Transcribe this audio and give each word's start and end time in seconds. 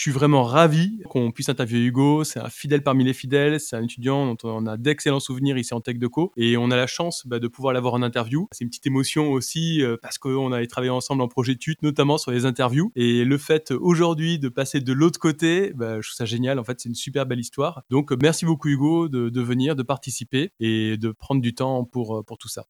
Je 0.00 0.04
suis 0.04 0.12
vraiment 0.12 0.44
ravi 0.44 1.02
qu'on 1.10 1.30
puisse 1.30 1.50
interviewer 1.50 1.84
Hugo. 1.84 2.24
C'est 2.24 2.40
un 2.40 2.48
fidèle 2.48 2.82
parmi 2.82 3.04
les 3.04 3.12
fidèles. 3.12 3.60
C'est 3.60 3.76
un 3.76 3.82
étudiant 3.82 4.32
dont 4.32 4.36
on 4.44 4.64
a 4.64 4.78
d'excellents 4.78 5.20
souvenirs 5.20 5.58
ici 5.58 5.74
en 5.74 5.82
Tech 5.82 5.98
Co. 6.10 6.32
Et 6.38 6.56
on 6.56 6.70
a 6.70 6.76
la 6.76 6.86
chance 6.86 7.26
bah, 7.26 7.38
de 7.38 7.46
pouvoir 7.48 7.74
l'avoir 7.74 7.92
en 7.92 8.00
interview. 8.00 8.48
C'est 8.50 8.64
une 8.64 8.70
petite 8.70 8.86
émotion 8.86 9.30
aussi 9.30 9.82
euh, 9.82 9.98
parce 10.00 10.16
qu'on 10.16 10.52
avait 10.52 10.66
travaillé 10.68 10.88
ensemble 10.88 11.20
en 11.20 11.28
projet 11.28 11.54
TUT, 11.54 11.76
notamment 11.82 12.16
sur 12.16 12.30
les 12.30 12.46
interviews. 12.46 12.90
Et 12.96 13.26
le 13.26 13.36
fait 13.36 13.72
aujourd'hui 13.72 14.38
de 14.38 14.48
passer 14.48 14.80
de 14.80 14.92
l'autre 14.94 15.20
côté, 15.20 15.74
bah, 15.74 16.00
je 16.00 16.08
trouve 16.08 16.16
ça 16.16 16.24
génial. 16.24 16.58
En 16.58 16.64
fait, 16.64 16.80
c'est 16.80 16.88
une 16.88 16.94
super 16.94 17.26
belle 17.26 17.40
histoire. 17.40 17.82
Donc, 17.90 18.10
merci 18.22 18.46
beaucoup 18.46 18.68
Hugo 18.68 19.06
de, 19.10 19.28
de 19.28 19.40
venir, 19.42 19.76
de 19.76 19.82
participer 19.82 20.50
et 20.60 20.96
de 20.96 21.10
prendre 21.10 21.42
du 21.42 21.54
temps 21.54 21.84
pour, 21.84 22.20
euh, 22.20 22.22
pour 22.22 22.38
tout 22.38 22.48
ça. 22.48 22.64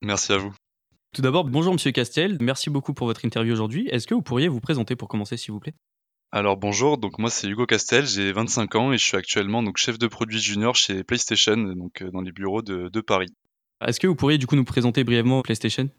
Merci 0.00 0.32
à 0.32 0.38
vous. 0.38 0.52
Tout 1.14 1.22
d'abord, 1.22 1.44
bonjour 1.44 1.74
Monsieur 1.74 1.92
Castel. 1.92 2.38
Merci 2.40 2.70
beaucoup 2.70 2.92
pour 2.92 3.06
votre 3.06 3.24
interview 3.24 3.52
aujourd'hui. 3.52 3.86
Est-ce 3.92 4.08
que 4.08 4.14
vous 4.14 4.22
pourriez 4.22 4.48
vous 4.48 4.60
présenter 4.60 4.96
pour 4.96 5.06
commencer, 5.06 5.36
s'il 5.36 5.52
vous 5.52 5.60
plaît? 5.60 5.74
Alors 6.34 6.56
bonjour, 6.56 6.96
donc 6.96 7.18
moi 7.18 7.28
c'est 7.28 7.46
Hugo 7.46 7.66
Castel, 7.66 8.06
j'ai 8.06 8.32
25 8.32 8.74
ans 8.76 8.92
et 8.92 8.96
je 8.96 9.04
suis 9.04 9.18
actuellement 9.18 9.62
donc 9.62 9.76
chef 9.76 9.98
de 9.98 10.06
produit 10.06 10.40
junior 10.40 10.74
chez 10.74 11.04
PlayStation, 11.04 11.56
donc 11.56 12.00
euh, 12.00 12.10
dans 12.10 12.22
les 12.22 12.32
bureaux 12.32 12.62
de, 12.62 12.88
de 12.88 13.00
Paris. 13.02 13.34
Est-ce 13.86 14.00
que 14.00 14.06
vous 14.06 14.14
pourriez 14.16 14.38
du 14.38 14.46
coup 14.46 14.56
nous 14.56 14.64
présenter 14.64 15.04
brièvement 15.04 15.42
PlayStation? 15.42 15.90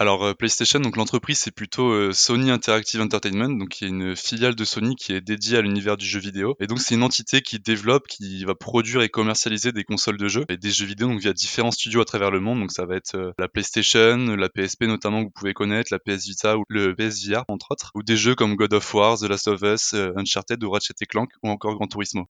Alors 0.00 0.24
euh, 0.24 0.32
PlayStation, 0.32 0.78
donc 0.78 0.96
l'entreprise 0.96 1.40
c'est 1.40 1.50
plutôt 1.50 1.90
euh, 1.90 2.12
Sony 2.12 2.52
Interactive 2.52 3.00
Entertainment, 3.00 3.48
donc 3.48 3.70
qui 3.70 3.84
est 3.84 3.88
une 3.88 4.14
filiale 4.14 4.54
de 4.54 4.64
Sony 4.64 4.94
qui 4.94 5.12
est 5.12 5.20
dédiée 5.20 5.58
à 5.58 5.60
l'univers 5.60 5.96
du 5.96 6.06
jeu 6.06 6.20
vidéo. 6.20 6.54
Et 6.60 6.68
donc 6.68 6.78
c'est 6.78 6.94
une 6.94 7.02
entité 7.02 7.42
qui 7.42 7.58
développe, 7.58 8.06
qui 8.06 8.44
va 8.44 8.54
produire 8.54 9.02
et 9.02 9.08
commercialiser 9.08 9.72
des 9.72 9.82
consoles 9.82 10.16
de 10.16 10.28
jeux 10.28 10.44
et 10.48 10.56
des 10.56 10.70
jeux 10.70 10.86
vidéo 10.86 11.08
donc 11.08 11.18
via 11.20 11.32
différents 11.32 11.72
studios 11.72 12.00
à 12.00 12.04
travers 12.04 12.30
le 12.30 12.38
monde. 12.38 12.60
Donc 12.60 12.70
ça 12.70 12.86
va 12.86 12.94
être 12.94 13.16
euh, 13.16 13.32
la 13.38 13.48
PlayStation, 13.48 14.16
la 14.16 14.48
PSP 14.48 14.84
notamment 14.84 15.22
que 15.22 15.24
vous 15.24 15.32
pouvez 15.34 15.52
connaître, 15.52 15.92
la 15.92 15.98
PS 15.98 16.26
Vita 16.26 16.56
ou 16.56 16.62
le 16.68 16.94
PSVR 16.94 17.42
entre 17.48 17.72
autres, 17.72 17.90
ou 17.96 18.04
des 18.04 18.16
jeux 18.16 18.36
comme 18.36 18.54
God 18.54 18.74
of 18.74 18.94
War, 18.94 19.18
The 19.18 19.24
Last 19.24 19.48
of 19.48 19.62
Us, 19.62 19.94
Uncharted 19.94 20.62
ou 20.62 20.70
Ratchet 20.70 20.94
Clank 21.08 21.30
ou 21.42 21.48
encore 21.48 21.74
Gran 21.74 21.88
Turismo. 21.88 22.26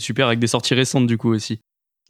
Super 0.00 0.28
avec 0.28 0.38
des 0.38 0.46
sorties 0.46 0.74
récentes 0.74 1.08
du 1.08 1.18
coup 1.18 1.30
aussi. 1.30 1.60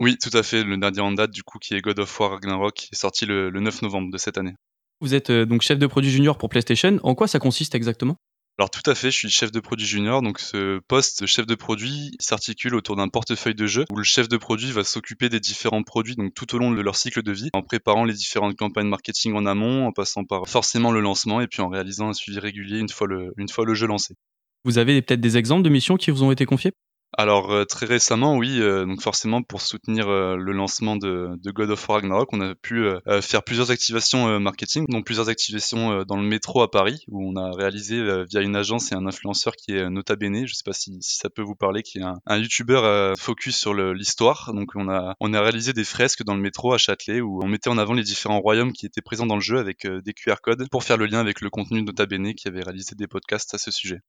Oui, 0.00 0.18
tout 0.18 0.36
à 0.36 0.42
fait. 0.42 0.64
Le 0.64 0.76
dernier 0.76 1.00
en 1.00 1.10
date, 1.10 1.32
du 1.32 1.42
coup, 1.42 1.58
qui 1.58 1.74
est 1.74 1.80
God 1.80 1.98
of 1.98 2.20
War 2.20 2.30
Ragnarok, 2.30 2.74
qui 2.74 2.88
est 2.92 2.96
sorti 2.96 3.26
le 3.26 3.50
9 3.50 3.82
novembre 3.82 4.12
de 4.12 4.18
cette 4.18 4.38
année. 4.38 4.54
Vous 5.00 5.14
êtes 5.14 5.30
euh, 5.30 5.46
donc 5.46 5.62
chef 5.62 5.78
de 5.78 5.86
produit 5.86 6.10
junior 6.10 6.36
pour 6.38 6.48
PlayStation. 6.48 6.98
En 7.04 7.14
quoi 7.14 7.28
ça 7.28 7.38
consiste 7.38 7.74
exactement? 7.74 8.16
Alors 8.58 8.70
tout 8.70 8.82
à 8.90 8.96
fait, 8.96 9.12
je 9.12 9.16
suis 9.16 9.30
chef 9.30 9.52
de 9.52 9.60
produit 9.60 9.86
junior, 9.86 10.20
donc 10.20 10.40
ce 10.40 10.80
poste 10.88 11.22
de 11.22 11.26
chef 11.26 11.46
de 11.46 11.54
produit 11.54 12.10
s'articule 12.18 12.74
autour 12.74 12.96
d'un 12.96 13.06
portefeuille 13.06 13.54
de 13.54 13.66
jeux 13.66 13.84
où 13.92 13.96
le 13.96 14.02
chef 14.02 14.28
de 14.28 14.36
produit 14.36 14.72
va 14.72 14.82
s'occuper 14.82 15.28
des 15.28 15.38
différents 15.38 15.84
produits 15.84 16.16
donc 16.16 16.34
tout 16.34 16.52
au 16.56 16.58
long 16.58 16.72
de 16.72 16.80
leur 16.80 16.96
cycle 16.96 17.22
de 17.22 17.30
vie, 17.30 17.50
en 17.52 17.62
préparant 17.62 18.04
les 18.04 18.14
différentes 18.14 18.56
campagnes 18.56 18.88
marketing 18.88 19.34
en 19.34 19.46
amont, 19.46 19.86
en 19.86 19.92
passant 19.92 20.24
par 20.24 20.48
forcément 20.48 20.90
le 20.90 20.98
lancement 20.98 21.40
et 21.40 21.46
puis 21.46 21.62
en 21.62 21.68
réalisant 21.68 22.08
un 22.08 22.14
suivi 22.14 22.40
régulier 22.40 22.80
une 22.80 22.88
fois 22.88 23.06
le, 23.06 23.32
une 23.36 23.48
fois 23.48 23.64
le 23.64 23.74
jeu 23.74 23.86
lancé. 23.86 24.16
Vous 24.64 24.78
avez 24.78 25.00
peut-être 25.02 25.20
des 25.20 25.36
exemples 25.36 25.62
de 25.62 25.68
missions 25.68 25.96
qui 25.96 26.10
vous 26.10 26.24
ont 26.24 26.32
été 26.32 26.44
confiées? 26.44 26.72
Alors 27.16 27.50
euh, 27.52 27.64
très 27.64 27.86
récemment, 27.86 28.36
oui, 28.36 28.60
euh, 28.60 28.84
donc 28.84 29.00
forcément 29.00 29.42
pour 29.42 29.62
soutenir 29.62 30.08
euh, 30.08 30.36
le 30.36 30.52
lancement 30.52 30.96
de, 30.96 31.30
de, 31.42 31.50
God 31.50 31.70
of 31.70 31.88
War 31.88 32.00
Ragnarok, 32.00 32.32
on 32.32 32.40
a 32.40 32.54
pu 32.54 32.86
faire 33.22 33.42
plusieurs 33.42 33.70
activations 33.70 34.38
marketing, 34.38 34.86
donc 34.88 35.06
plusieurs 35.06 35.28
activations 35.28 36.04
dans 36.04 36.16
le 36.16 36.22
métro 36.22 36.62
à 36.62 36.70
Paris, 36.70 37.04
où 37.08 37.26
on 37.28 37.36
a 37.36 37.50
réalisé 37.50 38.02
via 38.26 38.40
une 38.40 38.56
agence 38.56 38.92
et 38.92 38.94
un 38.94 39.06
influenceur 39.06 39.54
qui 39.56 39.72
est 39.72 39.88
Nota 39.88 40.16
Bene, 40.16 40.46
je 40.46 40.54
sais 40.54 40.62
pas 40.64 40.72
si, 40.72 40.98
si 41.00 41.16
ça 41.16 41.30
peut 41.30 41.42
vous 41.42 41.54
parler, 41.54 41.82
qui 41.82 41.98
est 41.98 42.02
un, 42.02 42.18
un 42.26 42.38
YouTuber 42.38 43.14
focus 43.18 43.56
sur 43.56 43.74
l'histoire. 43.74 44.52
Donc 44.54 44.72
on 44.74 44.88
a 44.88 45.14
on 45.20 45.32
a 45.32 45.40
réalisé 45.40 45.72
des 45.72 45.84
fresques 45.84 46.24
dans 46.24 46.34
le 46.34 46.42
métro 46.42 46.72
à 46.72 46.78
Châtelet 46.78 47.20
où 47.20 47.40
on 47.42 47.48
mettait 47.48 47.70
en 47.70 47.78
avant 47.78 47.94
les 47.94 48.04
différents 48.04 48.40
royaumes 48.40 48.72
qui 48.72 48.86
étaient 48.86 49.02
présents 49.02 49.26
dans 49.26 49.36
le 49.36 49.40
jeu 49.40 49.58
avec 49.58 49.86
des 49.86 50.12
QR 50.12 50.36
codes 50.42 50.68
pour 50.70 50.84
faire 50.84 50.96
le 50.98 51.06
lien 51.06 51.20
avec 51.20 51.40
le 51.40 51.50
contenu 51.50 51.80
de 51.80 51.86
Nota 51.86 52.06
Bene 52.06 52.34
qui 52.34 52.48
avait 52.48 52.62
réalisé 52.62 52.94
des 52.94 53.06
podcasts 53.06 53.54
à 53.54 53.58
ce 53.58 53.70
sujet. 53.70 54.00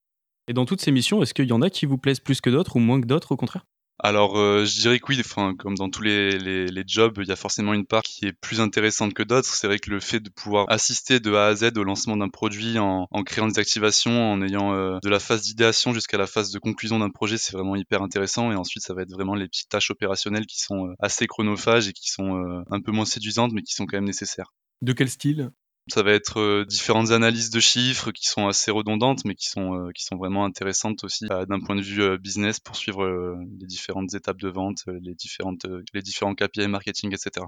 Et 0.50 0.54
dans 0.54 0.66
toutes 0.66 0.82
ces 0.82 0.90
missions, 0.90 1.22
est-ce 1.22 1.36
qu'il 1.36 1.46
y 1.46 1.54
en 1.54 1.62
a 1.62 1.70
qui 1.70 1.86
vous 1.86 2.00
plaisent 2.00 2.20
plus 2.20 2.42
que 2.42 2.50
d'autres 2.50 2.76
ou 2.76 2.80
moins 2.80 3.00
que 3.00 3.06
d'autres 3.06 3.34
au 3.34 3.38
contraire? 3.38 3.68
Alors, 4.00 4.36
euh, 4.36 4.66
je 4.66 4.80
dirais 4.80 4.98
que 4.98 5.06
oui, 5.10 5.18
enfin, 5.20 5.54
comme 5.54 5.76
dans 5.76 5.92
tous 5.92 6.02
les, 6.02 6.40
les, 6.40 6.84
jobs, 6.88 7.20
il 7.22 7.28
y 7.28 7.32
a 7.32 7.36
forcément 7.36 7.76
une 7.76 7.86
part 7.86 8.02
qui 8.02 8.26
est 8.26 8.34
plus 8.34 8.60
intéressante 8.60 9.14
que 9.14 9.22
d'autres. 9.22 9.48
C'est 9.48 9.68
vrai 9.68 9.78
que 9.78 9.92
le 9.92 10.00
fait 10.00 10.20
de 10.20 10.32
pouvoir 10.32 10.66
assister 10.70 11.20
de 11.20 11.32
A 11.36 11.48
à 11.48 11.56
Z 11.56 11.78
au 11.78 11.84
lancement 11.84 12.18
d'un 12.18 12.30
produit 12.30 12.80
en, 12.80 13.08
en, 13.12 13.24
créant 13.24 13.48
des 13.48 13.60
activations, 13.60 14.32
en 14.32 14.42
ayant 14.42 14.74
euh, 14.74 14.98
de 15.04 15.10
la 15.10 15.20
phase 15.20 15.44
d'idéation 15.44 15.94
jusqu'à 15.94 16.18
la 16.18 16.26
phase 16.26 16.50
de 16.50 16.58
conclusion 16.58 16.98
d'un 16.98 17.12
projet, 17.12 17.38
c'est 17.38 17.54
vraiment 17.54 17.76
hyper 17.76 18.02
intéressant. 18.02 18.52
Et 18.52 18.56
ensuite, 18.56 18.82
ça 18.82 18.96
va 18.96 19.04
être 19.04 19.12
vraiment 19.12 19.36
les 19.36 19.48
petites 19.48 19.70
tâches 19.70 19.92
opérationnelles 19.92 20.48
qui 20.48 20.60
sont 20.60 20.88
euh, 20.88 20.96
assez 20.98 21.28
chronophages 21.28 21.88
et 21.90 21.94
qui 21.94 22.10
sont 22.10 22.64
un 22.72 22.82
peu 22.82 22.92
moins 22.92 23.06
séduisantes, 23.06 23.52
mais 23.54 23.62
qui 23.62 23.76
sont 23.76 23.86
quand 23.86 23.98
même 23.98 24.06
nécessaires. 24.06 24.52
De 24.82 24.94
quel 24.94 25.10
style? 25.10 25.52
Ça 25.90 26.04
va 26.04 26.12
être 26.12 26.40
euh, 26.40 26.66
différentes 26.66 27.12
analyses 27.12 27.50
de 27.50 27.60
chiffres 27.60 28.12
qui 28.12 28.28
sont 28.28 28.48
assez 28.48 28.72
redondantes, 28.72 29.26
mais 29.26 29.36
qui 29.36 29.50
sont, 29.50 29.76
euh, 29.76 29.92
qui 29.94 30.04
sont 30.04 30.16
vraiment 30.16 30.46
intéressantes 30.46 31.04
aussi 31.04 31.26
euh, 31.30 31.46
d'un 31.46 31.60
point 31.60 31.76
de 31.76 31.82
vue 31.82 32.18
business 32.18 32.60
pour 32.60 32.76
suivre 32.76 33.38
les 33.60 33.68
différentes 33.68 34.14
étapes 34.14 34.40
de 34.40 34.50
vente, 34.50 34.84
les, 34.88 35.16
différentes, 35.16 35.66
les 35.94 36.02
différents 36.02 36.36
KPI 36.36 36.68
marketing, 36.68 37.14
etc. 37.14 37.46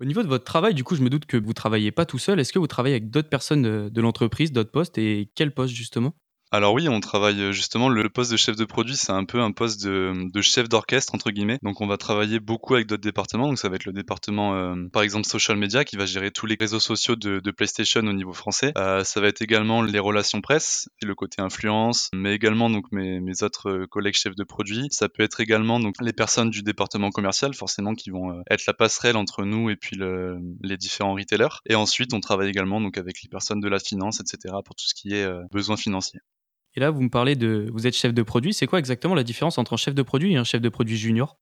Au 0.00 0.04
niveau 0.04 0.22
de 0.22 0.28
votre 0.28 0.44
travail, 0.44 0.74
du 0.74 0.84
coup, 0.84 0.94
je 0.94 1.02
me 1.02 1.10
doute 1.10 1.26
que 1.26 1.36
vous 1.36 1.54
travaillez 1.54 1.90
pas 1.90 2.06
tout 2.06 2.18
seul. 2.18 2.38
Est-ce 2.38 2.52
que 2.52 2.58
vous 2.58 2.68
travaillez 2.68 2.94
avec 2.94 3.10
d'autres 3.10 3.28
personnes 3.28 3.62
de, 3.62 3.88
de 3.88 4.00
l'entreprise, 4.00 4.52
d'autres 4.52 4.70
postes, 4.70 4.98
et 4.98 5.30
quel 5.34 5.52
poste 5.52 5.74
justement? 5.74 6.14
Alors 6.50 6.72
oui, 6.72 6.88
on 6.88 7.00
travaille 7.00 7.42
euh, 7.42 7.52
justement 7.52 7.90
le 7.90 8.08
poste 8.08 8.32
de 8.32 8.38
chef 8.38 8.56
de 8.56 8.64
produit, 8.64 8.96
c'est 8.96 9.12
un 9.12 9.24
peu 9.24 9.40
un 9.40 9.52
poste 9.52 9.84
de, 9.84 10.14
de 10.32 10.40
chef 10.40 10.66
d'orchestre 10.66 11.14
entre 11.14 11.30
guillemets. 11.30 11.58
Donc 11.62 11.82
on 11.82 11.86
va 11.86 11.98
travailler 11.98 12.40
beaucoup 12.40 12.74
avec 12.74 12.86
d'autres 12.86 13.02
départements. 13.02 13.48
Donc 13.48 13.58
ça 13.58 13.68
va 13.68 13.76
être 13.76 13.84
le 13.84 13.92
département 13.92 14.54
euh, 14.54 14.74
par 14.90 15.02
exemple 15.02 15.26
social 15.26 15.58
media 15.58 15.84
qui 15.84 15.96
va 15.96 16.06
gérer 16.06 16.30
tous 16.30 16.46
les 16.46 16.56
réseaux 16.58 16.80
sociaux 16.80 17.16
de, 17.16 17.40
de 17.40 17.50
PlayStation 17.50 18.00
au 18.00 18.12
niveau 18.14 18.32
français. 18.32 18.72
Euh, 18.78 19.04
ça 19.04 19.20
va 19.20 19.28
être 19.28 19.42
également 19.42 19.82
les 19.82 19.98
relations 19.98 20.40
presse, 20.40 20.88
le 21.02 21.14
côté 21.14 21.42
influence, 21.42 22.08
mais 22.14 22.34
également 22.34 22.70
donc 22.70 22.90
mes, 22.92 23.20
mes 23.20 23.42
autres 23.42 23.68
euh, 23.68 23.86
collègues 23.86 24.14
chefs 24.14 24.36
de 24.36 24.44
produit. 24.44 24.86
Ça 24.90 25.10
peut 25.10 25.22
être 25.22 25.40
également 25.40 25.80
donc 25.80 25.96
les 26.00 26.14
personnes 26.14 26.48
du 26.48 26.62
département 26.62 27.10
commercial 27.10 27.52
forcément 27.52 27.92
qui 27.92 28.08
vont 28.08 28.42
être 28.50 28.64
la 28.66 28.72
passerelle 28.72 29.18
entre 29.18 29.44
nous 29.44 29.68
et 29.68 29.76
puis 29.76 29.96
le, 29.96 30.38
les 30.62 30.78
différents 30.78 31.12
retailers. 31.12 31.60
Et 31.66 31.74
ensuite 31.74 32.14
on 32.14 32.20
travaille 32.20 32.48
également 32.48 32.80
donc 32.80 32.96
avec 32.96 33.22
les 33.22 33.28
personnes 33.28 33.60
de 33.60 33.68
la 33.68 33.78
finance, 33.78 34.20
etc. 34.20 34.54
pour 34.64 34.74
tout 34.74 34.86
ce 34.86 34.94
qui 34.94 35.12
est 35.12 35.28
besoin 35.52 35.76
financier. 35.76 36.20
Et 36.78 36.80
là, 36.80 36.92
vous 36.92 37.02
me 37.02 37.10
parlez 37.10 37.34
de. 37.34 37.68
Vous 37.72 37.88
êtes 37.88 37.96
chef 37.96 38.14
de 38.14 38.22
produit. 38.22 38.54
C'est 38.54 38.68
quoi 38.68 38.78
exactement 38.78 39.16
la 39.16 39.24
différence 39.24 39.58
entre 39.58 39.72
un 39.72 39.76
chef 39.76 39.96
de 39.96 40.02
produit 40.02 40.34
et 40.34 40.36
un 40.36 40.44
chef 40.44 40.60
de 40.60 40.68
produit 40.68 40.96
junior? 40.96 41.36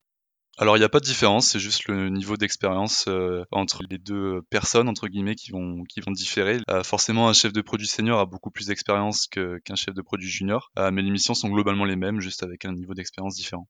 Alors 0.56 0.78
il 0.78 0.80
n'y 0.80 0.86
a 0.86 0.88
pas 0.88 1.00
de 1.00 1.04
différence, 1.04 1.48
c'est 1.48 1.58
juste 1.58 1.88
le 1.88 2.08
niveau 2.08 2.38
d'expérience 2.38 3.04
euh, 3.08 3.44
entre 3.50 3.82
les 3.90 3.98
deux 3.98 4.40
personnes 4.48 4.88
entre 4.88 5.08
guillemets 5.08 5.34
qui 5.34 5.50
vont 5.50 5.84
différer. 6.14 6.60
Euh, 6.70 6.82
forcément, 6.82 7.28
un 7.28 7.34
chef 7.34 7.52
de 7.52 7.60
produit 7.60 7.86
senior 7.86 8.18
a 8.18 8.24
beaucoup 8.24 8.50
plus 8.50 8.68
d'expérience 8.68 9.26
qu'un 9.26 9.74
chef 9.74 9.94
de 9.94 10.00
produit 10.00 10.30
junior, 10.30 10.70
euh, 10.78 10.90
mais 10.90 11.02
les 11.02 11.10
missions 11.10 11.34
sont 11.34 11.50
globalement 11.50 11.84
les 11.84 11.96
mêmes, 11.96 12.22
juste 12.22 12.42
avec 12.42 12.64
un 12.64 12.72
niveau 12.72 12.94
d'expérience 12.94 13.36
différent. 13.36 13.68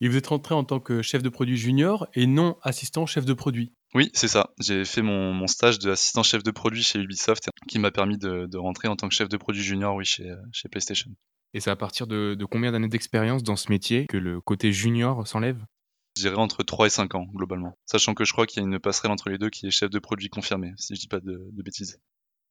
Et 0.00 0.08
vous 0.08 0.16
êtes 0.16 0.26
rentré 0.26 0.54
en 0.54 0.64
tant 0.64 0.80
que 0.80 1.02
chef 1.02 1.22
de 1.22 1.28
produit 1.28 1.56
junior 1.56 2.08
et 2.14 2.26
non 2.26 2.56
assistant 2.62 3.06
chef 3.06 3.24
de 3.24 3.32
produit. 3.32 3.72
Oui, 3.94 4.10
c'est 4.12 4.28
ça. 4.28 4.50
J'ai 4.60 4.84
fait 4.84 5.02
mon, 5.02 5.46
stage 5.46 5.78
d'assistant 5.78 6.22
chef 6.22 6.42
de 6.42 6.50
produit 6.50 6.82
chez 6.82 6.98
Ubisoft 6.98 7.48
qui 7.68 7.78
m'a 7.78 7.92
permis 7.92 8.18
de, 8.18 8.56
rentrer 8.56 8.88
en 8.88 8.96
tant 8.96 9.08
que 9.08 9.14
chef 9.14 9.28
de 9.28 9.36
produit 9.36 9.62
junior 9.62 9.94
oui, 9.94 10.04
chez, 10.04 10.34
chez 10.52 10.68
PlayStation. 10.68 11.10
Et 11.54 11.60
c'est 11.60 11.70
à 11.70 11.76
partir 11.76 12.08
de, 12.08 12.36
combien 12.50 12.72
d'années 12.72 12.88
d'expérience 12.88 13.44
dans 13.44 13.54
ce 13.54 13.70
métier 13.70 14.06
que 14.06 14.16
le 14.16 14.40
côté 14.40 14.72
junior 14.72 15.26
s'enlève? 15.26 15.64
Je 16.16 16.22
dirais 16.22 16.36
entre 16.36 16.64
3 16.64 16.86
et 16.86 16.90
5 16.90 17.14
ans, 17.14 17.26
globalement. 17.32 17.78
Sachant 17.86 18.14
que 18.14 18.24
je 18.24 18.32
crois 18.32 18.46
qu'il 18.46 18.62
y 18.62 18.64
a 18.64 18.68
une 18.68 18.80
passerelle 18.80 19.12
entre 19.12 19.30
les 19.30 19.38
deux 19.38 19.50
qui 19.50 19.66
est 19.66 19.70
chef 19.70 19.90
de 19.90 19.98
produit 20.00 20.28
confirmé, 20.28 20.72
si 20.76 20.94
je 20.94 21.00
dis 21.00 21.08
pas 21.08 21.20
de, 21.20 21.50
bêtises. 21.52 22.00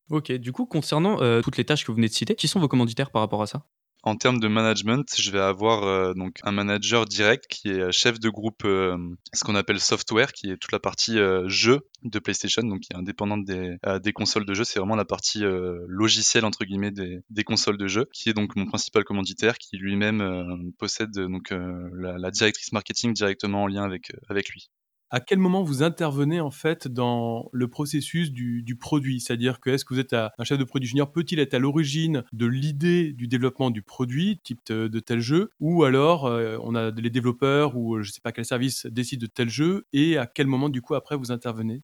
Ok, 0.10 0.31
du 0.31 0.51
coup, 0.54 0.66
concernant 0.66 1.22
euh, 1.22 1.42
toutes 1.42 1.57
les 1.57 1.66
tâches 1.66 1.84
que 1.84 1.92
vous 1.92 1.96
venez 1.96 2.07
de 2.07 2.13
citer, 2.13 2.36
qui 2.36 2.48
sont 2.48 2.60
vos 2.60 2.68
commanditaires 2.68 3.12
par 3.12 3.22
rapport 3.22 3.42
à 3.42 3.48
ça? 3.48 3.66
En 4.03 4.17
termes 4.17 4.39
de 4.39 4.50
management, 4.50 5.05
je 5.17 5.31
vais 5.31 5.39
avoir 5.39 5.83
euh, 5.83 6.13
donc 6.13 6.39
un 6.44 6.51
manager 6.51 7.05
direct 7.05 7.47
qui 7.47 7.69
est 7.69 7.91
chef 7.94 8.19
de 8.19 8.29
groupe, 8.29 8.65
euh, 8.65 8.97
ce 9.31 9.45
qu'on 9.45 9.55
appelle 9.55 9.79
software, 9.79 10.33
qui 10.33 10.51
est 10.51 10.57
toute 10.57 10.73
la 10.73 10.79
partie 10.79 11.17
euh, 11.17 11.47
jeu 11.47 11.88
de 12.03 12.19
PlayStation, 12.19 12.63
donc 12.63 12.81
qui 12.81 12.91
est 12.91 12.97
indépendante 12.97 13.45
des, 13.45 13.77
des 14.03 14.11
consoles 14.11 14.45
de 14.45 14.53
jeu. 14.53 14.65
C'est 14.65 14.79
vraiment 14.79 14.97
la 14.97 15.05
partie 15.05 15.44
logicielle 15.88 16.44
entre 16.44 16.65
guillemets 16.65 16.91
des, 16.91 17.21
des, 17.29 17.44
consoles 17.45 17.77
de 17.77 17.88
jeu, 17.88 18.09
qui 18.11 18.29
est 18.29 18.33
donc 18.33 18.57
mon 18.57 18.65
principal 18.65 19.05
commanditaire, 19.05 19.57
qui 19.57 19.77
lui-même 19.77 20.73
possède 20.77 21.11
donc 21.11 21.51
la, 21.51 22.17
la, 22.17 22.31
directrice 22.31 22.73
marketing 22.73 23.13
directement 23.13 23.63
en 23.63 23.67
lien 23.67 23.83
avec 23.83 24.11
avec 24.27 24.50
lui. 24.50 24.69
À 25.13 25.19
quel 25.19 25.38
moment 25.38 25.62
vous 25.62 25.83
intervenez 25.83 26.42
en 26.42 26.50
fait 26.50 26.88
dans 26.88 27.48
le 27.54 27.68
processus 27.68 28.31
du, 28.31 28.75
produit? 28.75 29.19
C'est-à-dire 29.19 29.60
que 29.60 29.69
est-ce 29.69 29.86
que 29.86 29.94
vous 29.94 30.00
êtes 30.00 30.13
un 30.13 30.44
chef 30.44 30.57
de 30.57 30.63
produit 30.63 30.89
junior 30.89 31.12
Peut-il 31.12 31.38
être 31.39 31.54
à 31.54 31.60
l'origine 31.60 32.24
de 32.33 32.48
l'idée 32.48 33.13
du 33.13 33.27
développement 33.27 33.69
du 33.69 33.83
produit, 33.83 34.39
type 34.44 34.60
de, 34.71 35.00
tel 35.00 35.19
jeu? 35.19 35.51
Ou 35.60 35.83
alors 35.83 36.25
euh, 36.25 36.57
on 36.63 36.74
a 36.74 36.89
les 36.89 37.12
développeurs 37.12 37.77
ou 37.77 38.01
je 38.01 38.10
ne 38.10 38.12
sais 38.12 38.21
pas 38.21 38.31
quel 38.31 38.44
service 38.44 38.88
décide 38.88 39.21
de 39.21 39.27
tel 39.27 39.50
jeu 39.50 39.86
et 39.94 40.18
à 40.18 40.25
quel 40.25 40.48
moment 40.48 40.69
du 40.69 40.81
coup 40.81 40.95
après 40.95 41.15
vous 41.15 41.31
intervenez? 41.31 41.83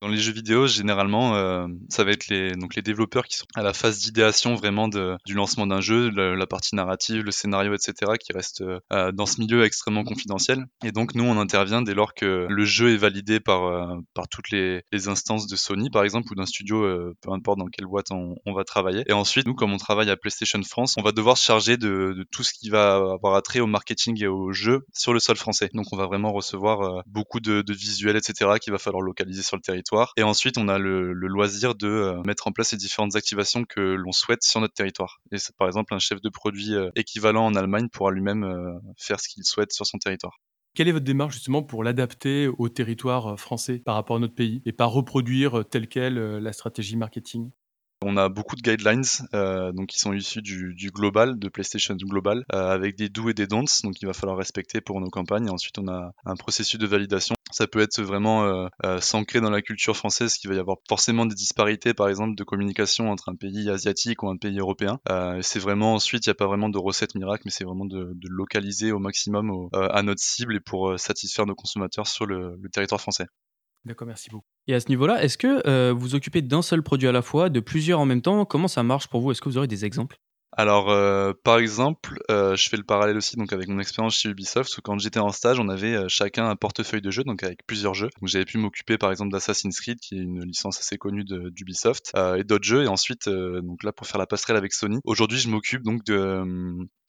Dans 0.00 0.08
les 0.08 0.16
jeux 0.16 0.32
vidéo, 0.32 0.66
généralement, 0.66 1.34
euh, 1.36 1.66
ça 1.90 2.04
va 2.04 2.12
être 2.12 2.28
les, 2.28 2.52
donc 2.52 2.74
les 2.74 2.82
développeurs 2.82 3.26
qui 3.26 3.36
sont 3.36 3.46
à 3.54 3.62
la 3.62 3.74
phase 3.74 3.98
d'idéation 3.98 4.54
vraiment 4.54 4.88
de, 4.88 5.16
du 5.26 5.34
lancement 5.34 5.66
d'un 5.66 5.82
jeu, 5.82 6.08
la 6.10 6.46
partie 6.46 6.74
narrative, 6.74 7.22
le 7.22 7.30
scénario, 7.30 7.74
etc., 7.74 8.12
qui 8.18 8.32
reste 8.32 8.62
euh, 8.62 9.12
dans 9.12 9.26
ce 9.26 9.40
milieu 9.40 9.62
extrêmement 9.62 10.04
confidentiel. 10.04 10.64
Et 10.82 10.92
donc, 10.92 11.14
nous, 11.14 11.24
on 11.24 11.38
intervient 11.38 11.82
dès 11.82 11.94
lors 11.94 12.14
que 12.14 12.46
le 12.48 12.64
jeu 12.64 12.94
est 12.94 12.96
validé 12.96 13.40
par, 13.40 13.64
euh, 13.64 13.96
par 14.14 14.28
toutes 14.28 14.50
les, 14.50 14.82
les, 14.90 15.08
instances 15.08 15.46
de 15.46 15.56
Sony, 15.56 15.90
par 15.90 16.04
exemple, 16.04 16.32
ou 16.32 16.34
d'un 16.34 16.46
studio, 16.46 16.82
euh, 16.82 17.14
peu 17.20 17.32
importe 17.32 17.58
dans 17.58 17.66
quelle 17.66 17.86
boîte 17.86 18.10
on, 18.10 18.36
on, 18.46 18.54
va 18.54 18.64
travailler. 18.64 19.04
Et 19.06 19.12
ensuite, 19.12 19.46
nous, 19.46 19.54
comme 19.54 19.72
on 19.72 19.78
travaille 19.78 20.08
à 20.10 20.16
PlayStation 20.16 20.62
France, 20.62 20.94
on 20.96 21.02
va 21.02 21.12
devoir 21.12 21.36
se 21.36 21.44
charger 21.44 21.76
de, 21.76 22.14
de 22.16 22.24
tout 22.30 22.42
ce 22.42 22.54
qui 22.54 22.70
va 22.70 22.94
avoir 22.94 23.34
attrait 23.34 23.60
au 23.60 23.66
marketing 23.66 24.22
et 24.22 24.28
au 24.28 24.52
jeu 24.52 24.86
sur 24.94 25.12
le 25.12 25.20
sol 25.20 25.36
français. 25.36 25.68
Donc, 25.74 25.86
on 25.92 25.96
va 25.96 26.06
vraiment 26.06 26.32
recevoir 26.32 27.02
beaucoup 27.06 27.40
de, 27.40 27.60
de 27.60 27.72
visuels, 27.74 28.16
etc., 28.16 28.52
qu'il 28.60 28.72
va 28.72 28.78
falloir 28.78 29.02
localiser 29.02 29.42
sur 29.42 29.56
le 29.56 29.62
territoire 29.62 29.89
et 30.16 30.22
ensuite, 30.22 30.58
on 30.58 30.68
a 30.68 30.78
le, 30.78 31.12
loisir 31.12 31.74
de 31.74 31.88
euh, 31.88 32.22
mettre 32.24 32.46
en 32.46 32.52
place 32.52 32.72
les 32.72 32.78
différentes 32.78 33.16
activations 33.16 33.64
que 33.64 33.80
l'on 33.80 34.12
souhaite 34.12 34.42
sur 34.42 34.60
notre 34.60 34.74
territoire. 34.74 35.20
Et 35.32 35.36
par 35.58 35.66
exemple, 35.66 35.94
un 35.94 35.98
chef 35.98 36.20
de 36.20 36.28
produit 36.28 36.74
euh, 36.74 36.90
équivalent 36.96 37.44
en 37.44 37.54
Allemagne 37.54 37.88
pourra 37.88 38.10
lui-même 38.10 38.44
euh, 38.44 38.72
faire 38.96 39.20
ce 39.20 39.28
qu'il 39.28 39.44
souhaite 39.44 39.72
sur 39.72 39.86
son 39.86 39.98
territoire. 39.98 40.38
Quelle 40.74 40.88
est 40.88 40.92
votre 40.92 41.04
démarche 41.04 41.34
justement 41.34 41.62
pour 41.62 41.82
l'adapter 41.82 42.46
au 42.46 42.68
territoire 42.68 43.38
français 43.38 43.80
par 43.80 43.96
rapport 43.96 44.16
à 44.16 44.18
notre 44.20 44.34
pays 44.34 44.62
et 44.64 44.72
pas 44.72 44.84
reproduire 44.84 45.64
telle 45.68 45.88
quelle 45.88 46.14
la 46.14 46.52
stratégie 46.52 46.96
marketing? 46.96 47.50
On 48.02 48.16
a 48.16 48.28
beaucoup 48.28 48.56
de 48.56 48.62
guidelines 48.62 49.04
euh, 49.34 49.72
donc 49.72 49.88
qui 49.88 49.98
sont 49.98 50.12
issus 50.12 50.42
du, 50.42 50.74
du 50.74 50.90
global, 50.90 51.38
de 51.38 51.48
PlayStation 51.48 51.94
Global, 51.94 52.44
euh, 52.52 52.70
avec 52.70 52.96
des 52.96 53.08
do 53.08 53.28
et 53.28 53.34
des 53.34 53.46
don'ts, 53.46 53.82
donc 53.84 54.00
il 54.00 54.06
va 54.06 54.12
falloir 54.12 54.38
respecter 54.38 54.80
pour 54.80 55.00
nos 55.00 55.10
campagnes. 55.10 55.50
Ensuite, 55.50 55.78
on 55.78 55.88
a 55.88 56.12
un 56.24 56.36
processus 56.36 56.78
de 56.78 56.86
validation. 56.86 57.34
Ça 57.52 57.66
peut 57.66 57.80
être 57.80 58.00
vraiment 58.00 58.44
euh, 58.44 58.68
euh 58.84 59.00
s'ancrer 59.00 59.40
dans 59.40 59.50
la 59.50 59.60
culture 59.60 59.96
française, 59.96 60.34
qu'il 60.34 60.48
va 60.48 60.56
y 60.56 60.58
avoir 60.58 60.78
forcément 60.88 61.26
des 61.26 61.34
disparités, 61.34 61.94
par 61.94 62.08
exemple, 62.08 62.36
de 62.36 62.44
communication 62.44 63.10
entre 63.10 63.28
un 63.28 63.34
pays 63.34 63.68
asiatique 63.68 64.22
ou 64.22 64.28
un 64.28 64.36
pays 64.36 64.58
européen. 64.58 65.00
Euh, 65.10 65.40
c'est 65.42 65.58
vraiment 65.58 65.94
ensuite, 65.94 66.26
il 66.26 66.30
n'y 66.30 66.32
a 66.32 66.36
pas 66.36 66.46
vraiment 66.46 66.68
de 66.68 66.78
recette 66.78 67.14
miracle, 67.14 67.42
mais 67.44 67.50
c'est 67.50 67.64
vraiment 67.64 67.86
de, 67.86 68.12
de, 68.14 68.28
localiser 68.28 68.92
au 68.92 68.98
maximum 68.98 69.50
au, 69.50 69.68
à 69.72 70.02
notre 70.02 70.22
cible 70.22 70.56
et 70.56 70.60
pour 70.60 70.98
satisfaire 70.98 71.46
nos 71.46 71.54
consommateurs 71.54 72.06
sur 72.06 72.26
le, 72.26 72.56
le 72.60 72.68
territoire 72.70 73.00
français. 73.00 73.26
D'accord, 73.84 74.06
merci 74.06 74.30
beaucoup. 74.30 74.46
Et 74.66 74.74
à 74.74 74.80
ce 74.80 74.88
niveau-là, 74.88 75.22
est-ce 75.22 75.38
que 75.38 75.66
euh, 75.66 75.92
vous 75.92 76.14
occupez 76.14 76.42
d'un 76.42 76.62
seul 76.62 76.82
produit 76.82 77.08
à 77.08 77.12
la 77.12 77.22
fois, 77.22 77.48
de 77.48 77.60
plusieurs 77.60 78.00
en 78.00 78.06
même 78.06 78.22
temps? 78.22 78.44
Comment 78.44 78.68
ça 78.68 78.82
marche 78.82 79.08
pour 79.08 79.20
vous? 79.20 79.30
Est-ce 79.30 79.40
que 79.40 79.48
vous 79.48 79.58
aurez 79.58 79.68
des 79.68 79.84
exemples? 79.84 80.16
Alors, 80.52 80.90
euh, 80.90 81.32
par 81.44 81.58
exemple, 81.58 82.18
euh, 82.28 82.56
je 82.56 82.68
fais 82.68 82.76
le 82.76 82.82
parallèle 82.82 83.16
aussi 83.16 83.36
donc 83.36 83.52
avec 83.52 83.68
mon 83.68 83.78
expérience 83.78 84.16
chez 84.16 84.28
Ubisoft, 84.28 84.76
où 84.76 84.80
quand 84.82 84.98
j'étais 84.98 85.20
en 85.20 85.30
stage, 85.30 85.60
on 85.60 85.68
avait 85.68 85.94
euh, 85.94 86.08
chacun 86.08 86.48
un 86.48 86.56
portefeuille 86.56 87.00
de 87.00 87.10
jeux, 87.10 87.22
donc 87.22 87.44
avec 87.44 87.64
plusieurs 87.66 87.94
jeux. 87.94 88.10
Donc 88.20 88.28
j'avais 88.28 88.44
pu 88.44 88.58
m'occuper 88.58 88.98
par 88.98 89.12
exemple 89.12 89.30
d'Assassin's 89.30 89.78
Creed, 89.80 90.00
qui 90.00 90.16
est 90.16 90.22
une 90.22 90.44
licence 90.44 90.80
assez 90.80 90.98
connue 90.98 91.24
d'Ubisoft, 91.24 92.12
et 92.36 92.42
d'autres 92.42 92.64
jeux. 92.64 92.82
Et 92.82 92.88
ensuite, 92.88 93.28
donc 93.28 93.84
là 93.84 93.92
pour 93.92 94.08
faire 94.08 94.18
la 94.18 94.26
passerelle 94.26 94.56
avec 94.56 94.72
Sony. 94.72 94.98
Aujourd'hui, 95.04 95.38
je 95.38 95.48
m'occupe 95.48 95.82
donc 95.82 96.04
de 96.04 96.44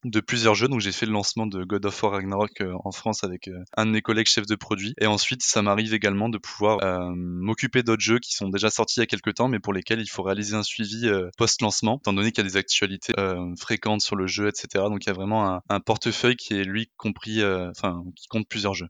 de 0.03 0.19
plusieurs 0.19 0.55
jeux. 0.55 0.67
Donc 0.67 0.79
j'ai 0.79 0.91
fait 0.91 1.05
le 1.05 1.11
lancement 1.11 1.45
de 1.45 1.63
God 1.63 1.85
of 1.85 2.03
War 2.03 2.13
Ragnarok 2.13 2.61
euh, 2.61 2.73
en 2.83 2.91
France 2.91 3.23
avec 3.23 3.47
euh, 3.47 3.63
un 3.77 3.85
de 3.85 3.91
mes 3.91 4.01
collègues 4.01 4.27
chefs 4.27 4.47
de 4.47 4.55
produit. 4.55 4.93
Et 4.99 5.07
ensuite, 5.07 5.43
ça 5.43 5.61
m'arrive 5.61 5.93
également 5.93 6.29
de 6.29 6.37
pouvoir 6.37 6.83
euh, 6.83 7.11
m'occuper 7.15 7.83
d'autres 7.83 8.01
jeux 8.01 8.19
qui 8.19 8.33
sont 8.33 8.49
déjà 8.49 8.69
sortis 8.69 8.99
il 8.99 9.01
y 9.01 9.03
a 9.03 9.07
quelques 9.07 9.35
temps, 9.35 9.47
mais 9.47 9.59
pour 9.59 9.73
lesquels 9.73 10.01
il 10.01 10.07
faut 10.07 10.23
réaliser 10.23 10.55
un 10.55 10.63
suivi 10.63 11.09
post-lancement, 11.37 11.97
étant 11.97 12.13
donné 12.13 12.31
qu'il 12.31 12.43
y 12.43 12.47
a 12.47 12.49
des 12.49 12.57
actualités 12.57 13.13
fréquentes 13.59 14.01
sur 14.01 14.15
le 14.15 14.27
jeu, 14.27 14.47
etc. 14.47 14.85
Donc 14.89 15.05
il 15.05 15.07
y 15.07 15.09
a 15.09 15.13
vraiment 15.13 15.61
un, 15.69 15.79
portefeuille 15.79 16.35
qui 16.35 16.53
est 16.53 16.63
lui 16.63 16.91
compris, 16.97 17.43
enfin 17.43 18.03
qui 18.15 18.27
compte 18.27 18.47
plusieurs 18.47 18.73
jeux. 18.73 18.87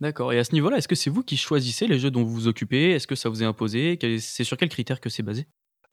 D'accord. 0.00 0.32
Et 0.32 0.38
à 0.38 0.44
ce 0.44 0.52
niveau-là, 0.52 0.78
est-ce 0.78 0.88
que 0.88 0.94
c'est 0.94 1.10
vous 1.10 1.22
qui 1.22 1.36
choisissez 1.36 1.86
les 1.86 1.98
jeux 1.98 2.10
dont 2.10 2.22
vous 2.22 2.32
vous 2.32 2.48
occupez? 2.48 2.90
Est-ce 2.90 3.06
que 3.06 3.14
ça 3.14 3.28
vous 3.28 3.42
est 3.42 3.46
imposé? 3.46 3.98
C'est 4.20 4.44
sur 4.44 4.56
quels 4.56 4.68
critères 4.68 5.00
que 5.00 5.08
c'est 5.08 5.22
basé? 5.22 5.46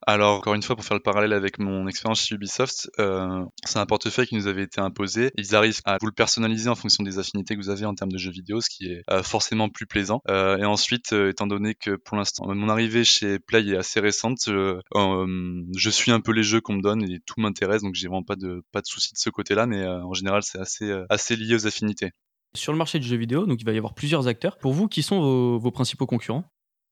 Alors, 0.08 0.38
encore 0.38 0.54
une 0.54 0.64
fois, 0.64 0.76
pour 0.76 0.86
faire 0.86 0.96
le 0.96 1.04
parallèle 1.04 1.34
avec 1.34 1.60
mon 1.60 1.88
expérience 1.88 2.26
chez 2.26 2.36
Ubisoft, 2.36 2.90
euh, 3.00 3.44
c'est 3.66 3.80
un 3.80 3.86
portefeuille 3.86 4.28
qui 4.28 4.36
nous 4.36 4.48
avait 4.48 4.64
été 4.64 4.80
imposé. 4.80 5.32
Ils 5.36 5.56
arrivent 5.56 5.82
à 5.84 5.98
vous 6.00 6.08
le 6.08 6.14
personnaliser 6.14 6.70
en 6.70 6.76
fonction 6.76 7.04
des 7.04 7.20
affinités 7.20 7.56
que 7.56 7.62
vous 7.62 7.70
avez 7.70 7.86
en 7.86 7.94
termes 7.94 8.12
de 8.12 8.18
jeux 8.18 8.32
vidéo, 8.32 8.62
ce 8.62 8.70
qui 8.70 8.88
est 8.88 9.04
euh, 9.10 9.24
forcément 9.24 9.70
plus 9.70 9.86
plaisant. 9.86 10.22
Euh, 10.30 10.58
et 10.58 10.66
ensuite, 10.66 11.12
étant 11.12 11.48
donné 11.48 11.76
que 11.76 11.96
pour 11.96 12.18
l'instant, 12.18 12.48
mon 12.48 12.70
arrivée 12.70 13.04
chez 13.04 13.40
Play 13.40 13.68
est 13.68 13.78
assez 13.78 14.00
récente, 14.00 14.40
je 14.46 15.90
suis 15.90 16.12
un 16.12 16.22
peu 16.22 16.32
les 16.32 16.44
jeux 16.44 16.62
qu'on 16.62 16.74
me 16.74 16.82
donne 16.82 17.04
et 17.04 17.20
tout 17.26 17.40
m'intéresse, 17.40 17.82
donc 17.82 17.96
j'ai 17.96 18.08
vraiment 18.08 18.24
pas 18.24 18.36
de 18.36 18.64
pas 18.72 18.82
de 18.82 18.86
soucis 18.86 19.14
de 19.14 19.20
ce 19.20 19.30
côté-là, 19.30 19.66
mais 19.68 19.86
en 19.86 20.14
général, 20.14 20.44
c'est 20.44 20.60
assez 20.60 20.92
assez 21.10 21.36
lié 21.36 21.56
aux 21.56 21.68
affinités. 21.68 22.12
Sur 22.56 22.72
le 22.72 22.78
marché 22.78 23.00
du 23.00 23.08
jeu 23.08 23.18
vidéo, 23.18 23.46
donc 23.46 23.62
il 23.62 23.66
va 23.66 23.74
y 23.74 23.78
avoir 23.78 23.94
plusieurs 23.94 24.28
acteurs. 24.28 24.58
Pour 24.58 24.74
vous, 24.74 24.88
qui 24.88 25.04
sont 25.04 25.58
vos 25.58 25.72
principaux 25.72 26.06
concurrents? 26.06 26.46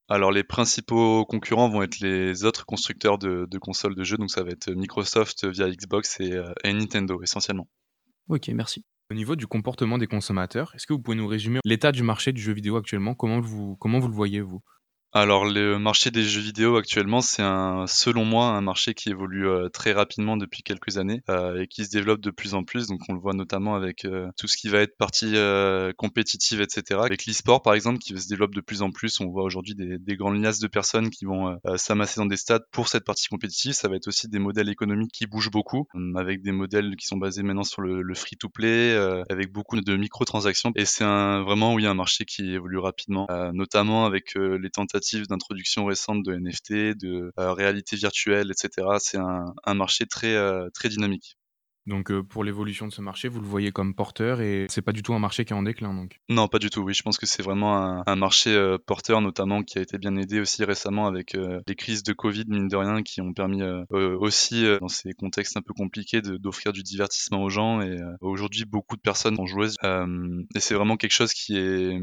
Alors 0.10 0.32
les 0.32 0.44
principaux 0.44 1.26
concurrents 1.26 1.70
vont 1.70 1.84
être 1.84 2.00
les 2.00 2.46
autres 2.46 2.66
constructeurs 2.66 3.18
de, 3.18 3.58
consoles 3.60 3.96
de 3.96 4.04
jeux, 4.04 4.18
donc 4.18 4.32
ça 4.32 4.44
va 4.44 4.52
être 4.52 4.72
Microsoft 4.72 5.46
via 5.46 5.70
Xbox 5.70 6.20
euh, 6.22 6.54
et, 6.64 6.74
Nintendo 6.74 7.22
essentiellement. 7.22 7.68
Ok, 8.30 8.48
merci. 8.50 8.86
Au 9.10 9.14
niveau 9.14 9.36
du 9.36 9.48
comportement 9.48 9.98
des 9.98 10.08
consommateurs, 10.08 10.72
est-ce 10.76 10.86
que 10.86 10.94
vous 10.94 11.00
pouvez 11.00 11.18
nous 11.18 11.28
résumer 11.28 11.60
l'état 11.64 11.92
du 11.92 12.04
marché 12.04 12.34
du 12.34 12.42
jeu 12.42 12.54
vidéo 12.54 12.76
actuellement? 12.76 13.16
Comment 13.16 13.40
vous, 13.40 13.76
comment 13.78 14.00
vous 14.00 14.10
le 14.10 14.14
voyez 14.14 14.42
vous? 14.42 14.62
Alors 15.20 15.46
le 15.46 15.80
marché 15.80 16.12
des 16.12 16.24
jeux 16.24 16.42
vidéo 16.42 16.78
actuellement, 16.78 17.22
c'est 17.22 17.42
un, 17.42 17.86
selon 17.88 18.26
moi, 18.26 18.48
un 18.48 18.62
marché 18.62 18.94
qui 18.94 19.10
évolue 19.10 19.48
euh, 19.48 19.70
très 19.70 19.92
rapidement 19.92 20.38
depuis 20.38 20.64
quelques 20.64 20.98
années 20.98 21.24
euh, 21.30 21.62
et 21.62 21.68
qui 21.68 21.86
se 21.86 21.90
développe 21.90 22.22
de 22.22 22.32
plus 22.32 22.54
en 22.54 22.64
plus. 22.64 22.88
Donc 22.88 23.02
on 23.10 23.14
le 23.14 23.20
voit 23.20 23.34
notamment 23.34 23.76
avec 23.76 24.06
euh, 24.06 24.30
tout 24.38 24.48
ce 24.48 24.58
qui 24.58 24.70
va 24.70 24.80
être 24.80 24.96
partie 24.98 25.36
compétitive, 25.98 26.62
etc. 26.62 27.00
Avec 27.04 27.26
l'e-sport 27.26 27.62
par 27.62 27.74
exemple, 27.74 28.00
qui 28.00 28.18
se 28.20 28.28
développe 28.28 28.54
de 28.54 28.62
plus 28.62 28.82
en 28.82 28.92
plus. 28.92 29.20
On 29.20 29.28
voit 29.28 29.44
aujourd'hui 29.44 29.76
des, 29.76 29.98
des, 29.98 30.16
grandes 30.16 30.42
liasses 30.42 30.60
de 30.60 30.68
personnes 30.68 31.10
qui 31.10 31.26
vont 31.26 31.60
s'amasser 31.76 32.20
dans 32.20 32.26
des 32.26 32.38
stades 32.38 32.64
pour 32.72 32.88
cette 32.88 33.04
partie 33.04 33.28
compétitive. 33.28 33.74
Ça 33.74 33.88
va 33.88 33.96
être 33.96 34.08
aussi 34.08 34.28
des 34.28 34.40
modèles 34.40 34.70
économiques 34.70 35.12
qui 35.12 35.28
bougent 35.28 35.52
beaucoup, 35.52 35.88
avec 36.16 36.42
des 36.42 36.52
modèles 36.52 36.96
qui 36.96 37.06
sont 37.06 37.18
basés 37.18 37.44
maintenant 37.44 37.64
sur 37.64 37.82
le, 37.82 38.02
le 38.02 38.16
free-to-play, 38.16 38.96
avec 39.30 39.52
beaucoup 39.52 39.80
de 39.80 39.96
microtransactions. 39.96 40.72
Et 40.76 40.86
c'est 40.86 41.04
un, 41.04 41.44
vraiment 41.44 41.74
oui 41.74 41.86
un 41.86 41.94
marché 41.94 42.26
qui 42.26 42.54
évolue 42.54 42.80
rapidement, 42.80 43.28
notamment 43.54 44.06
avec 44.06 44.36
les 44.36 44.70
tentatives 44.70 45.07
d'introduction 45.16 45.86
récente 45.86 46.24
de 46.24 46.36
NFT, 46.36 46.98
de 46.98 47.32
euh, 47.40 47.54
réalité 47.54 47.96
virtuelle, 47.96 48.52
etc. 48.52 48.88
C'est 49.00 49.18
un, 49.18 49.74
marché 49.74 50.06
très, 50.06 50.36
euh, 50.36 50.70
très 50.74 50.90
dynamique. 50.90 51.37
Donc 51.88 52.12
euh, 52.12 52.22
pour 52.22 52.44
l'évolution 52.44 52.88
de 52.88 52.92
ce 52.92 53.02
marché, 53.02 53.28
vous 53.28 53.42
le 53.42 53.48
voyez 53.48 53.72
comme 53.72 53.96
porteur 53.96 54.42
et 54.42 54.68
c'est 54.70 54.82
pas 54.82 54.92
du 54.92 55.04
tout 55.04 55.14
un 55.14 55.20
marché 55.20 55.46
qui 55.46 55.54
est 55.54 55.56
en 55.56 55.64
déclin 55.64 55.94
donc. 55.94 56.20
Non, 56.30 56.48
pas 56.48 56.60
du 56.60 56.70
tout. 56.70 56.82
Oui, 56.82 56.94
je 56.94 57.02
pense 57.02 57.18
que 57.18 57.26
c'est 57.26 57.42
vraiment 57.42 58.04
un, 58.06 58.16
marché 58.16 58.78
porteur 58.86 59.22
notamment 59.22 59.64
qui 59.64 59.78
a 59.78 59.82
été 59.82 59.98
bien 59.98 60.16
aidé 60.16 60.40
aussi 60.40 60.64
récemment 60.64 61.08
avec 61.08 61.38
les 61.68 61.76
crises 61.76 62.04
de 62.04 62.14
Covid 62.14 62.46
mine 62.48 62.68
de 62.68 62.76
rien 62.76 63.04
qui 63.04 63.22
ont 63.22 63.32
permis 63.32 63.62
aussi 63.92 64.66
dans 64.82 64.88
ces 64.88 65.14
contextes 65.14 65.56
un 65.56 65.62
peu 65.62 65.74
compliqués 65.74 66.22
d'offrir 66.22 66.74
du 66.74 66.84
divertissement 66.84 67.44
aux 67.44 67.50
gens 67.50 67.82
et 67.82 67.98
aujourd'hui 68.22 68.66
beaucoup 68.66 68.96
de 68.96 69.02
personnes 69.02 69.36
sont 69.36 69.46
joueuses 69.46 69.78
et 69.84 70.60
c'est 70.60 70.74
vraiment 70.74 70.98
quelque 70.98 71.14
chose 71.14 71.34
qui 71.34 71.58
est 71.58 71.98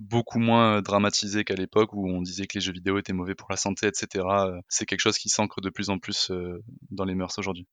beaucoup 0.00 0.38
moins 0.38 0.78
euh, 0.78 0.80
dramatisé 0.80 1.44
qu'à 1.44 1.54
l'époque 1.54 1.92
où 1.92 2.08
on 2.08 2.22
disait 2.22 2.46
que 2.46 2.58
les 2.58 2.60
jeux 2.60 2.72
vidéo 2.72 2.98
étaient 2.98 3.12
mauvais 3.12 3.34
pour 3.34 3.48
la 3.50 3.56
santé, 3.56 3.86
etc. 3.86 4.24
Euh, 4.28 4.60
c'est 4.68 4.86
quelque 4.86 5.00
chose 5.00 5.18
qui 5.18 5.28
s'ancre 5.28 5.60
de 5.60 5.70
plus 5.70 5.90
en 5.90 5.98
plus 5.98 6.30
euh, 6.30 6.62
dans 6.90 7.04
les 7.04 7.14
mœurs 7.14 7.38
aujourd'hui. 7.38 7.66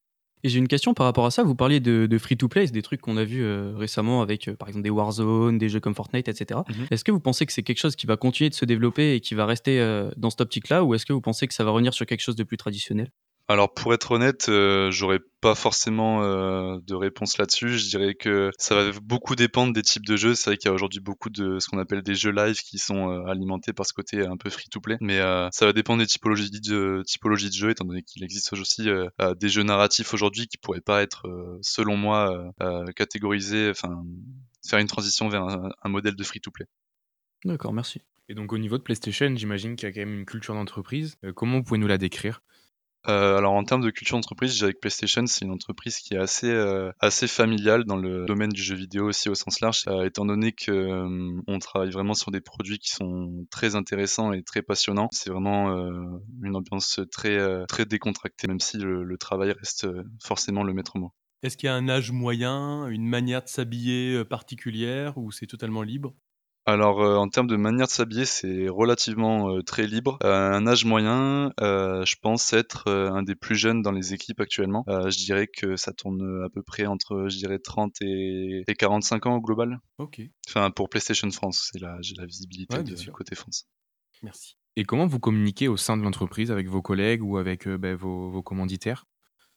Et 0.43 0.49
j'ai 0.49 0.59
une 0.59 0.67
question 0.67 0.93
par 0.93 1.05
rapport 1.05 1.25
à 1.25 1.31
ça. 1.31 1.43
Vous 1.43 1.55
parliez 1.55 1.79
de, 1.79 2.17
free-to-play, 2.17 2.67
c'est 2.67 2.73
des 2.73 2.81
trucs 2.81 3.01
qu'on 3.01 3.17
a 3.17 3.23
vus 3.23 3.45
récemment 3.75 4.21
avec, 4.21 4.49
par 4.57 4.67
exemple, 4.67 4.83
des 4.83 4.89
Warzone, 4.89 5.57
des 5.57 5.69
jeux 5.69 5.79
comme 5.79 5.95
Fortnite, 5.95 6.27
etc. 6.27 6.61
Mhm. 6.69 6.87
Est-ce 6.91 7.03
que 7.03 7.11
vous 7.11 7.19
pensez 7.19 7.45
que 7.45 7.53
c'est 7.53 7.63
quelque 7.63 7.79
chose 7.79 7.95
qui 7.95 8.05
va 8.05 8.17
continuer 8.17 8.49
de 8.49 8.55
se 8.55 8.65
développer 8.65 9.15
et 9.15 9.19
qui 9.19 9.33
va 9.33 9.45
rester 9.45 9.79
dans 10.15 10.29
cette 10.29 10.41
optique-là, 10.41 10.83
ou 10.83 10.93
est-ce 10.93 11.05
que 11.05 11.13
vous 11.13 11.21
pensez 11.21 11.47
que 11.47 11.53
ça 11.53 11.63
va 11.63 11.71
revenir 11.71 11.93
sur 11.93 12.05
quelque 12.05 12.21
chose 12.21 12.35
de 12.35 12.43
plus 12.43 12.57
traditionnel? 12.57 13.09
Alors 13.49 13.73
pour 13.73 13.93
être 13.93 14.11
honnête, 14.11 14.49
euh, 14.49 14.91
j'aurais 14.91 15.21
pas 15.39 15.55
forcément 15.55 16.21
euh, 16.21 16.79
de 16.85 16.95
réponse 16.95 17.37
là-dessus. 17.37 17.77
Je 17.77 17.87
dirais 17.87 18.13
que 18.13 18.51
ça 18.57 18.75
va 18.75 18.91
beaucoup 19.01 19.37
dépendre 19.37 19.71
des 19.71 19.83
types 19.83 20.05
de 20.05 20.17
jeux. 20.17 20.35
C'est 20.35 20.49
vrai 20.49 20.57
qu'il 20.57 20.67
y 20.67 20.71
a 20.71 20.73
aujourd'hui 20.73 20.99
beaucoup 20.99 21.29
de 21.29 21.57
ce 21.59 21.69
qu'on 21.69 21.79
appelle 21.79 22.01
des 22.01 22.15
jeux 22.15 22.31
live 22.31 22.59
qui 22.59 22.77
sont 22.77 23.09
euh, 23.09 23.25
alimentés 23.25 23.71
par 23.71 23.85
ce 23.85 23.93
côté 23.93 24.25
un 24.25 24.35
peu 24.35 24.49
free-to-play. 24.49 24.97
Mais 24.99 25.19
ça 25.51 25.65
va 25.65 25.71
dépendre 25.71 26.01
des 26.01 26.07
typologies 26.07 26.51
de, 26.51 27.03
typologies 27.05 27.49
de 27.49 27.55
jeux, 27.55 27.69
étant 27.69 27.85
donné 27.85 28.03
qu'il 28.03 28.23
existe 28.23 28.51
aussi 28.51 28.89
des 29.39 29.49
jeux 29.49 29.63
narratifs 29.63 30.13
aujourd'hui 30.13 30.47
qui 30.47 30.57
pourraient 30.57 30.81
pas 30.81 31.01
être, 31.01 31.25
selon 31.61 31.95
moi, 31.95 32.51
catégorisés, 32.95 33.69
enfin 33.69 34.03
faire 34.67 34.79
une 34.79 34.87
transition 34.87 35.29
vers 35.29 35.43
un 35.43 35.89
modèle 35.89 36.15
de 36.15 36.23
free-to-play. 36.23 36.65
D'accord, 37.45 37.73
merci. 37.73 38.01
Et 38.29 38.33
donc 38.33 38.51
au 38.51 38.57
niveau 38.57 38.77
de 38.77 38.83
PlayStation, 38.83 39.33
j'imagine 39.35 39.75
qu'il 39.75 39.87
y 39.87 39.91
a 39.91 39.93
quand 39.93 40.01
même 40.01 40.19
une 40.19 40.25
culture 40.25 40.53
d'entreprise. 40.53 41.15
comment 41.35 41.57
vous 41.57 41.63
pouvez 41.63 41.79
nous 41.79 41.87
la 41.87 41.97
décrire? 41.97 42.41
Euh, 43.07 43.37
alors 43.37 43.53
en 43.53 43.63
termes 43.63 43.83
de 43.83 43.89
culture 43.89 44.17
d'entreprise, 44.17 44.53
je 44.53 44.57
dirais 44.57 44.73
PlayStation 44.73 45.25
c'est 45.27 45.45
une 45.45 45.51
entreprise 45.51 45.97
qui 45.99 46.15
est 46.15 46.17
assez 46.17 46.49
euh, 46.51 46.91
assez 46.99 47.27
familiale 47.27 47.85
dans 47.85 47.95
le 47.95 48.25
domaine 48.25 48.49
du 48.49 48.61
jeu 48.61 48.75
vidéo 48.75 49.07
aussi 49.07 49.29
au 49.29 49.35
sens 49.35 49.61
large, 49.61 49.83
euh, 49.87 50.03
étant 50.05 50.25
donné 50.25 50.51
que 50.51 50.71
euh, 50.71 51.41
on 51.47 51.59
travaille 51.59 51.91
vraiment 51.91 52.15
sur 52.15 52.31
des 52.31 52.41
produits 52.41 52.79
qui 52.79 52.89
sont 52.89 53.45
très 53.49 53.75
intéressants 53.75 54.33
et 54.33 54.43
très 54.43 54.61
passionnants. 54.61 55.07
C'est 55.11 55.29
vraiment 55.29 55.69
euh, 55.71 55.91
une 56.43 56.55
ambiance 56.55 56.99
très 57.11 57.65
très 57.67 57.85
décontractée, 57.85 58.47
même 58.47 58.59
si 58.59 58.77
le, 58.77 59.03
le 59.03 59.17
travail 59.17 59.53
reste 59.53 59.87
forcément 60.21 60.63
le 60.63 60.73
maître 60.73 60.97
mot. 60.97 61.13
Est-ce 61.43 61.55
qu'il 61.55 61.67
y 61.67 61.69
a 61.69 61.75
un 61.75 61.87
âge 61.87 62.11
moyen, 62.11 62.87
une 62.87 63.07
manière 63.07 63.43
de 63.43 63.47
s'habiller 63.47 64.25
particulière 64.25 65.17
ou 65.17 65.31
c'est 65.31 65.47
totalement 65.47 65.83
libre? 65.83 66.13
Alors, 66.67 67.01
euh, 67.01 67.15
en 67.15 67.29
termes 67.29 67.47
de 67.47 67.55
manière 67.55 67.87
de 67.87 67.91
s'habiller, 67.91 68.25
c'est 68.25 68.67
relativement 68.67 69.49
euh, 69.49 69.61
très 69.63 69.87
libre. 69.87 70.19
Euh, 70.23 70.51
un 70.51 70.67
âge 70.67 70.85
moyen, 70.85 71.53
je 71.59 72.15
pense 72.21 72.53
être 72.53 72.89
un 72.89 73.23
des 73.23 73.35
plus 73.35 73.55
jeunes 73.55 73.81
dans 73.81 73.91
les 73.91 74.13
équipes 74.13 74.41
actuellement. 74.41 74.83
je 74.87 75.17
dirais 75.17 75.47
que 75.47 75.75
ça 75.75 75.93
tourne 75.93 76.43
à 76.45 76.49
peu 76.49 76.61
près 76.61 76.85
entre, 76.85 77.27
je 77.29 77.37
dirais, 77.37 77.59
30 77.59 77.95
et, 78.01 78.63
45 78.77 79.25
ans 79.25 79.35
au 79.37 79.41
global. 79.41 79.79
Ok. 79.97 80.21
Enfin, 80.47 80.69
pour 80.71 80.89
PlayStation 80.89 81.31
France, 81.31 81.69
c'est 81.71 81.79
là, 81.79 81.97
j'ai 82.01 82.15
la 82.15 82.25
visibilité 82.25 82.75
Ouais, 82.75 82.83
de 82.83 82.89
bien 82.89 82.97
sûr. 82.97 83.13
côté 83.13 83.35
France. 83.35 83.67
Merci. 84.21 84.57
Et 84.75 84.83
comment 84.83 85.07
vous 85.07 85.19
communiquez 85.19 85.67
au 85.67 85.75
sein 85.75 85.97
de 85.97 86.03
l'entreprise 86.03 86.51
avec 86.51 86.67
vos 86.67 86.83
collègues 86.83 87.23
ou 87.23 87.37
avec 87.37 87.67
euh, 87.67 87.79
ben, 87.79 87.95
vos, 87.95 88.29
vos 88.29 88.43
commanditaires? 88.43 89.05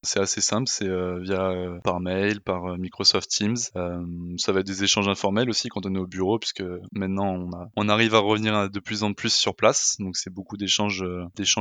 C'est 0.03 0.21
assez 0.21 0.41
simple, 0.41 0.67
c'est 0.67 0.89
euh, 0.89 1.19
via 1.21 1.51
euh, 1.51 1.79
par 1.85 2.01
mail, 2.01 2.41
par 2.41 2.65
euh, 2.73 2.77
Microsoft 2.79 3.29
Teams. 3.29 3.57
Ça 3.57 4.53
va 4.53 4.61
être 4.61 4.67
des 4.67 4.83
échanges 4.83 5.09
informels 5.09 5.51
aussi 5.51 5.69
quand 5.69 5.85
on 5.85 5.95
est 5.95 5.99
au 5.99 6.07
bureau, 6.07 6.39
puisque 6.39 6.65
maintenant 6.93 7.49
on, 7.77 7.89
arrive 7.89 8.15
à 8.15 8.19
revenir 8.19 8.71
de 8.71 8.81
plus 8.81 9.03
en 9.03 9.13
plus 9.13 9.35
sur 9.35 9.55
place. 9.55 9.97
Donc 9.99 10.17
c'est 10.17 10.33
beaucoup 10.33 10.57
d'échanges, 10.57 11.05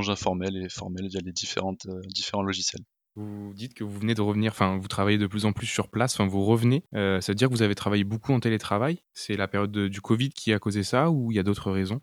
informels 0.10 0.56
et 0.56 0.70
formels 0.70 1.08
via 1.10 1.20
les 1.24 1.34
différents 1.34 2.44
logiciels. 2.44 2.84
Vous 3.16 3.54
dites 3.54 3.74
que 3.74 3.84
vous 3.84 4.00
venez 4.00 4.14
de 4.14 4.22
revenir, 4.22 4.52
enfin 4.54 4.78
vous 4.78 4.88
travaillez 4.88 5.18
de 5.18 5.28
plus 5.28 5.46
en 5.46 5.52
plus 5.52 5.68
sur 5.68 5.90
place, 5.90 6.14
enfin 6.14 6.28
vous 6.28 6.46
revenez. 6.46 6.86
Ça 6.94 7.20
veut 7.28 7.36
dire 7.36 7.50
que 7.50 7.54
vous 7.54 7.64
avez 7.64 7.76
travaillé 7.76 8.06
beaucoup 8.06 8.32
en 8.32 8.40
télétravail 8.40 9.00
C'est 9.14 9.36
la 9.36 9.50
période 9.50 9.72
de- 9.72 9.90
du 9.90 10.00
Covid 10.00 10.30
qui 10.30 10.54
a 10.54 10.60
causé 10.60 10.84
ça 10.84 11.10
ou 11.10 11.32
il 11.32 11.36
y 11.36 11.40
a 11.40 11.44
d'autres 11.44 11.72
raisons? 11.72 12.00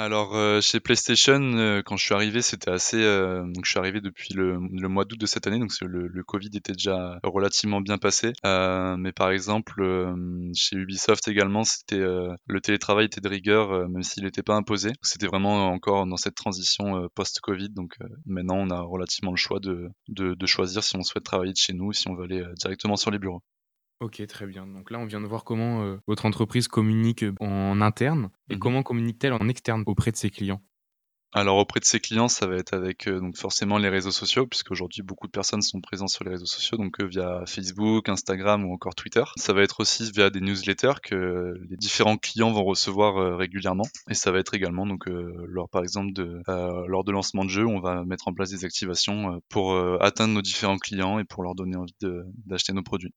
Alors 0.00 0.36
euh, 0.36 0.60
chez 0.60 0.78
PlayStation, 0.78 1.40
euh, 1.56 1.82
quand 1.84 1.96
je 1.96 2.04
suis 2.04 2.14
arrivé, 2.14 2.40
c'était 2.40 2.70
assez. 2.70 3.02
euh, 3.02 3.42
donc 3.42 3.64
je 3.64 3.70
suis 3.70 3.80
arrivé 3.80 4.00
depuis 4.00 4.32
le, 4.32 4.56
mois 4.88 5.04
d'août 5.04 5.18
de 5.18 5.26
cette 5.26 5.48
année, 5.48 5.58
donc 5.58 5.72
le, 5.80 6.06
le 6.06 6.22
Covid 6.22 6.50
était 6.54 6.72
déjà 6.72 7.18
relativement 7.24 7.80
bien 7.80 7.98
passé. 7.98 8.32
Euh, 8.46 8.96
mais 8.96 9.10
par 9.10 9.30
exemple, 9.32 9.82
chez 10.54 10.76
Ubisoft 10.76 11.26
également, 11.26 11.64
c'était 11.64 11.98
le 11.98 12.60
télétravail 12.60 13.06
était 13.06 13.20
de 13.20 13.28
rigueur, 13.28 13.88
même 13.88 14.04
s'il 14.04 14.22
n'était 14.22 14.44
pas 14.44 14.54
imposé. 14.54 14.92
C'était 15.02 15.26
vraiment 15.26 15.66
encore 15.68 16.06
dans 16.06 16.16
cette 16.16 16.36
transition 16.36 17.08
post-Covid. 17.16 17.70
Donc 17.70 17.94
euh, 18.00 18.06
maintenant, 18.24 18.58
on 18.58 18.70
a 18.70 18.80
relativement 18.80 19.32
le 19.32 19.36
choix 19.36 19.58
de, 19.58 19.88
de, 20.08 20.46
choisir 20.46 20.84
si 20.84 20.96
on 20.96 21.02
souhaite 21.02 21.24
travailler 21.24 21.52
de 21.52 21.58
chez 21.58 21.72
nous, 21.72 21.86
ou 21.86 21.92
si 21.92 22.06
on 22.08 22.14
veut 22.14 22.24
aller 22.24 22.44
directement 22.56 22.94
sur 22.96 23.10
les 23.10 23.18
bureaux. 23.18 23.42
Ok, 24.00 24.24
très 24.28 24.46
bien. 24.46 24.66
Donc 24.66 24.90
là, 24.90 24.98
on 25.00 25.06
vient 25.06 25.20
de 25.20 25.26
voir 25.26 25.42
comment 25.44 25.82
euh, 25.82 25.98
votre 26.06 26.24
entreprise 26.26 26.68
communique 26.68 27.24
en 27.40 27.80
interne 27.80 28.30
et 28.48 28.54
Mhm. 28.54 28.60
comment 28.60 28.82
communique-t-elle 28.84 29.32
en 29.32 29.48
externe 29.48 29.82
auprès 29.86 30.12
de 30.12 30.16
ses 30.16 30.30
clients? 30.30 30.62
Alors 31.34 31.58
auprès 31.58 31.78
de 31.80 31.84
ses 31.84 32.00
clients, 32.00 32.28
ça 32.28 32.46
va 32.46 32.56
être 32.56 32.72
avec 32.72 33.06
euh, 33.06 33.20
donc 33.20 33.36
forcément 33.36 33.76
les 33.76 33.90
réseaux 33.90 34.10
sociaux, 34.12 34.46
puisque 34.46 34.70
aujourd'hui 34.70 35.02
beaucoup 35.02 35.26
de 35.26 35.30
personnes 35.32 35.60
sont 35.60 35.80
présentes 35.82 36.08
sur 36.08 36.24
les 36.24 36.30
réseaux 36.30 36.46
sociaux, 36.46 36.78
donc 36.78 37.00
euh, 37.00 37.06
via 37.06 37.42
Facebook, 37.46 38.08
Instagram 38.08 38.64
ou 38.64 38.72
encore 38.72 38.94
Twitter. 38.94 39.24
Ça 39.36 39.52
va 39.52 39.62
être 39.62 39.80
aussi 39.80 40.10
via 40.10 40.30
des 40.30 40.40
newsletters 40.40 41.00
que 41.02 41.52
les 41.68 41.76
différents 41.76 42.16
clients 42.16 42.50
vont 42.52 42.64
recevoir 42.64 43.36
régulièrement, 43.36 43.84
et 44.08 44.14
ça 44.14 44.30
va 44.32 44.38
être 44.38 44.54
également 44.54 44.86
donc 44.86 45.06
euh, 45.06 45.30
lors 45.48 45.68
par 45.68 45.82
exemple 45.82 46.12
de 46.14 46.40
euh, 46.48 46.86
lors 46.86 47.04
de 47.04 47.12
lancement 47.12 47.44
de 47.44 47.50
jeu, 47.50 47.66
on 47.66 47.80
va 47.80 48.04
mettre 48.06 48.28
en 48.28 48.32
place 48.32 48.48
des 48.50 48.64
activations 48.64 49.38
pour 49.50 49.76
atteindre 50.02 50.32
nos 50.32 50.42
différents 50.42 50.78
clients 50.78 51.18
et 51.18 51.24
pour 51.24 51.42
leur 51.42 51.54
donner 51.54 51.76
envie 51.76 51.94
d'acheter 52.46 52.72
nos 52.72 52.82
produits. 52.82 53.12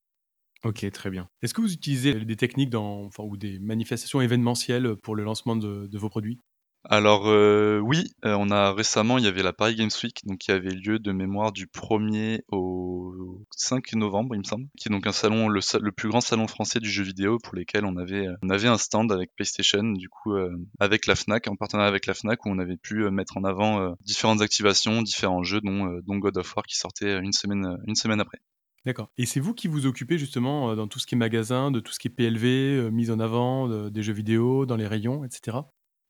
Ok, 0.63 0.89
très 0.91 1.10
bien. 1.10 1.27
Est-ce 1.41 1.56
que 1.56 1.62
vous 1.62 1.74
utilisez 1.74 2.13
des 2.13 2.36
techniques 2.36 2.70
dans, 2.70 3.06
enfin, 3.06 3.24
ou 3.24 3.36
des 3.36 3.58
manifestations 3.60 4.22
événementielles 4.22 4.96
pour 4.98 5.15
le 5.15 5.24
lancement 5.24 5.56
de, 5.56 5.89
vos 5.98 6.10
produits? 6.10 6.39
Alors 6.84 7.27
euh, 7.27 7.80
oui, 7.80 8.12
euh, 8.25 8.36
on 8.39 8.50
a 8.50 8.74
récemment, 8.74 9.20
il 9.20 9.24
y 9.24 9.27
avait 9.27 9.44
la 9.44 9.53
Paris 9.53 9.75
Games 9.75 9.91
Week, 10.03 10.20
donc 10.25 10.39
qui 10.39 10.51
avait 10.51 10.72
lieu 10.72 10.98
de 10.98 11.12
mémoire 11.12 11.51
du 11.51 11.68
1er 11.68 12.41
au 12.51 13.46
5 13.56 13.94
novembre, 13.94 14.34
il 14.34 14.39
me 14.39 14.44
semble, 14.44 14.65
qui 14.80 14.88
est 14.88 14.91
donc 14.91 15.06
un 15.06 15.12
salon, 15.12 15.48
le, 15.48 15.62
le 15.80 15.91
plus 15.91 16.10
grand 16.10 16.22
salon 16.22 16.48
français 16.48 16.80
du 16.80 16.89
jeu 16.89 17.03
vidéo, 17.03 17.38
pour 17.38 17.56
lesquels 17.56 17.86
on 17.86 17.98
avait, 17.98 18.25
euh, 18.25 18.36
on 18.41 18.50
avait 18.50 18.68
un 18.68 18.80
stand 18.80 19.12
avec 19.12 19.30
PlayStation, 19.36 19.84
du 19.84 20.10
coup 20.10 20.34
euh, 20.34 20.56
avec 20.80 21.06
la 21.06 21.13
Fnac, 21.15 21.48
en 21.48 21.56
partenariat 21.56 21.89
avec 21.89 22.08
la 22.08 22.15
Fnac, 22.15 22.44
où 22.48 22.50
on 22.50 22.58
avait 22.58 22.77
pu 22.77 23.08
mettre 23.12 23.38
en 23.38 23.44
avant 23.44 23.96
différentes 24.01 24.41
activations, 24.41 25.03
différents 25.03 25.44
jeux, 25.44 25.62
dont, 25.62 26.00
dont 26.03 26.18
God 26.18 26.38
of 26.38 26.56
War 26.56 26.65
qui 26.65 26.77
sortait 26.77 27.20
une 27.20 27.34
semaine, 27.34 27.77
une 27.86 27.96
semaine 27.96 28.20
après. 28.20 28.39
D'accord. 28.85 29.11
Et 29.17 29.25
c'est 29.25 29.39
vous 29.39 29.53
qui 29.53 29.67
vous 29.67 29.85
occupez 29.85 30.17
justement 30.17 30.71
euh, 30.71 30.75
dans 30.75 30.88
tout 30.88 30.97
ce 31.00 31.05
qui 31.05 31.13
est 31.15 31.17
magasin, 31.17 31.69
de 31.71 31.79
tout 31.79 31.91
ce 31.91 32.00
qui 32.00 32.07
est 32.07 32.11
PLV, 32.11 32.45
euh, 32.45 32.89
mise 32.89 33.11
en 33.11 33.19
avant 33.19 33.67
de- 33.67 33.89
des 33.89 34.01
jeux 34.01 34.13
vidéo, 34.13 34.65
dans 34.65 34.75
les 34.75 34.88
rayons, 34.88 35.23
etc. 35.23 35.59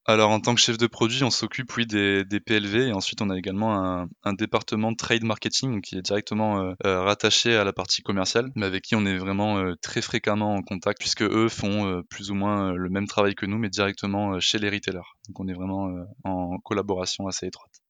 Alors 0.06 0.32
en 0.32 0.40
tant 0.40 0.56
que 0.56 0.62
chef 0.62 0.78
de 0.78 0.88
produit, 0.88 1.24
on 1.24 1.30
s'occupe 1.30 1.76
oui 1.78 1.86
des, 1.86 2.26
PLV 2.40 2.88
et 2.88 2.94
ensuite 2.94 3.22
on 3.22 3.30
a 3.30 3.38
également 3.38 4.08
un, 4.24 4.34
département 4.34 4.92
de 4.92 4.98
trade 4.98 5.24
marketing 5.24 5.82
qui 5.82 5.96
est 5.96 6.02
directement 6.02 6.74
euh, 6.84 7.02
rattaché 7.04 7.56
à 7.56 7.64
la 7.64 7.72
partie 7.72 8.02
commerciale, 8.02 8.50
mais 8.56 8.66
avec 8.66 8.84
qui 8.84 8.96
on 8.96 9.06
est 9.06 9.18
vraiment 9.18 9.76
très 9.80 10.02
fréquemment 10.02 10.56
en 10.56 10.64
contact 10.64 11.00
puisque 11.00 11.22
eux 11.22 11.50
font 11.50 12.02
plus 12.10 12.32
ou 12.32 12.34
moins 12.34 12.74
le 12.74 12.90
même 12.90 13.08
travail 13.08 13.36
que 13.36 13.46
nous 13.46 13.60
mais 13.60 13.70
directement 13.70 14.40
chez 14.40 14.58
les 14.58 14.72
retailers. 14.72 15.06
Donc 15.28 15.40
on 15.40 15.48
est 15.48 15.54
vraiment 15.54 15.94
en 16.24 16.58
collaboration 16.64 17.28
assez 17.28 17.46
étroite. 17.46 17.81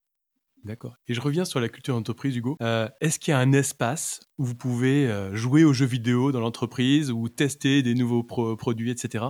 D'accord. 0.63 0.95
Et 1.07 1.13
je 1.13 1.21
reviens 1.21 1.45
sur 1.45 1.59
la 1.59 1.69
culture 1.69 1.95
d'entreprise, 1.95 2.35
Hugo. 2.35 2.55
Euh, 2.61 2.87
Est-ce 3.01 3.17
qu'il 3.19 3.31
y 3.31 3.35
a 3.35 3.39
un 3.39 3.51
espace 3.51 4.19
où 4.37 4.45
vous 4.45 4.55
pouvez 4.55 5.07
euh, 5.07 5.35
jouer 5.35 5.63
aux 5.63 5.73
jeux 5.73 5.85
vidéo 5.87 6.31
dans 6.31 6.39
l'entreprise 6.39 7.11
ou 7.11 7.29
tester 7.29 7.81
des 7.81 7.95
nouveaux 7.95 8.23
pro- 8.23 8.55
produits, 8.55 8.91
etc. 8.91 9.25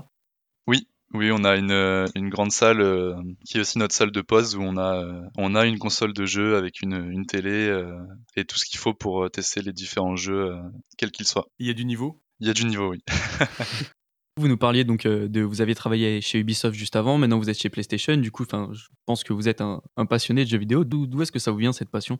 Oui, 0.68 0.88
oui, 1.14 1.32
on 1.32 1.44
a 1.44 1.56
une, 1.56 1.72
euh, 1.72 2.06
une 2.16 2.30
grande 2.30 2.52
salle 2.52 2.82
euh, 2.82 3.16
qui 3.46 3.58
est 3.58 3.62
aussi 3.62 3.78
notre 3.78 3.96
salle 3.96 4.12
de 4.12 4.22
pause 4.22 4.56
où 4.56 4.62
on 4.62 4.78
a, 4.78 5.04
euh, 5.04 5.22
on 5.38 5.56
a 5.56 5.66
une 5.66 5.80
console 5.80 6.14
de 6.14 6.26
jeu 6.26 6.58
avec 6.58 6.82
une, 6.82 7.12
une 7.12 7.26
télé 7.26 7.68
euh, 7.68 7.98
et 8.36 8.46
tout 8.46 8.58
ce 8.58 8.66
qu'il 8.66 8.80
faut 8.80 8.94
pour 8.94 9.30
tester 9.32 9.62
les 9.62 9.74
différents 9.74 10.16
jeux, 10.18 10.54
quels 10.98 11.12
qu'ils 11.12 11.28
soient. 11.28 11.48
Il 11.60 11.68
y 11.68 11.70
a 11.70 11.74
du 11.74 11.86
niveau? 11.86 12.22
Il 12.40 12.48
y 12.48 12.50
a 12.50 12.54
du 12.54 12.66
niveau, 12.66 12.90
oui. 12.90 13.04
Vous 14.38 14.48
nous 14.48 14.58
parliez 14.58 14.84
donc 14.84 15.06
euh, 15.06 15.28
de 15.28 15.42
vous 15.42 15.62
aviez 15.62 15.76
travaillé 15.76 16.22
chez 16.22 16.40
Ubisoft 16.40 16.76
juste 16.76 16.96
avant, 16.96 17.18
maintenant 17.18 17.38
vous 17.38 17.50
êtes 17.50 17.60
chez 17.60 17.70
PlayStation. 17.70 18.16
Du 18.16 18.32
coup, 18.32 18.46
je 18.46 18.88
pense 19.06 19.24
que 19.24 19.34
vous 19.34 19.50
êtes 19.50 19.62
un, 19.62 19.82
un 19.98 20.06
passionné 20.06 20.46
de 20.46 20.50
jeux 20.50 20.58
vidéo. 20.58 20.86
D'où 20.86 21.22
est-ce 21.22 21.32
que 21.32 21.40
ça 21.40 21.52
vous 21.52 21.58
vient 21.58 21.74
cette 21.74 21.90
passion? 21.90 22.18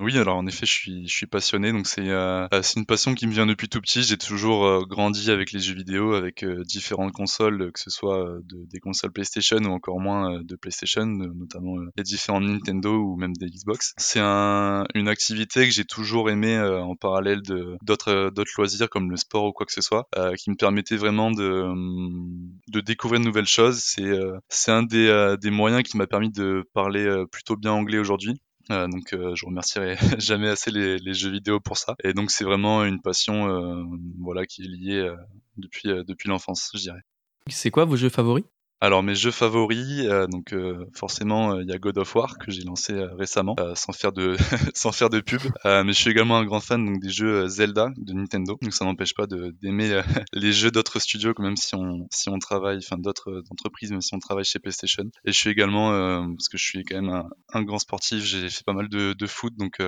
Oui, 0.00 0.18
alors 0.18 0.36
en 0.38 0.46
effet, 0.48 0.66
je 0.66 0.72
suis, 0.72 1.06
je 1.06 1.14
suis 1.16 1.26
passionné, 1.28 1.70
donc 1.70 1.86
c'est 1.86 2.08
euh, 2.10 2.48
une 2.74 2.84
passion 2.84 3.14
qui 3.14 3.28
me 3.28 3.32
vient 3.32 3.46
depuis 3.46 3.68
tout 3.68 3.80
petit. 3.80 4.02
J'ai 4.02 4.16
toujours 4.18 4.66
euh, 4.66 4.84
grandi 4.84 5.30
avec 5.30 5.52
les 5.52 5.60
jeux 5.60 5.74
vidéo, 5.74 6.14
avec 6.14 6.42
euh, 6.42 6.64
différentes 6.64 7.12
consoles, 7.12 7.70
que 7.70 7.78
ce 7.78 7.90
soit 7.90 8.18
euh, 8.28 8.40
de- 8.42 8.66
des 8.72 8.80
consoles 8.80 9.12
PlayStation 9.12 9.58
ou 9.58 9.70
encore 9.72 10.00
moins 10.00 10.42
de 10.42 10.56
PlayStation, 10.56 11.06
notamment 11.06 11.76
les 11.96 12.02
différentes 12.02 12.42
Nintendo 12.42 12.92
ou 12.92 13.16
même 13.16 13.34
des 13.34 13.46
Xbox. 13.46 13.94
C'est 13.96 14.18
un, 14.20 14.84
une 14.96 15.06
activité 15.06 15.64
que 15.64 15.70
j'ai 15.72 15.84
toujours 15.84 16.28
aimé 16.28 16.58
en 16.58 16.96
parallèle 16.96 17.42
de 17.42 17.76
d'autres 17.82 18.30
d'autres 18.34 18.50
loisirs 18.56 18.90
comme 18.90 19.12
le 19.12 19.16
sport 19.16 19.44
ou 19.44 19.52
quoi 19.52 19.64
que 19.64 19.72
ce 19.72 19.80
soit, 19.80 20.08
qui 20.38 20.50
me 20.50 20.56
permettait 20.56 20.96
vraiment 20.96 21.30
de 21.30 21.44
hum, 21.62 22.50
de 22.66 22.80
découvrir 22.80 23.20
de 23.20 23.26
nouvelles 23.26 23.46
choses. 23.46 23.78
C'est 23.84 24.10
c'est 24.48 24.72
un 24.72 24.82
des 24.82 25.36
des 25.40 25.50
moyens 25.52 25.84
qui 25.84 25.96
m'a 25.96 26.08
permis 26.08 26.30
de 26.32 26.64
parler 26.72 27.06
plutôt 27.30 27.56
bien 27.56 27.70
anglais 27.72 27.98
aujourd'hui. 27.98 28.40
Euh, 28.70 28.88
donc 28.88 29.12
euh, 29.12 29.34
je 29.34 29.44
remercierai 29.44 29.96
jamais 30.18 30.48
assez 30.48 30.70
les, 30.70 31.14
jeux 31.14 31.30
vidéo 31.30 31.60
pour 31.60 31.76
ça. 31.76 31.94
Et 32.02 32.12
donc 32.12 32.30
c'est 32.30 32.44
vraiment 32.44 32.84
une 32.84 33.00
passion 33.00 33.48
euh, 33.48 33.84
voilà 34.20 34.46
qui 34.46 34.62
est 34.62 34.68
liée 34.68 35.14
depuis 35.56 35.88
depuis 35.88 36.28
l'enfance, 36.28 36.70
je 36.74 36.80
dirais. 36.80 37.00
C'est 37.48 37.70
quoi 37.70 37.84
vos 37.84 37.96
jeux 37.96 38.08
favoris? 38.08 38.44
Alors 38.80 39.02
mes 39.02 39.14
jeux 39.14 39.30
favoris, 39.30 40.00
euh, 40.06 40.26
donc 40.26 40.52
euh, 40.52 40.84
forcément 40.94 41.54
euh, 41.54 41.62
il 41.62 41.70
y 41.70 41.72
a 41.72 41.78
God 41.78 41.96
of 41.96 42.14
War 42.14 42.36
que 42.38 42.50
j'ai 42.50 42.62
lancé 42.64 42.92
euh, 42.92 43.14
récemment, 43.14 43.56
euh, 43.58 43.74
sans 43.74 43.92
faire 43.92 44.12
de 44.12 44.36
sans 44.74 44.92
faire 44.92 45.08
de 45.08 45.20
pub. 45.20 45.40
Mais 45.64 45.86
je 45.92 45.92
suis 45.92 46.10
également 46.10 46.36
un 46.36 46.44
grand 46.44 46.60
fan 46.60 46.84
donc 46.84 47.00
des 47.00 47.08
jeux 47.08 47.48
Zelda 47.48 47.88
de 47.96 48.12
Nintendo. 48.12 48.58
Donc 48.60 48.74
ça 48.74 48.84
n'empêche 48.84 49.14
pas 49.14 49.26
d'aimer 49.26 50.02
les 50.34 50.52
jeux 50.52 50.70
d'autres 50.70 50.98
studios, 50.98 51.32
même 51.38 51.56
si 51.56 51.74
on 51.74 52.06
si 52.12 52.28
on 52.28 52.38
travaille, 52.38 52.78
enfin 52.78 52.98
d'autres 52.98 53.42
entreprises, 53.50 53.90
même 53.90 54.02
si 54.02 54.14
on 54.14 54.18
travaille 54.18 54.44
chez 54.44 54.58
PlayStation. 54.58 55.04
Et 55.24 55.32
je 55.32 55.38
suis 55.38 55.50
également 55.50 55.90
parce 56.34 56.48
que 56.48 56.58
je 56.58 56.64
suis 56.64 56.84
quand 56.84 57.00
même 57.00 57.10
un, 57.10 57.24
un 57.54 57.62
grand 57.62 57.78
sportif, 57.78 58.22
j'ai 58.24 58.50
fait 58.50 58.64
pas 58.64 58.74
mal 58.74 58.88
de, 58.90 59.14
de 59.14 59.26
foot, 59.26 59.54
donc 59.56 59.78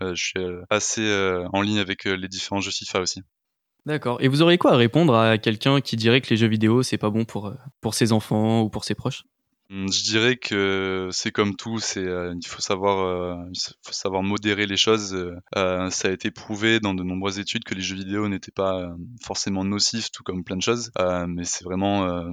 je 0.00 0.14
suis 0.14 0.40
assez 0.70 1.46
en 1.52 1.60
ligne 1.60 1.78
avec 1.78 2.04
les 2.04 2.28
différents 2.28 2.60
jeux 2.60 2.72
FIFA 2.72 3.00
aussi. 3.00 3.22
D'accord. 3.86 4.18
Et 4.20 4.28
vous 4.28 4.42
auriez 4.42 4.58
quoi 4.58 4.72
à 4.72 4.76
répondre 4.76 5.14
à 5.14 5.38
quelqu'un 5.38 5.80
qui 5.80 5.96
dirait 5.96 6.20
que 6.20 6.28
les 6.30 6.36
jeux 6.36 6.48
vidéo 6.48 6.82
c'est 6.82 6.98
pas 6.98 7.10
bon 7.10 7.24
pour 7.24 7.46
euh, 7.46 7.54
pour 7.80 7.94
ses 7.94 8.12
enfants 8.12 8.62
ou 8.62 8.70
pour 8.70 8.84
ses 8.84 8.94
proches? 8.94 9.24
Hum, 9.70 9.86
Je 9.90 10.02
dirais 10.02 10.36
que 10.36 11.08
c'est 11.12 11.30
comme 11.30 11.54
tout, 11.56 11.78
c'est 11.78 12.04
euh, 12.04 12.34
il 12.38 12.46
faut 12.46 12.60
savoir 12.60 12.98
euh, 12.98 13.36
il 13.52 13.60
faut 13.82 13.92
savoir 13.92 14.22
modérer 14.22 14.66
les 14.66 14.76
choses. 14.76 15.16
ça 15.54 16.08
a 16.08 16.10
été 16.10 16.30
prouvé 16.30 16.78
dans 16.80 16.92
de 16.92 17.02
nombreuses 17.04 17.38
études 17.38 17.64
que 17.64 17.74
les 17.74 17.80
jeux 17.80 17.94
vidéo 17.96 18.28
n'étaient 18.28 18.50
pas 18.50 18.90
forcément 19.24 19.64
nocifs, 19.64 20.10
tout 20.10 20.24
comme 20.24 20.44
plein 20.44 20.56
de 20.56 20.62
choses. 20.62 20.90
Mais 21.28 21.44
c'est 21.44 21.64
vraiment 21.64 22.24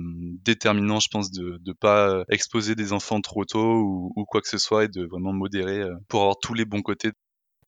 déterminant, 0.44 1.00
je 1.00 1.10
pense, 1.10 1.32
de 1.32 1.60
ne 1.66 1.74
pas 1.74 2.24
exposer 2.30 2.74
des 2.76 2.92
enfants 2.92 3.22
trop 3.22 3.46
tôt 3.46 3.82
ou, 3.82 4.12
ou 4.16 4.26
quoi 4.26 4.42
que 4.42 4.50
ce 4.50 4.58
soit 4.58 4.86
et 4.86 4.88
de 4.88 5.06
vraiment 5.06 5.32
modérer 5.34 5.84
pour 6.10 6.22
avoir 6.22 6.40
tous 6.42 6.56
les 6.56 6.66
bons 6.66 6.82
côtés 6.82 7.12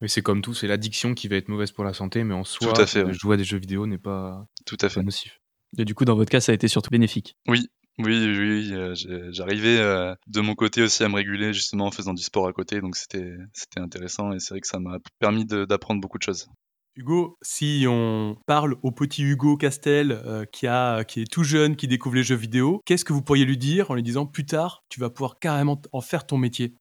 Mais 0.01 0.07
c'est 0.07 0.21
comme 0.21 0.41
tout, 0.41 0.53
c'est 0.53 0.67
l'addiction 0.67 1.13
qui 1.13 1.27
va 1.27 1.35
être 1.35 1.49
mauvaise 1.49 1.71
pour 1.71 1.83
la 1.83 1.93
santé, 1.93 2.23
mais 2.23 2.33
en 2.33 2.43
soi, 2.43 2.73
Tout 2.73 2.81
à 2.81 2.85
fait, 2.85 3.03
ouais. 3.03 3.13
jouer 3.13 3.33
à 3.33 3.37
des 3.37 3.43
jeux 3.43 3.59
vidéo 3.59 3.85
n'est 3.85 3.97
pas, 3.97 4.45
Tout 4.65 4.77
à 4.81 4.89
fait. 4.89 5.01
pas 5.01 5.03
nocif. 5.03 5.39
Et 5.77 5.85
du 5.85 5.93
coup, 5.93 6.05
dans 6.05 6.15
votre 6.15 6.31
cas, 6.31 6.39
ça 6.39 6.51
a 6.51 6.55
été 6.55 6.67
surtout 6.67 6.89
bénéfique. 6.89 7.35
Oui, 7.47 7.67
oui, 7.99 8.17
oui, 8.25 8.37
oui, 8.39 8.73
euh, 8.73 8.95
j'arrivais 9.31 9.77
euh, 9.77 10.15
de 10.27 10.39
mon 10.41 10.55
côté 10.55 10.81
aussi 10.81 11.03
à 11.03 11.09
me 11.09 11.15
réguler 11.15 11.53
justement 11.53 11.87
en 11.87 11.91
faisant 11.91 12.13
du 12.13 12.23
sport 12.23 12.47
à 12.47 12.53
côté, 12.53 12.79
donc 12.79 12.95
c'était 12.95 13.35
c'était 13.53 13.81
intéressant 13.81 14.31
et 14.31 14.39
c'est 14.39 14.53
vrai 14.53 14.61
que 14.61 14.67
ça 14.67 14.79
m'a 14.79 14.99
permis 15.19 15.45
d'apprendre 15.45 15.99
beaucoup 15.99 16.17
de 16.17 16.23
choses. 16.23 16.47
Hugo, 16.95 17.37
si 17.41 17.85
on 17.87 18.35
parle 18.45 18.75
au 18.83 18.91
petit 18.91 19.23
Hugo 19.23 19.55
Castel 19.57 20.11
euh, 20.11 20.43
qui, 20.45 20.65
a, 20.67 21.03
qui 21.03 21.21
est 21.21 21.31
tout 21.31 21.43
jeune, 21.43 21.75
qui 21.75 21.87
découvre 21.87 22.15
les 22.15 22.23
jeux 22.23 22.35
vidéo, 22.35 22.81
qu'est-ce 22.85 23.05
que 23.05 23.13
vous 23.13 23.21
pourriez 23.21 23.45
lui 23.45 23.57
dire 23.57 23.91
en 23.91 23.95
lui 23.95 24.03
disant 24.03 24.25
plus 24.25 24.45
tard, 24.45 24.83
tu 24.89 24.99
vas 24.99 25.09
pouvoir 25.09 25.39
carrément 25.39 25.81
en 25.93 26.01
faire 26.01 26.25
ton 26.25 26.37
métier? 26.37 26.73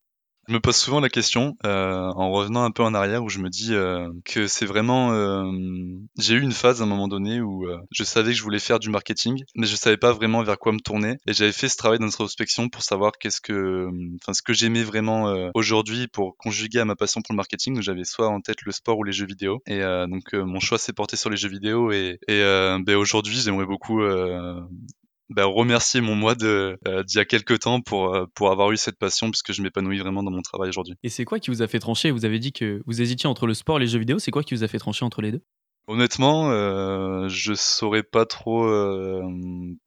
Je 0.49 0.55
me 0.55 0.61
pose 0.61 0.76
souvent 0.76 1.00
la 1.00 1.11
question 1.11 1.59
euh, 1.67 2.11
en 2.17 2.31
revenant 2.31 2.64
un 2.64 2.71
peu 2.71 2.83
en 2.83 2.95
arrière 2.95 3.23
où 3.23 3.28
je 3.28 3.38
me 3.38 3.50
dis 3.50 3.75
euh, 3.75 4.11
que 4.25 4.47
c'est 4.47 4.64
vraiment 4.64 5.12
euh, 5.12 5.52
j'ai 6.17 6.37
eu 6.37 6.40
une 6.40 6.52
phase 6.52 6.81
à 6.81 6.85
un 6.85 6.87
moment 6.87 7.07
donné 7.07 7.43
où 7.43 7.67
je 7.90 8.02
savais 8.02 8.31
que 8.31 8.38
je 8.38 8.43
voulais 8.43 8.59
faire 8.59 8.78
du 8.78 8.88
marketing 8.88 9.45
mais 9.55 9.67
je 9.67 9.76
savais 9.76 9.99
pas 9.99 10.12
vraiment 10.12 10.43
vers 10.43 10.59
quoi 10.59 10.73
me 10.73 10.78
tourner. 10.78 11.19
Et 11.26 11.35
j'avais 11.35 11.52
fait 11.52 11.69
ce 11.69 11.76
travail 11.76 11.99
d'introspection 11.99 12.71
pour 12.71 12.81
savoir 12.81 13.12
qu'est-ce 13.21 13.43
que 13.43 13.90
enfin 14.23 14.33
ce 14.33 14.40
que 14.40 14.55
j'aimais 14.55 14.85
vraiment 14.85 15.50
aujourd'hui 15.52 16.09
pour 16.09 16.35
conjuguer 16.38 16.81
à 16.81 16.87
ma 16.87 16.97
passion 16.97 17.21
pour 17.21 17.35
le 17.35 17.37
marketing. 17.37 17.83
J'avais 17.83 18.05
soit 18.05 18.28
en 18.28 18.40
tête 18.40 18.62
le 18.62 18.73
sport 18.73 18.97
ou 18.97 19.05
les 19.05 19.12
jeux 19.12 19.26
vidéo. 19.26 19.62
Et 19.67 19.81
donc 19.81 20.33
mon 20.33 20.61
choix 20.61 20.78
s'est 20.78 20.95
porté 20.95 21.17
sur 21.17 21.28
les 21.28 21.37
jeux 21.37 21.50
vidéo. 21.50 21.93
Et, 21.93 22.19
et 22.26 22.40
ben, 22.40 22.97
aujourd'hui 22.97 23.37
j'aimerais 23.37 23.67
beaucoup 23.67 24.00
bah, 25.30 25.44
remercier 25.44 26.00
mon 26.00 26.14
moi 26.14 26.35
de 26.35 26.78
euh, 26.87 27.02
d'il 27.02 27.18
y 27.18 27.20
a 27.20 27.25
quelques 27.25 27.61
temps 27.61 27.80
pour 27.80 28.14
euh, 28.14 28.26
pour 28.35 28.50
avoir 28.50 28.70
eu 28.73 28.76
cette 28.76 28.99
passion 28.99 29.30
puisque 29.30 29.52
je 29.52 29.62
m'épanouis 29.62 29.99
vraiment 29.99 30.23
dans 30.23 30.30
mon 30.30 30.42
travail 30.42 30.68
aujourd'hui. 30.68 30.94
Et 31.02 31.08
c'est 31.08 31.25
quoi 31.25 31.38
qui 31.38 31.50
vous 31.50 31.62
a 31.62 31.68
fait 31.68 31.78
trancher? 31.78 32.11
Vous 32.11 32.25
avez 32.25 32.38
dit 32.38 32.52
que 32.52 32.82
vous 32.87 33.00
hésitiez 33.00 33.28
entre 33.28 33.47
le 33.47 33.54
sport 33.54 33.78
et 33.78 33.80
les 33.80 33.87
jeux 33.87 33.99
vidéo. 33.99 34.18
C'est 34.18 34.30
quoi 34.30 34.42
qui 34.42 34.54
vous 34.54 34.64
a 34.64 34.68
fait 34.68 34.78
trancher 34.78 35.04
entre 35.04 35.23
les 35.23 35.32
deux? 35.32 35.42
Honnêtement, 35.88 36.50
euh, 36.50 37.28
je 37.30 37.54
saurais 37.54 38.02
pas 38.02 38.26
trop 38.26 38.66
euh, 38.66 39.23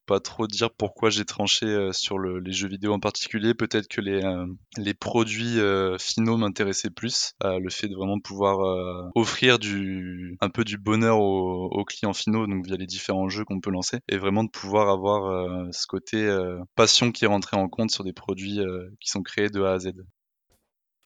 pas 0.07 0.19
trop 0.19 0.47
dire 0.47 0.71
pourquoi 0.73 1.11
j'ai 1.11 1.25
tranché 1.25 1.67
euh, 1.67 1.91
sur 1.93 2.17
le- 2.17 2.39
les 2.39 2.51
jeux 2.53 2.67
vidéo 2.67 2.91
en 2.93 2.99
particulier. 2.99 3.53
Peut-être 3.53 3.87
que 3.87 4.01
les 4.01 4.23
euh, 4.23 4.47
produits 4.99 5.59
finaux 5.99 6.37
m'intéressaient 6.37 6.89
plus. 6.89 7.33
Le 7.43 7.69
fait 7.69 7.87
de 7.87 7.95
vraiment 7.95 8.19
pouvoir 8.19 9.11
offrir 9.15 9.59
un 10.41 10.49
peu 10.49 10.63
du 10.63 10.77
bonheur 10.79 11.19
aux, 11.19 11.65
aux 11.71 11.85
clients 11.85 12.13
finaux, 12.13 12.47
donc 12.47 12.65
via 12.65 12.77
les 12.77 12.87
différents 12.87 13.29
jeux 13.29 13.45
qu'on 13.45 13.61
peut 13.61 13.71
lancer, 13.71 13.99
et 14.09 14.17
vraiment 14.17 14.43
de 14.43 14.49
pouvoir 14.49 14.89
avoir 14.89 15.71
ce 15.73 15.85
côté 15.87 16.27
passion 16.75 17.11
qui 17.11 17.25
est 17.25 17.27
rentré 17.27 17.57
en 17.57 17.69
compte 17.69 17.91
sur 17.91 18.03
des 18.03 18.13
produits 18.13 18.59
qui 18.99 19.09
sont 19.09 19.21
créés 19.21 19.49
de 19.49 19.61
A 19.61 19.73
à 19.73 19.79
Z. 19.79 19.91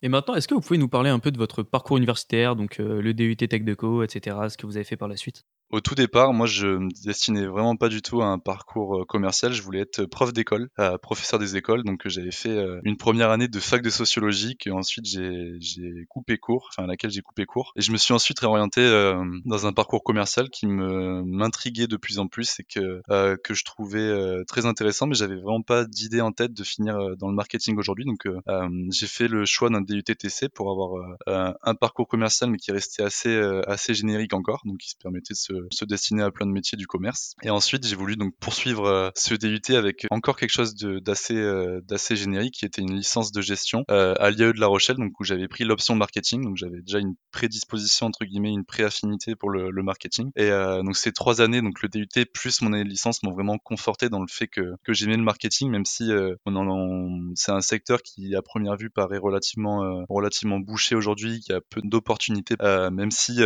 Et 0.01 0.09
maintenant, 0.09 0.35
est-ce 0.35 0.47
que 0.47 0.53
vous 0.53 0.61
pouvez 0.61 0.77
nous 0.77 0.87
parler 0.87 1.09
un 1.09 1.19
peu 1.19 1.31
de 1.31 1.37
votre 1.37 1.63
parcours 1.63 1.97
universitaire, 1.97 2.55
donc 2.55 2.79
euh, 2.79 3.01
le 3.01 3.13
DUT 3.13 3.35
Tech 3.35 3.63
Deco, 3.63 4.03
etc., 4.03 4.37
ce 4.49 4.57
que 4.57 4.65
vous 4.65 4.77
avez 4.77 4.85
fait 4.85 4.97
par 4.97 5.07
la 5.07 5.17
suite? 5.17 5.45
Au 5.71 5.81
tout 5.81 5.95
départ, 5.95 6.31
moi, 6.31 6.45
je 6.45 6.67
me 6.67 6.89
destinais 7.03 7.45
vraiment 7.47 7.75
pas 7.75 7.89
du 7.89 8.01
tout 8.01 8.21
à 8.21 8.25
un 8.27 8.39
parcours 8.39 9.01
euh, 9.01 9.05
commercial. 9.05 9.51
Je 9.51 9.61
voulais 9.61 9.81
être 9.81 10.05
prof 10.05 10.31
d'école, 10.31 10.69
euh, 10.79 10.97
professeur 10.97 11.39
des 11.39 11.57
écoles. 11.57 11.83
Donc, 11.83 12.05
euh, 12.05 12.09
j'avais 12.09 12.31
fait 12.31 12.49
euh, 12.49 12.79
une 12.83 12.97
première 12.97 13.31
année 13.31 13.47
de 13.47 13.59
fac 13.59 13.81
de 13.81 13.89
sociologie, 13.89 14.55
et 14.65 14.71
ensuite 14.71 15.05
j'ai 15.05 16.05
coupé 16.09 16.37
court, 16.37 16.69
enfin 16.71 16.83
à 16.83 16.87
laquelle 16.87 17.09
j'ai 17.11 17.21
coupé 17.21 17.45
court. 17.45 17.73
Et 17.75 17.81
je 17.81 17.91
me 17.91 17.97
suis 17.97 18.13
ensuite 18.13 18.39
réorienté 18.39 18.81
euh, 18.81 19.23
dans 19.45 19.65
un 19.65 19.73
parcours 19.73 20.03
commercial 20.03 20.49
qui 20.49 20.67
me 20.67 21.23
m'intriguait 21.23 21.87
de 21.87 21.97
plus 21.97 22.19
en 22.19 22.27
plus 22.27 22.59
et 22.59 22.63
que 22.63 23.01
euh, 23.09 23.35
que 23.43 23.53
je 23.53 23.63
trouvais 23.63 23.99
euh, 23.99 24.43
très 24.47 24.65
intéressant. 24.65 25.07
Mais 25.07 25.15
j'avais 25.15 25.35
vraiment 25.35 25.61
pas 25.63 25.85
d'idée 25.85 26.21
en 26.21 26.31
tête 26.31 26.53
de 26.53 26.63
finir 26.63 26.95
euh, 26.95 27.15
dans 27.15 27.27
le 27.27 27.35
marketing 27.35 27.77
aujourd'hui. 27.77 28.05
Donc, 28.05 28.27
euh, 28.27 28.39
euh, 28.49 28.69
j'ai 28.91 29.07
fait 29.07 29.27
le 29.27 29.45
choix 29.45 29.69
d'un 29.69 29.81
DUTTC 29.81 30.49
pour 30.49 30.69
avoir 30.71 30.97
euh, 30.97 31.17
euh, 31.29 31.53
un 31.63 31.75
parcours 31.75 32.07
commercial, 32.07 32.49
mais 32.49 32.57
qui 32.57 32.71
restait 32.71 33.03
assez 33.03 33.29
euh, 33.29 33.61
assez 33.67 33.93
générique 33.93 34.33
encore, 34.33 34.61
donc 34.65 34.77
qui 34.77 34.89
se 34.89 34.95
permettait 34.97 35.33
de 35.33 35.37
se, 35.37 35.53
se 35.71 35.85
destiner 35.85 36.23
à 36.23 36.31
plein 36.31 36.45
de 36.45 36.51
métiers 36.51 36.77
du 36.77 36.87
commerce. 36.87 37.35
Et 37.43 37.49
ensuite, 37.49 37.85
j'ai 37.85 37.95
voulu 37.95 38.15
donc 38.15 38.33
poursuivre 38.39 38.85
euh, 38.85 39.09
ce 39.15 39.35
DUT 39.35 39.75
avec 39.75 40.05
encore 40.11 40.37
quelque 40.37 40.51
chose 40.51 40.75
d'assez 40.75 41.35
euh, 41.35 41.81
d'assez 41.85 42.15
générique, 42.15 42.55
qui 42.55 42.65
était 42.65 42.81
une 42.81 42.95
licence 42.95 43.31
de 43.31 43.41
gestion 43.41 43.83
euh, 43.91 44.13
à 44.19 44.29
l'IAE 44.29 44.53
de 44.53 44.59
La 44.59 44.67
Rochelle, 44.67 44.97
donc 44.97 45.19
où 45.19 45.23
j'avais 45.23 45.47
pris 45.47 45.63
l'option 45.63 45.95
marketing, 45.95 46.43
donc 46.43 46.57
j'avais 46.57 46.81
déjà 46.81 46.99
une 46.99 47.15
prédisposition 47.31 48.07
entre 48.07 48.25
guillemets, 48.25 48.51
une 48.51 48.65
préaffinité 48.65 49.35
pour 49.35 49.49
le, 49.49 49.71
marketing. 49.85 50.31
Et 50.35 50.49
donc 50.49 50.97
ces 50.97 51.11
trois 51.11 51.41
années, 51.41 51.61
donc 51.61 51.81
le 51.83 51.89
DUT 51.89 52.07
plus 52.33 52.61
mon 52.61 52.73
année 52.73 52.83
de 52.83 52.89
licence, 52.89 53.21
m'ont 53.21 53.31
vraiment 53.31 53.59
conforté 53.59 54.09
dans 54.09 54.19
le 54.19 54.27
fait 54.27 54.47
que 54.47 54.61
que 54.83 54.93
j'aimais 54.93 55.17
le 55.17 55.23
marketing, 55.23 55.69
même 55.69 55.85
si 55.85 56.09
on 56.45 57.31
c'est 57.35 57.51
un 57.51 57.61
secteur 57.61 58.01
qui 58.01 58.35
à 58.35 58.41
première 58.41 58.75
vue 58.75 58.89
paraît 58.89 59.19
relativement 59.19 60.05
relativement 60.09 60.59
bouché 60.59 60.95
aujourd'hui, 60.95 61.41
qui 61.41 61.53
a 61.53 61.61
peu 61.61 61.81
d'opportunités, 61.83 62.55
même 62.61 63.11
si 63.11 63.41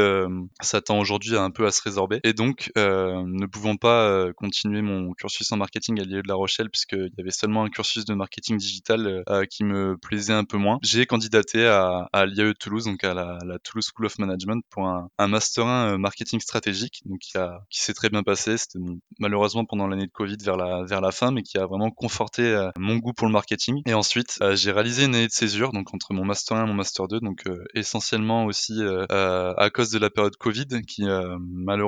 ça 0.61 0.81
tend 0.81 0.99
aujourd'hui 0.99 1.35
à 1.35 1.41
un 1.43 1.51
peu 1.51 1.65
à 1.65 1.71
se 1.71 1.81
résorber. 1.81 1.98
Et 2.23 2.33
donc, 2.33 2.71
euh, 2.77 3.23
ne 3.25 3.45
pouvant 3.45 3.75
pas 3.75 4.03
euh, 4.09 4.33
continuer 4.35 4.81
mon 4.81 5.13
cursus 5.13 5.51
en 5.51 5.57
marketing 5.57 5.99
à 5.99 6.03
l'IE 6.03 6.21
de 6.21 6.27
La 6.27 6.35
Rochelle, 6.35 6.69
puisqu'il 6.69 7.11
y 7.17 7.21
avait 7.21 7.31
seulement 7.31 7.63
un 7.63 7.69
cursus 7.69 8.05
de 8.05 8.13
marketing 8.13 8.57
digital 8.57 9.23
euh, 9.29 9.45
qui 9.45 9.63
me 9.63 9.97
plaisait 9.97 10.33
un 10.33 10.43
peu 10.43 10.57
moins, 10.57 10.79
j'ai 10.83 11.05
candidaté 11.05 11.65
à, 11.65 12.07
à 12.13 12.25
l'IAE 12.25 12.47
de 12.49 12.53
Toulouse, 12.53 12.85
donc 12.85 13.03
à 13.03 13.13
la, 13.13 13.37
Toulouse 13.63 13.89
School 13.93 14.05
of 14.05 14.17
Management, 14.19 14.63
pour 14.69 14.87
un, 14.87 15.09
un 15.17 15.27
master 15.27 15.65
1 15.67 15.93
euh, 15.93 15.97
marketing 15.97 16.39
stratégique, 16.39 17.01
donc 17.05 17.19
qui, 17.19 17.37
a- 17.37 17.61
qui 17.69 17.81
s'est 17.81 17.93
très 17.93 18.09
bien 18.09 18.23
passé. 18.23 18.57
C'était 18.57 18.79
malheureusement 19.19 19.65
pendant 19.65 19.87
l'année 19.87 20.07
de 20.07 20.11
Covid 20.11 20.37
vers 20.43 20.57
la, 20.57 20.83
vers 20.85 21.01
la 21.01 21.11
fin, 21.11 21.31
mais 21.31 21.43
qui 21.43 21.57
a 21.57 21.65
vraiment 21.65 21.91
conforté 21.91 22.43
euh, 22.43 22.69
mon 22.77 22.97
goût 22.97 23.13
pour 23.13 23.27
le 23.27 23.33
marketing. 23.33 23.81
Et 23.85 23.93
ensuite, 23.93 24.37
euh, 24.41 24.55
j'ai 24.55 24.71
réalisé 24.71 25.05
une 25.05 25.15
année 25.15 25.27
de 25.27 25.31
césure, 25.31 25.71
donc 25.71 25.93
entre 25.93 26.13
mon 26.13 26.25
master 26.25 26.57
1 26.57 26.63
et 26.63 26.67
mon 26.67 26.73
master 26.73 27.07
2, 27.07 27.19
donc 27.19 27.41
euh, 27.47 27.63
essentiellement 27.73 28.45
aussi 28.45 28.81
euh, 28.81 29.05
euh, 29.11 29.53
à 29.57 29.69
cause 29.69 29.89
de 29.91 29.99
la 29.99 30.09
période 30.09 30.35
Covid, 30.37 30.67
qui 30.87 31.03
euh, 31.07 31.37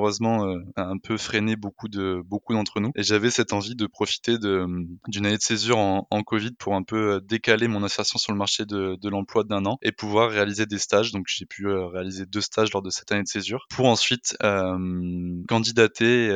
malheureusement 0.01 0.47
euh, 0.47 0.57
a 0.75 0.83
un 0.83 0.97
peu 0.97 1.15
freiné 1.17 1.55
beaucoup 1.55 1.87
de 1.87 2.21
beaucoup 2.25 2.53
d'entre 2.53 2.79
nous. 2.79 2.91
Et 2.95 3.03
j'avais 3.03 3.29
cette 3.29 3.53
envie 3.53 3.75
de 3.75 3.85
profiter 3.85 4.37
d'une 4.39 5.25
année 5.25 5.37
de 5.37 5.41
césure 5.41 5.77
en, 5.77 6.05
Covid 6.25 6.51
pour 6.51 6.75
un 6.75 6.83
peu 6.83 7.15
euh, 7.15 7.19
décaler 7.19 7.67
mon 7.67 7.83
insertion 7.83 8.17
sur 8.17 8.31
le 8.31 8.37
marché 8.37 8.65
de, 8.65 8.95
de 8.99 9.09
l'emploi 9.09 9.43
d'un 9.43 9.65
an 9.65 9.77
et 9.81 9.91
pouvoir 9.91 10.29
réaliser 10.29 10.65
des 10.65 10.77
stages. 10.77 11.11
Donc 11.11 11.25
j'ai 11.27 11.45
pu 11.45 11.67
euh, 11.67 11.87
réaliser 11.87 12.25
deux 12.25 12.41
stages 12.41 12.71
lors 12.73 12.81
de 12.81 12.89
cette 12.89 13.11
année 13.11 13.23
de 13.23 13.27
césure 13.27 13.65
pour 13.69 13.87
ensuite 13.87 14.37
candidater 15.47 16.31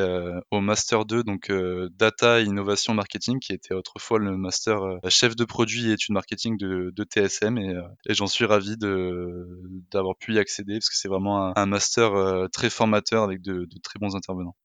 au 0.51 0.62
master 0.62 1.06
2, 1.06 1.23
donc 1.23 1.51
data 1.97 2.41
et 2.41 2.43
innovation 2.43 2.93
marketing, 2.93 3.39
qui 3.39 3.54
était 3.54 3.73
autrefois 3.73 4.19
le 4.19 4.38
master 4.38 4.80
chef 5.10 5.36
de 5.36 5.45
produit 5.45 5.89
et 5.89 5.93
études 5.93 6.13
marketing 6.13 6.58
de, 6.58 6.91
TSM. 7.04 7.58
Et, 7.58 7.73
j'en 8.10 8.28
suis 8.28 8.45
ravi 8.45 8.75
d'avoir 8.78 10.15
pu 10.17 10.36
y 10.36 10.39
accéder 10.39 10.75
parce 10.75 10.89
que 10.89 10.95
c'est 10.95 11.08
vraiment 11.08 11.47
un, 11.47 11.54
un 11.56 11.65
master 11.65 12.47
très 12.51 12.69
formateur 12.69 13.23
avec 13.23 13.41
de, 13.41 13.55
de 13.60 13.80
très 13.80 14.00
bons 14.00 14.15
intervenants. 14.15 14.56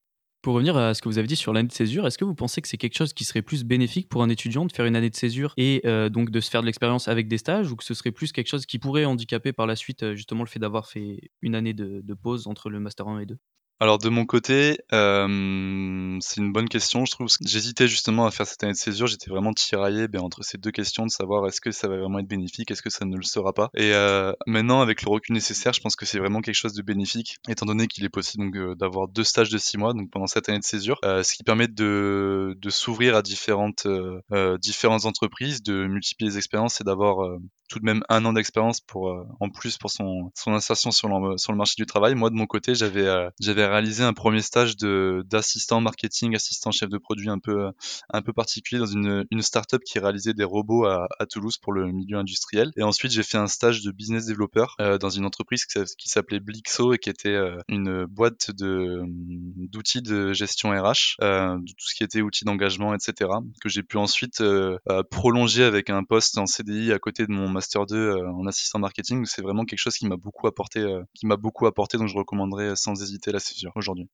Pour 0.42 0.54
revenir 0.54 0.74
à 0.78 0.94
ce 0.94 1.02
que 1.02 1.08
vous 1.10 1.18
avez 1.18 1.26
dit 1.26 1.36
sur 1.36 1.52
l'année 1.52 1.68
de 1.68 1.72
césure, 1.72 2.06
est-ce 2.06 2.16
que 2.16 2.24
vous 2.24 2.34
pensez 2.34 2.62
que 2.62 2.68
c'est 2.68 2.78
quelque 2.78 2.96
chose 2.96 3.12
qui 3.12 3.24
serait 3.24 3.42
plus 3.42 3.62
bénéfique 3.62 4.08
pour 4.08 4.22
un 4.22 4.30
étudiant 4.30 4.64
de 4.64 4.72
faire 4.72 4.86
une 4.86 4.96
année 4.96 5.10
de 5.10 5.14
césure 5.14 5.52
et 5.58 5.82
euh, 5.84 6.08
donc 6.08 6.30
de 6.30 6.40
se 6.40 6.48
faire 6.48 6.62
de 6.62 6.66
l'expérience 6.66 7.08
avec 7.08 7.28
des 7.28 7.36
stages 7.36 7.70
ou 7.70 7.76
que 7.76 7.84
ce 7.84 7.92
serait 7.92 8.10
plus 8.10 8.32
quelque 8.32 8.48
chose 8.48 8.64
qui 8.64 8.78
pourrait 8.78 9.04
handicaper 9.04 9.52
par 9.52 9.66
la 9.66 9.76
suite 9.76 10.02
euh, 10.02 10.14
justement 10.14 10.42
le 10.42 10.48
fait 10.48 10.58
d'avoir 10.58 10.86
fait 10.86 11.30
une 11.42 11.54
année 11.54 11.74
de, 11.74 12.00
de 12.02 12.14
pause 12.14 12.46
entre 12.46 12.70
le 12.70 12.80
Master 12.80 13.06
1 13.08 13.20
et 13.20 13.26
2 13.26 13.38
Alors 13.82 13.96
de 13.96 14.10
mon 14.10 14.26
côté, 14.26 14.78
euh, 14.92 16.18
c'est 16.20 16.36
une 16.36 16.52
bonne 16.52 16.68
question, 16.68 17.06
je 17.06 17.12
trouve. 17.12 17.28
J'hésitais 17.40 17.88
justement 17.88 18.26
à 18.26 18.30
faire 18.30 18.46
cette 18.46 18.62
année 18.62 18.74
de 18.74 18.76
césure, 18.76 19.06
j'étais 19.06 19.30
vraiment 19.30 19.54
tiraillé 19.54 20.06
ben, 20.06 20.20
entre 20.20 20.42
ces 20.42 20.58
deux 20.58 20.70
questions 20.70 21.06
de 21.06 21.10
savoir 21.10 21.46
est-ce 21.46 21.62
que 21.62 21.70
ça 21.70 21.88
va 21.88 21.96
vraiment 21.96 22.18
être 22.18 22.28
bénéfique, 22.28 22.70
est-ce 22.70 22.82
que 22.82 22.90
ça 22.90 23.06
ne 23.06 23.16
le 23.16 23.22
sera 23.22 23.54
pas. 23.54 23.70
Et 23.74 23.94
euh, 23.94 24.34
maintenant, 24.46 24.82
avec 24.82 25.00
le 25.00 25.10
recul 25.10 25.32
nécessaire, 25.32 25.72
je 25.72 25.80
pense 25.80 25.96
que 25.96 26.04
c'est 26.04 26.18
vraiment 26.18 26.42
quelque 26.42 26.56
chose 26.56 26.74
de 26.74 26.82
bénéfique, 26.82 27.38
étant 27.48 27.64
donné 27.64 27.86
qu'il 27.86 28.04
est 28.04 28.10
possible 28.10 28.44
donc 28.44 28.56
euh, 28.56 28.74
d'avoir 28.74 29.08
deux 29.08 29.24
stages 29.24 29.48
de 29.48 29.56
six 29.56 29.78
mois, 29.78 29.94
donc 29.94 30.10
pendant 30.10 30.26
cette 30.26 30.50
année 30.50 30.58
de 30.58 30.64
césure, 30.64 30.98
euh, 31.02 31.22
ce 31.22 31.32
qui 31.32 31.42
permet 31.42 31.66
de, 31.66 32.58
de 32.60 32.70
s'ouvrir 32.70 33.16
à 33.16 33.22
différentes 33.22 33.86
euh, 33.86 34.58
différentes 34.58 35.06
entreprises, 35.06 35.62
de 35.62 35.86
multiplier 35.86 36.32
les 36.32 36.36
expériences 36.36 36.82
et 36.82 36.84
d'avoir 36.84 37.26
tout 37.70 37.78
de 37.78 37.84
même 37.84 38.02
un 38.10 38.26
an 38.26 38.34
d'expérience 38.34 38.80
pour 38.80 39.26
en 39.38 39.48
plus 39.48 39.78
pour 39.78 39.90
son, 39.90 40.30
son 40.34 40.52
insertion 40.52 40.90
sur 40.90 41.08
le, 41.08 41.38
sur 41.38 41.52
le 41.52 41.58
marché 41.58 41.76
du 41.78 41.86
travail. 41.86 42.14
Moi 42.14 42.28
de 42.28 42.34
mon 42.34 42.46
côté, 42.46 42.74
j'avais 42.74 43.06
j'avais 43.40 43.69
réalisé 43.70 44.04
un 44.04 44.12
premier 44.12 44.42
stage 44.42 44.76
d'assistant 44.76 45.80
marketing, 45.80 46.34
assistant 46.34 46.70
chef 46.70 46.88
de 46.88 46.98
produit 46.98 47.28
un 47.28 47.38
peu 47.38 47.70
un 48.12 48.22
peu 48.22 48.32
particulier 48.32 48.80
dans 48.80 48.86
une 48.86 49.24
une 49.30 49.42
startup 49.42 49.82
qui 49.82 49.98
réalisait 49.98 50.34
des 50.34 50.44
robots 50.44 50.86
à, 50.86 51.08
Toulouse 51.28 51.58
pour 51.58 51.72
le 51.72 51.90
milieu 51.92 52.18
industriel. 52.18 52.72
Et 52.76 52.82
ensuite, 52.82 53.12
j'ai 53.12 53.22
fait 53.22 53.38
un 53.38 53.46
stage 53.46 53.82
de 53.82 53.92
business 53.92 54.26
developer 54.26 54.66
euh, 54.80 54.98
dans 54.98 55.10
une 55.10 55.24
entreprise 55.24 55.64
qui, 55.64 56.08
s'appelait 56.08 56.40
Blixo 56.40 56.92
et 56.92 56.98
qui 56.98 57.10
était 57.10 57.28
euh, 57.28 57.58
une 57.68 58.04
boîte 58.06 58.50
d'outils 58.50 60.02
de 60.02 60.32
gestion 60.32 60.70
RH, 60.70 61.16
euh, 61.22 61.56
tout 61.58 61.86
ce 61.86 61.94
qui 61.94 62.02
était 62.02 62.20
outils 62.22 62.44
d'engagement, 62.44 62.94
etc. 62.94 63.30
que 63.60 63.68
j'ai 63.68 63.82
pu 63.82 63.96
ensuite 63.96 64.40
euh, 64.40 64.78
prolonger 65.10 65.64
avec 65.64 65.90
un 65.90 66.02
poste 66.04 66.38
en 66.38 66.46
CDI 66.46 66.92
à 66.92 66.98
côté 66.98 67.26
de 67.26 67.32
mon 67.32 67.48
master 67.48 67.86
2 67.86 67.96
euh, 67.96 68.30
en 68.30 68.46
assistant 68.46 68.78
marketing. 68.78 69.24
C'est 69.26 69.42
vraiment 69.42 69.64
quelque 69.64 69.78
chose 69.78 69.96
qui 69.96 70.06
m'a 70.06 70.16
beaucoup 70.16 70.46
apporté, 70.46 70.84
qui 71.14 71.26
m'a 71.26 71.36
beaucoup 71.36 71.66
apporté, 71.66 71.98
donc 71.98 72.08
je 72.08 72.16
recommanderais 72.16 72.74
sans 72.76 73.00
hésiter 73.02 73.32
la 73.32 73.40
aujourd'hui. 73.74 74.08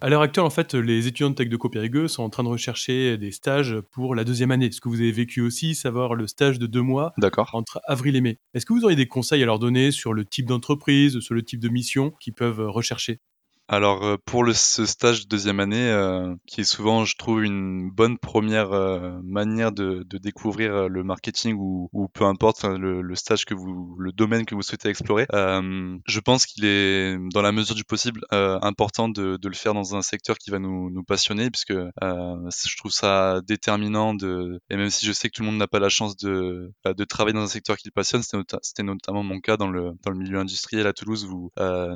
À 0.00 0.10
l'heure 0.10 0.20
actuelle, 0.20 0.44
en 0.44 0.50
fait, 0.50 0.74
les 0.74 1.06
étudiants 1.06 1.30
de 1.30 1.34
Tech 1.34 1.48
de 1.48 1.56
Périgueux 1.56 2.06
sont 2.06 2.22
en 2.22 2.28
train 2.28 2.42
de 2.42 2.48
rechercher 2.48 3.16
des 3.16 3.30
stages 3.30 3.80
pour 3.92 4.14
la 4.14 4.24
deuxième 4.24 4.50
année. 4.50 4.70
Ce 4.70 4.80
que 4.80 4.90
vous 4.90 5.00
avez 5.00 5.12
vécu 5.12 5.40
aussi, 5.40 5.74
savoir 5.74 6.14
le 6.14 6.26
stage 6.26 6.58
de 6.58 6.66
deux 6.66 6.82
mois 6.82 7.14
entre 7.52 7.80
avril 7.86 8.14
et 8.16 8.20
mai? 8.20 8.38
Est-ce 8.52 8.66
que 8.66 8.74
vous 8.74 8.84
auriez 8.84 8.96
des 8.96 9.08
conseils 9.08 9.42
à 9.42 9.46
leur 9.46 9.58
donner 9.58 9.90
sur 9.92 10.12
le 10.12 10.26
type 10.26 10.46
d'entreprise, 10.46 11.20
sur 11.20 11.34
le 11.34 11.42
type 11.42 11.60
de 11.60 11.70
mission 11.70 12.10
qu'ils 12.20 12.34
peuvent 12.34 12.60
rechercher? 12.68 13.20
Alors 13.68 14.04
euh, 14.04 14.16
pour 14.24 14.44
le, 14.44 14.52
ce 14.52 14.86
stage 14.86 15.24
de 15.24 15.28
deuxième 15.28 15.58
année, 15.58 15.90
euh, 15.90 16.34
qui 16.46 16.60
est 16.60 16.64
souvent, 16.64 17.04
je 17.04 17.16
trouve, 17.16 17.42
une 17.42 17.90
bonne 17.90 18.16
première 18.16 18.72
euh, 18.72 19.18
manière 19.24 19.72
de, 19.72 20.04
de, 20.06 20.18
découvrir 20.18 20.88
le 20.88 21.02
marketing 21.02 21.56
ou, 21.58 21.88
ou 21.92 22.08
peu 22.08 22.24
importe 22.24 22.64
le, 22.64 23.02
le, 23.02 23.14
stage 23.16 23.44
que 23.44 23.54
vous, 23.54 23.96
le 23.98 24.12
domaine 24.12 24.44
que 24.44 24.54
vous 24.54 24.62
souhaitez 24.62 24.88
explorer, 24.88 25.26
je 25.30 26.20
pense 26.20 26.46
qu'il 26.46 26.64
est, 26.64 27.16
dans 27.32 27.42
la 27.42 27.52
mesure 27.52 27.74
du 27.74 27.84
possible, 27.84 28.20
important 28.30 29.08
de, 29.08 29.36
de, 29.36 29.48
le 29.48 29.54
faire 29.54 29.74
dans 29.74 29.96
un 29.96 30.02
secteur 30.02 30.36
qui 30.38 30.50
va 30.50 30.58
nous, 30.58 30.90
nous 30.90 31.02
passionner, 31.02 31.50
puisque 31.50 31.72
je 31.72 32.76
trouve 32.76 32.92
ça 32.92 33.40
déterminant 33.46 34.14
de, 34.14 34.60
et 34.70 34.76
même 34.76 34.90
si 34.90 35.06
je 35.06 35.12
sais 35.12 35.28
que 35.28 35.36
tout 35.36 35.42
le 35.42 35.48
monde 35.48 35.58
n'a 35.58 35.68
pas 35.68 35.78
la 35.80 35.88
chance 35.88 36.16
de, 36.16 36.72
de 36.84 37.04
travailler 37.04 37.34
dans 37.34 37.42
un 37.42 37.48
secteur 37.48 37.76
qui 37.76 37.88
le 37.88 37.92
passionne, 37.92 38.22
c'était 38.22 38.82
notamment 38.82 39.22
mon 39.22 39.40
cas 39.40 39.56
dans 39.56 39.68
le, 39.68 39.92
dans 40.04 40.10
le 40.10 40.18
milieu 40.18 40.38
industriel 40.38 40.86
à 40.86 40.92
Toulouse 40.92 41.26
où 41.30 41.50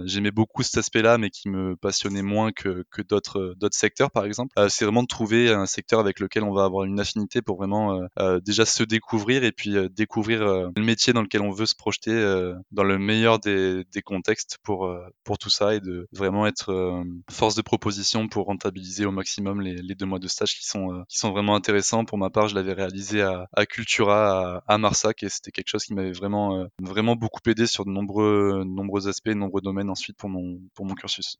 j'aimais 0.04 0.30
beaucoup 0.30 0.62
cet 0.62 0.78
aspect-là, 0.78 1.18
mais 1.18 1.30
qui 1.30 1.48
me 1.48 1.59
passionner 1.80 2.22
moins 2.22 2.52
que, 2.52 2.84
que 2.90 3.02
d'autres 3.02 3.54
d'autres 3.56 3.76
secteurs 3.76 4.10
par 4.10 4.24
exemple. 4.24 4.52
Euh, 4.58 4.68
c'est 4.68 4.84
vraiment 4.84 5.02
de 5.02 5.08
trouver 5.08 5.50
un 5.50 5.66
secteur 5.66 6.00
avec 6.00 6.20
lequel 6.20 6.42
on 6.44 6.52
va 6.52 6.64
avoir 6.64 6.84
une 6.84 7.00
affinité 7.00 7.42
pour 7.42 7.56
vraiment 7.56 7.94
euh, 7.94 8.06
euh, 8.18 8.40
déjà 8.40 8.64
se 8.64 8.82
découvrir 8.82 9.44
et 9.44 9.52
puis 9.52 9.76
découvrir 9.90 10.40
le 10.40 10.82
métier 10.82 11.12
dans 11.12 11.22
lequel 11.22 11.42
on 11.42 11.50
veut 11.50 11.66
se 11.66 11.74
projeter 11.74 12.10
dans 12.70 12.84
le 12.84 12.98
meilleur 12.98 13.38
des, 13.38 13.84
des 13.92 14.02
contextes 14.02 14.58
pour 14.62 14.92
pour 15.24 15.38
tout 15.38 15.50
ça 15.50 15.74
et 15.74 15.80
de 15.80 16.06
vraiment 16.12 16.46
être 16.46 17.04
force 17.30 17.54
de 17.54 17.62
proposition 17.62 18.28
pour 18.28 18.46
rentabiliser 18.46 19.04
au 19.06 19.12
maximum 19.12 19.60
les, 19.60 19.74
les, 19.74 19.94
deux 19.94 20.06
mois 20.06 20.18
de 20.18 20.28
stage 20.28 20.54
qui 20.56 20.66
sont 20.66 21.04
qui 21.08 21.18
sont 21.18 21.30
vraiment 21.30 21.54
intéressants. 21.54 22.04
Pour 22.04 22.18
ma 22.18 22.30
part 22.30 22.48
je 22.48 22.54
l'avais 22.54 22.72
réalisé 22.72 23.22
à, 23.22 23.46
à 23.52 23.66
Cultura 23.66 24.56
à, 24.56 24.74
à, 24.74 24.78
Marsac 24.78 25.22
et 25.22 25.28
c'était 25.28 25.50
quelque 25.50 25.68
chose 25.68 25.84
qui 25.84 25.94
m'avait 25.94 26.12
vraiment 26.12 26.66
vraiment 26.80 27.16
beaucoup 27.16 27.40
aidé 27.46 27.66
sur 27.66 27.84
de 27.84 27.90
nombreux 27.90 28.64
nombreux 28.64 29.08
aspects 29.08 29.28
de 29.28 29.34
nombreux 29.34 29.60
domaines 29.60 29.90
ensuite 29.90 30.16
pour 30.16 30.28
mon 30.28 30.60
pour 30.74 30.86
mon 30.86 30.94
cursus 30.94 31.36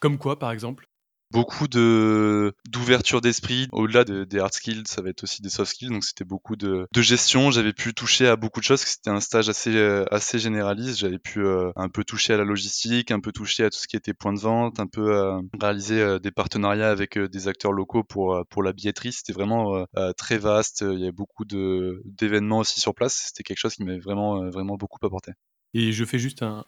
comme 0.00 0.18
quoi, 0.18 0.38
par 0.38 0.50
exemple? 0.50 0.86
Beaucoup 1.32 1.68
de 1.68 2.52
d'ouverture 2.68 3.20
d'esprit. 3.20 3.68
Au-delà 3.70 4.02
des 4.04 4.38
hard 4.40 4.52
skills 4.52 4.82
ça 4.86 5.00
va 5.00 5.10
être 5.10 5.22
aussi 5.22 5.42
des 5.42 5.48
soft 5.48 5.70
skills. 5.70 5.90
Donc 5.90 6.02
c'était 6.02 6.24
beaucoup 6.24 6.56
de, 6.56 6.88
de 6.92 7.02
gestion. 7.02 7.52
J'avais 7.52 7.72
pu 7.72 7.94
toucher 7.94 8.26
à 8.26 8.34
beaucoup 8.34 8.58
de 8.58 8.64
choses 8.64 8.80
c'était 8.80 9.10
un 9.10 9.20
stage 9.20 9.48
assez 9.48 9.76
euh, 9.76 10.04
assez 10.10 10.40
généraliste. 10.40 10.98
J'avais 10.98 11.20
pu 11.20 11.40
euh, 11.44 11.70
un 11.76 11.88
peu 11.88 12.02
toucher 12.02 12.32
à 12.32 12.36
la 12.36 12.42
logistique 12.42 13.12
un 13.12 13.20
peu 13.20 13.30
toucher 13.30 13.62
à 13.62 13.70
tout 13.70 13.78
ce 13.78 13.86
qui 13.86 13.94
était 13.96 14.12
point 14.12 14.32
de 14.32 14.40
vente 14.40 14.80
un 14.80 14.88
peu 14.88 15.14
euh, 15.16 15.40
réaliser 15.60 16.18
des 16.18 16.32
partenariats 16.32 16.90
avec 16.90 17.16
des 17.16 17.46
acteurs 17.46 17.72
locaux 17.72 18.02
pour 18.02 18.44
pour 18.50 18.64
la 18.64 18.72
billetterie. 18.72 19.12
C'était 19.12 19.32
vraiment 19.32 19.86
très 20.16 20.38
vaste. 20.38 20.80
Il 20.80 20.98
y 20.98 21.02
avait 21.04 21.12
beaucoup 21.12 21.44
de 21.44 22.02
d'événements 22.06 22.58
aussi 22.58 22.80
sur 22.80 22.92
place. 22.92 23.26
C'était 23.28 23.44
quelque 23.44 23.58
chose 23.58 23.74
qui 23.76 23.84
m'avait 23.84 24.00
vraiment 24.00 24.50
vraiment 24.50 24.76
beaucoup 24.76 24.98
apporté 25.06 25.30
et 25.74 25.92
je 25.92 26.04
fais 26.04 26.18
juste 26.18 26.42
un, 26.42 26.64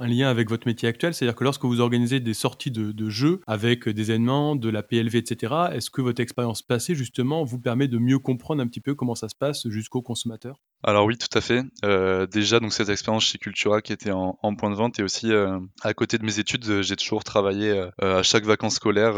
lien 0.00 0.28
avec 0.28 0.48
votre 0.48 0.66
métier 0.66 0.88
actuel, 0.88 1.14
c'est-à-dire 1.14 1.36
que 1.36 1.44
lorsque 1.44 1.64
vous 1.64 1.80
organisez 1.80 2.20
des 2.20 2.34
sorties 2.34 2.70
de, 2.70 3.10
jeux 3.10 3.40
avec 3.46 3.88
des 3.88 4.10
événements, 4.10 4.56
de 4.56 4.68
la 4.68 4.82
PLV, 4.82 5.16
etc., 5.16 5.54
est-ce 5.72 5.90
que 5.90 6.02
votre 6.02 6.20
expérience 6.20 6.62
passée, 6.62 6.94
justement, 6.94 7.44
vous 7.44 7.58
permet 7.58 7.88
de 7.88 7.98
mieux 7.98 8.18
comprendre 8.18 8.62
un 8.62 8.66
petit 8.66 8.80
peu 8.80 8.94
comment 8.94 9.14
ça 9.14 9.28
se 9.28 9.34
passe 9.34 9.68
jusqu'au 9.68 10.02
consommateur? 10.02 10.60
Alors 10.82 11.04
oui, 11.04 11.18
tout 11.18 11.36
à 11.36 11.42
fait. 11.42 11.62
Euh, 11.84 12.26
déjà, 12.26 12.58
donc 12.58 12.72
cette 12.72 12.88
expérience 12.88 13.24
chez 13.24 13.36
Cultura 13.36 13.82
qui 13.82 13.92
était 13.92 14.12
en, 14.12 14.34
point 14.56 14.70
de 14.70 14.74
vente 14.74 14.98
et 14.98 15.02
aussi 15.02 15.30
euh, 15.30 15.58
à 15.82 15.92
côté 15.92 16.16
de 16.16 16.24
mes 16.24 16.38
études, 16.38 16.66
euh, 16.70 16.82
j'ai 16.82 16.96
toujours 16.96 17.22
travaillé 17.22 17.88
à 17.98 18.22
chaque 18.22 18.44
vacances 18.44 18.76
scolaires 18.76 19.14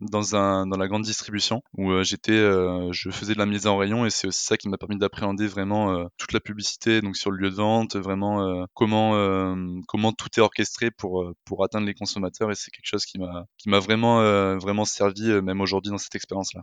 dans 0.00 0.36
un 0.36 0.66
dans 0.66 0.76
la 0.78 0.88
grande 0.88 1.02
distribution 1.02 1.62
où 1.76 2.02
j'étais, 2.02 2.38
je 2.92 3.10
faisais 3.10 3.34
de 3.34 3.38
la 3.38 3.46
mise 3.46 3.66
en 3.66 3.76
rayon 3.76 4.06
et 4.06 4.10
c'est 4.10 4.26
aussi 4.26 4.44
ça 4.44 4.56
qui 4.56 4.68
m'a 4.68 4.78
permis 4.78 4.98
d'appréhender 4.98 5.46
vraiment 5.46 6.06
toute 6.16 6.32
la 6.32 6.40
publicité 6.40 7.00
donc 7.02 7.16
sur 7.16 7.30
le 7.30 7.38
lieu 7.38 7.50
de 7.50 7.56
vente, 7.56 7.96
vraiment 7.96 8.66
comment 8.74 9.54
comment 9.86 10.12
tout 10.12 10.28
est 10.36 10.40
orchestré 10.40 10.90
pour 10.90 11.32
pour 11.44 11.64
atteindre 11.64 11.86
les 11.86 11.94
consommateurs 11.94 12.50
et 12.50 12.54
c'est 12.54 12.70
quelque 12.70 12.86
chose 12.86 13.04
qui 13.04 13.18
m'a 13.18 13.44
qui 13.58 13.68
m'a 13.68 13.80
vraiment 13.80 14.56
vraiment 14.58 14.84
servi 14.84 15.30
même 15.42 15.60
aujourd'hui 15.60 15.90
dans 15.90 15.98
cette 15.98 16.14
expérience 16.14 16.54
là. 16.54 16.62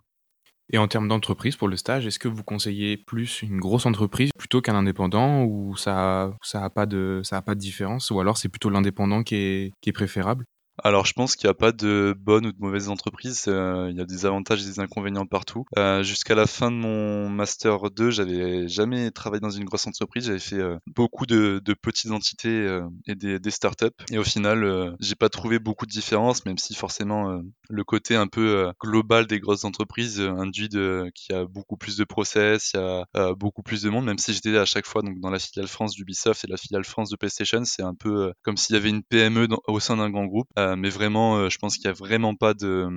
Et 0.72 0.78
en 0.78 0.88
termes 0.88 1.08
d'entreprise 1.08 1.56
pour 1.56 1.68
le 1.68 1.76
stage, 1.78 2.06
est-ce 2.06 2.20
que 2.20 2.28
vous 2.28 2.44
conseillez 2.44 2.96
plus 2.98 3.42
une 3.42 3.60
grosse 3.60 3.86
entreprise 3.88 4.30
plutôt 4.38 4.62
qu'un 4.62 4.76
indépendant 4.76 5.44
ou 5.44 5.76
ça 5.76 6.32
ça 6.44 6.64
a 6.64 6.70
pas 6.70 6.86
de 6.86 7.22
différence? 7.56 8.12
Ou 8.12 8.20
alors 8.20 8.38
c'est 8.38 8.50
plutôt 8.50 8.70
l'indépendant 8.70 9.24
qui 9.24 9.36
est 9.36 9.92
préférable? 9.94 10.46
Alors 10.84 11.06
je 11.06 11.14
pense 11.14 11.36
qu'il 11.36 11.48
n'y 11.48 11.52
a 11.52 11.56
pas 11.56 11.72
de 11.72 12.16
bonne 12.18 12.46
ou 12.46 12.52
de 12.52 12.60
mauvaise 12.60 12.90
entreprise, 12.90 13.46
euh, 13.48 13.88
il 13.90 13.98
y 13.98 14.02
a 14.02 14.06
des 14.06 14.26
avantages 14.26 14.62
et 14.64 14.66
des 14.66 14.80
inconvénients 14.80 15.26
partout. 15.26 15.66
Euh, 15.78 16.04
Jusqu'à 16.04 16.36
la 16.36 16.48
fin 16.48 16.72
de 16.72 16.76
mon 16.76 17.30
master 17.30 17.92
2, 17.92 18.10
j'avais 18.12 18.68
jamais 18.68 19.12
travaillé 19.12 19.42
dans 19.42 19.50
une 19.50 19.66
grosse 19.66 19.88
entreprise, 19.88 20.26
j'avais 20.26 20.40
fait 20.40 20.60
euh, 20.60 20.78
beaucoup 20.88 21.26
de, 21.26 21.62
petites 21.82 22.12
entités 22.12 22.80
et 23.08 23.16
des, 23.16 23.52
startups. 23.52 23.86
Et 24.12 24.18
au 24.18 24.24
final, 24.24 24.96
j'ai 25.00 25.16
pas 25.16 25.30
trouvé 25.30 25.60
beaucoup 25.60 25.86
de 25.86 25.92
différences, 25.92 26.46
même 26.46 26.58
si 26.58 26.76
forcément 26.76 27.42
le 27.70 27.84
côté 27.84 28.16
un 28.16 28.28
peu 28.28 28.72
global 28.82 29.28
des 29.28 29.40
grosses 29.40 29.66
entreprises 29.66 30.20
induit 30.20 30.70
qu'il 30.70 31.12
y 31.30 31.34
a 31.34 31.46
beaucoup 31.46 31.78
plus 31.78 31.96
de 31.98 32.04
process, 32.04 32.72
il 32.74 32.80
y 32.80 32.84
a 33.20 33.34
beaucoup 33.36 33.64
plus 33.64 33.84
de 33.84 33.90
monde, 33.90 34.06
même 34.06 34.18
si 34.18 34.34
j'étais 34.34 34.58
à 34.58 34.66
chaque 34.66 34.86
fois 34.86 35.02
donc 35.02 35.20
dans 35.20 35.30
la 35.30 35.40
filiale 35.40 35.68
France 35.68 35.96
d'Ubisoft 35.96 36.44
et 36.44 36.48
la 36.48 36.58
filiale 36.58 36.84
France 36.84 37.10
de 37.10 37.16
PlayStation, 37.16 37.64
c'est 37.66 37.84
un 37.84 37.96
peu 37.96 38.34
comme 38.44 38.58
s'il 38.58 38.76
y 38.76 38.78
avait 38.78 38.90
une 38.90 39.04
PME 39.04 39.48
au 39.68 39.80
sein 39.80 39.98
d'un 39.98 40.10
grand 40.10 40.26
groupe. 40.26 40.48
Mais 40.76 40.90
vraiment, 40.90 41.38
euh, 41.38 41.50
je 41.50 41.58
pense 41.58 41.78
qu'il 41.78 41.86
n'y 41.86 41.92
a 41.92 41.94
vraiment 41.94 42.36
pas 42.36 42.54
de, 42.54 42.88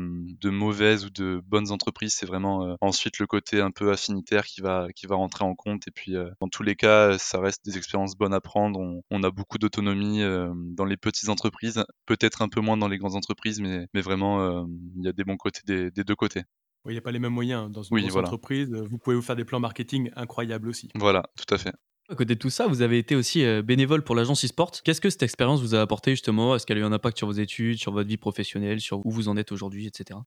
de 0.40 0.50
mauvaises 0.50 1.04
ou 1.04 1.10
de 1.10 1.42
bonnes 1.46 1.70
entreprises. 1.70 2.14
C'est 2.14 2.26
vraiment 2.26 2.66
euh, 2.66 2.74
ensuite 2.80 3.18
le 3.18 3.26
côté 3.26 3.60
un 3.60 3.70
peu 3.70 3.92
affinitaire 3.92 4.44
qui 4.44 4.60
va, 4.60 4.88
qui 4.94 5.06
va 5.06 5.16
rentrer 5.16 5.44
en 5.44 5.54
compte. 5.54 5.86
Et 5.88 5.90
puis, 5.90 6.14
dans 6.40 6.48
tous 6.48 6.62
les 6.62 6.76
cas, 6.76 7.18
ça 7.18 7.40
reste 7.40 7.64
des 7.64 7.76
expériences 7.76 8.16
bonnes 8.16 8.34
à 8.34 8.40
prendre. 8.40 8.80
On, 8.80 9.02
on 9.10 9.22
a 9.22 9.30
beaucoup 9.30 9.58
d'autonomie 9.58 10.22
dans 10.74 10.84
les 10.84 10.96
petites 10.96 11.28
entreprises, 11.28 11.84
peut-être 12.06 12.42
un 12.42 12.48
peu 12.48 12.60
moins 12.60 12.76
dans 12.76 12.88
les 12.88 12.98
grandes 12.98 13.16
entreprises, 13.16 13.60
mais, 13.60 13.86
mais 13.94 14.00
vraiment, 14.00 14.66
il 14.96 15.04
y 15.04 15.08
a 15.08 15.12
des 15.12 15.24
bons 15.24 15.36
côtés 15.36 15.60
des, 15.66 15.90
des 15.90 16.04
deux 16.04 16.16
côtés. 16.16 16.42
Oui, 16.84 16.92
il 16.92 16.94
n'y 16.94 16.98
a 16.98 17.02
pas 17.02 17.12
les 17.12 17.20
mêmes 17.20 17.32
moyens. 17.32 17.70
Dans 17.70 17.82
une 17.82 18.00
grosse 18.00 18.16
entreprise, 18.16 18.72
vous 18.72 18.98
pouvez 18.98 19.14
vous 19.14 19.22
faire 19.22 19.36
des 19.36 19.44
plans 19.44 19.60
marketing 19.60 20.10
incroyables 20.16 20.68
aussi. 20.68 20.88
Voilà, 20.96 21.22
tout 21.36 21.54
à 21.54 21.58
fait. 21.58 21.72
À 22.12 22.14
côté 22.14 22.34
de 22.34 22.38
tout 22.38 22.50
ça, 22.50 22.66
vous 22.66 22.82
avez 22.82 22.98
été 22.98 23.16
aussi 23.16 23.42
euh, 23.42 23.62
bénévole 23.62 24.02
pour 24.02 24.14
l'agence 24.14 24.44
e-sport. 24.44 24.70
Qu'est-ce 24.84 25.00
que 25.00 25.08
cette 25.08 25.22
expérience 25.22 25.62
vous 25.62 25.74
a 25.74 25.80
apporté 25.80 26.10
justement? 26.10 26.54
Est-ce 26.54 26.66
qu'elle 26.66 26.76
a 26.76 26.82
eu 26.82 26.84
un 26.84 26.92
impact 26.92 27.16
sur 27.16 27.26
vos 27.26 27.32
études, 27.32 27.78
sur 27.78 27.90
votre 27.90 28.06
vie 28.06 28.18
professionnelle, 28.18 28.82
sur 28.82 28.98
où 29.06 29.10
vous 29.10 29.28
en 29.28 29.38
êtes 29.38 29.50
aujourd'hui, 29.50 29.86
etc. 29.86 30.20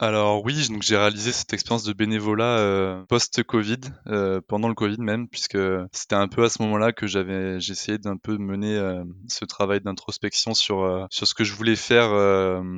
Alors 0.00 0.44
oui, 0.44 0.68
donc 0.68 0.82
j'ai 0.82 0.96
réalisé 0.96 1.32
cette 1.32 1.52
expérience 1.52 1.82
de 1.82 1.92
bénévolat 1.92 2.58
euh, 2.58 3.02
post-Covid, 3.08 3.80
euh, 4.06 4.40
pendant 4.46 4.68
le 4.68 4.74
Covid 4.74 4.98
même, 5.00 5.26
puisque 5.26 5.58
c'était 5.90 6.14
un 6.14 6.28
peu 6.28 6.44
à 6.44 6.48
ce 6.48 6.62
moment-là 6.62 6.92
que 6.92 7.08
j'avais, 7.08 7.58
j'essayais 7.58 7.98
d'un 7.98 8.16
peu 8.16 8.38
mener 8.38 8.76
euh, 8.76 9.02
ce 9.26 9.44
travail 9.44 9.80
d'introspection 9.80 10.54
sur 10.54 11.08
sur 11.10 11.26
ce 11.26 11.34
que 11.34 11.42
je 11.42 11.52
voulais 11.52 11.74
faire, 11.74 12.10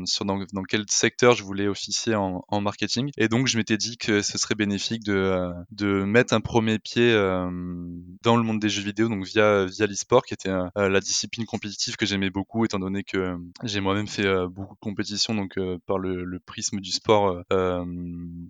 sur 0.07 0.25
dans, 0.25 0.39
dans, 0.55 0.63
quel 0.63 0.85
secteur 0.89 1.35
je 1.35 1.45
voulais 1.45 1.69
officier 1.69 2.15
en, 2.15 2.43
en, 2.49 2.61
marketing. 2.63 3.11
Et 3.19 3.29
donc 3.29 3.49
je 3.49 3.59
m'étais 3.59 3.77
dit 3.77 3.99
que 3.99 4.23
ce 4.23 4.39
serait 4.39 4.55
bénéfique 4.55 5.05
de 5.05 5.53
de 5.73 6.05
mettre 6.05 6.33
un 6.33 6.41
premier 6.41 6.79
pied 6.79 7.13
dans 7.13 8.37
le 8.37 8.43
monde 8.43 8.61
des 8.61 8.71
jeux 8.71 8.83
vidéo, 8.83 9.09
donc 9.11 9.27
via 9.27 9.67
via 9.67 9.87
l'e-sport, 9.87 10.25
qui 10.25 10.33
était 10.33 10.53
la 10.75 11.01
discipline 11.01 11.45
compétitive 11.45 11.97
que 11.97 12.07
j'aimais 12.07 12.31
beaucoup, 12.31 12.65
étant 12.65 12.79
donné 12.79 13.05
que 13.05 13.37
j'ai 13.63 13.81
moi-même 13.81 14.09
fait 14.09 14.27
beaucoup 14.49 14.75
de 14.75 14.81
compétitions, 14.81 15.35
donc 15.35 15.59
par 15.87 15.99
le, 15.99 16.25
le 16.25 16.41
prisme 16.41 16.81
du 16.81 16.91
sport 16.91 17.10
euh, 17.11 17.43
euh, 17.53 17.85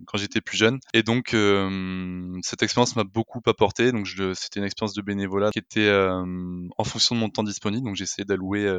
quand 0.05 0.17
j'étais 0.17 0.41
plus 0.41 0.57
jeune. 0.57 0.79
Et 0.93 1.03
donc 1.03 1.33
euh, 1.33 2.39
cette 2.41 2.63
expérience 2.63 2.95
m'a 2.95 3.03
beaucoup 3.03 3.41
apporté. 3.45 3.91
Donc 3.91 4.07
c'était 4.07 4.59
une 4.59 4.65
expérience 4.65 4.93
de 4.93 5.01
bénévolat 5.01 5.51
qui 5.51 5.59
était 5.59 5.91
en 5.91 6.83
fonction 6.83 7.15
de 7.15 7.19
mon 7.19 7.29
temps 7.29 7.43
disponible. 7.43 7.85
Donc 7.85 7.99
essayé 7.99 8.25
d'allouer 8.25 8.71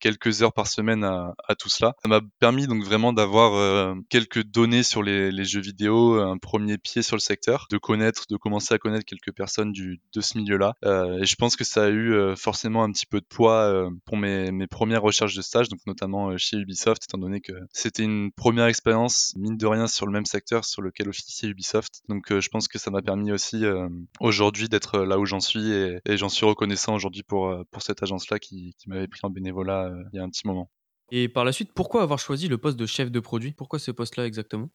quelques 0.00 0.42
heures 0.42 0.52
par 0.52 0.66
semaine 0.66 1.04
à, 1.04 1.34
à 1.46 1.54
tout 1.54 1.68
cela. 1.68 1.94
Ça 2.02 2.08
m'a 2.08 2.20
permis 2.38 2.66
donc 2.66 2.82
vraiment 2.82 3.12
d'avoir 3.12 3.94
quelques 4.08 4.44
données 4.44 4.82
sur 4.82 5.02
les, 5.02 5.30
les, 5.30 5.44
jeux 5.44 5.60
vidéo, 5.60 6.20
un 6.20 6.38
premier 6.38 6.78
pied 6.78 7.02
sur 7.02 7.16
le 7.16 7.20
secteur, 7.20 7.66
de 7.70 7.78
connaître, 7.78 8.24
de 8.28 8.36
commencer 8.36 8.74
à 8.74 8.78
connaître 8.78 9.04
quelques 9.04 9.32
personnes 9.32 9.72
du, 9.72 10.00
de 10.14 10.20
ce 10.20 10.38
milieu-là. 10.38 10.74
et 10.84 11.24
je 11.24 11.34
pense 11.36 11.56
que 11.56 11.64
ça 11.64 11.84
a 11.84 11.88
eu 11.90 12.36
forcément 12.36 12.84
un 12.84 12.92
petit 12.92 13.06
peu 13.06 13.20
de 13.20 13.26
poids 13.26 13.88
pour 14.04 14.16
mes, 14.16 14.50
mes 14.52 14.66
premières 14.66 15.02
recherches 15.02 15.34
de 15.34 15.42
stage, 15.42 15.68
donc 15.68 15.80
notamment 15.86 16.36
chez 16.36 16.56
Ubisoft, 16.56 17.04
étant 17.04 17.18
donné 17.18 17.40
que 17.40 17.52
c'était 17.72 18.04
une 18.04 18.30
première 18.32 18.66
expérience 18.66 19.27
mine 19.36 19.56
de 19.56 19.66
rien 19.66 19.86
sur 19.86 20.06
le 20.06 20.12
même 20.12 20.26
secteur 20.26 20.64
sur 20.64 20.82
lequel 20.82 21.08
officier 21.08 21.48
Ubisoft. 21.48 22.02
Donc 22.08 22.32
euh, 22.32 22.40
je 22.40 22.48
pense 22.48 22.68
que 22.68 22.78
ça 22.78 22.90
m'a 22.90 23.02
permis 23.02 23.32
aussi 23.32 23.64
euh, 23.64 23.88
aujourd'hui 24.20 24.68
d'être 24.68 24.96
euh, 24.96 25.06
là 25.06 25.18
où 25.18 25.26
j'en 25.26 25.40
suis 25.40 25.70
et, 25.70 26.00
j'en 26.16 26.28
suis 26.28 26.46
reconnaissant 26.46 26.94
aujourd'hui 26.94 27.22
pour, 27.22 27.54
cette 27.78 28.02
agence-là 28.02 28.38
qui, 28.38 28.74
qui 28.78 28.88
m'avait 28.88 29.06
pris 29.06 29.20
en 29.22 29.30
bénévolat 29.30 29.92
il 30.12 30.16
y 30.16 30.20
a 30.20 30.24
un 30.24 30.28
petit 30.28 30.46
moment. 30.46 30.70
Et 31.10 31.28
par 31.28 31.44
la 31.44 31.52
suite, 31.52 31.72
pourquoi 31.74 32.02
avoir 32.02 32.18
choisi 32.18 32.48
le 32.48 32.58
poste 32.58 32.78
de 32.78 32.86
chef 32.86 33.10
de 33.10 33.20
produit? 33.20 33.52
Pourquoi 33.52 33.78
ce 33.78 33.90
poste-là 33.90 34.26
exactement? 34.26 34.68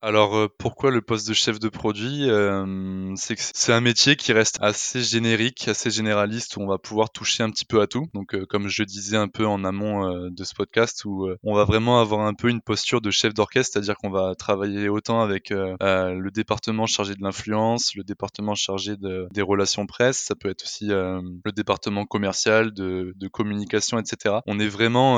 Alors 0.00 0.36
euh, 0.36 0.46
pourquoi 0.58 0.90
le 0.90 1.00
poste 1.00 1.28
de 1.28 1.34
chef 1.34 1.58
de 1.58 1.68
produit 1.68 2.30
euh, 2.30 3.12
C'est 3.16 3.34
que 3.34 3.42
c'est 3.42 3.72
un 3.72 3.80
métier 3.80 4.14
qui 4.14 4.32
reste 4.32 4.58
assez 4.60 5.02
générique, 5.02 5.66
assez 5.66 5.90
généraliste, 5.90 6.56
où 6.56 6.60
on 6.60 6.68
va 6.68 6.78
pouvoir 6.78 7.10
toucher 7.10 7.42
un 7.42 7.50
petit 7.50 7.64
peu 7.64 7.80
à 7.80 7.88
tout. 7.88 8.06
Donc 8.14 8.34
euh, 8.34 8.46
comme 8.46 8.68
je 8.68 8.84
disais 8.84 9.16
un 9.16 9.26
peu 9.26 9.44
en 9.44 9.64
amont 9.64 10.28
de 10.30 10.44
ce 10.44 10.54
podcast, 10.54 11.04
où 11.04 11.28
on 11.42 11.54
va 11.54 11.64
vraiment 11.64 12.00
avoir 12.00 12.26
un 12.26 12.34
peu 12.34 12.48
une 12.48 12.60
posture 12.60 13.00
de 13.00 13.10
chef 13.10 13.34
d'orchestre, 13.34 13.72
c'est-à-dire 13.72 13.96
qu'on 13.96 14.10
va 14.10 14.34
travailler 14.36 14.88
autant 14.88 15.20
avec 15.20 15.50
le 15.50 16.30
département 16.30 16.86
chargé 16.86 17.14
de 17.14 17.22
l'influence, 17.22 17.94
le 17.94 18.04
département 18.04 18.54
chargé 18.54 18.96
de, 18.96 19.26
des 19.32 19.42
relations 19.42 19.86
presse, 19.86 20.18
ça 20.18 20.34
peut 20.34 20.48
être 20.48 20.62
aussi 20.62 20.86
le 20.88 21.52
département 21.54 22.04
commercial, 22.04 22.72
de, 22.72 23.12
de, 23.16 23.28
communication, 23.28 23.98
etc. 23.98 24.36
On 24.46 24.58
est 24.58 24.68
vraiment 24.68 25.16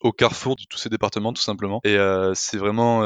au 0.00 0.12
carrefour 0.12 0.56
de 0.56 0.62
tous 0.68 0.78
ces 0.78 0.88
départements, 0.88 1.32
tout 1.32 1.42
simplement. 1.42 1.80
Et 1.84 1.96
c'est 2.34 2.58
vraiment 2.58 3.02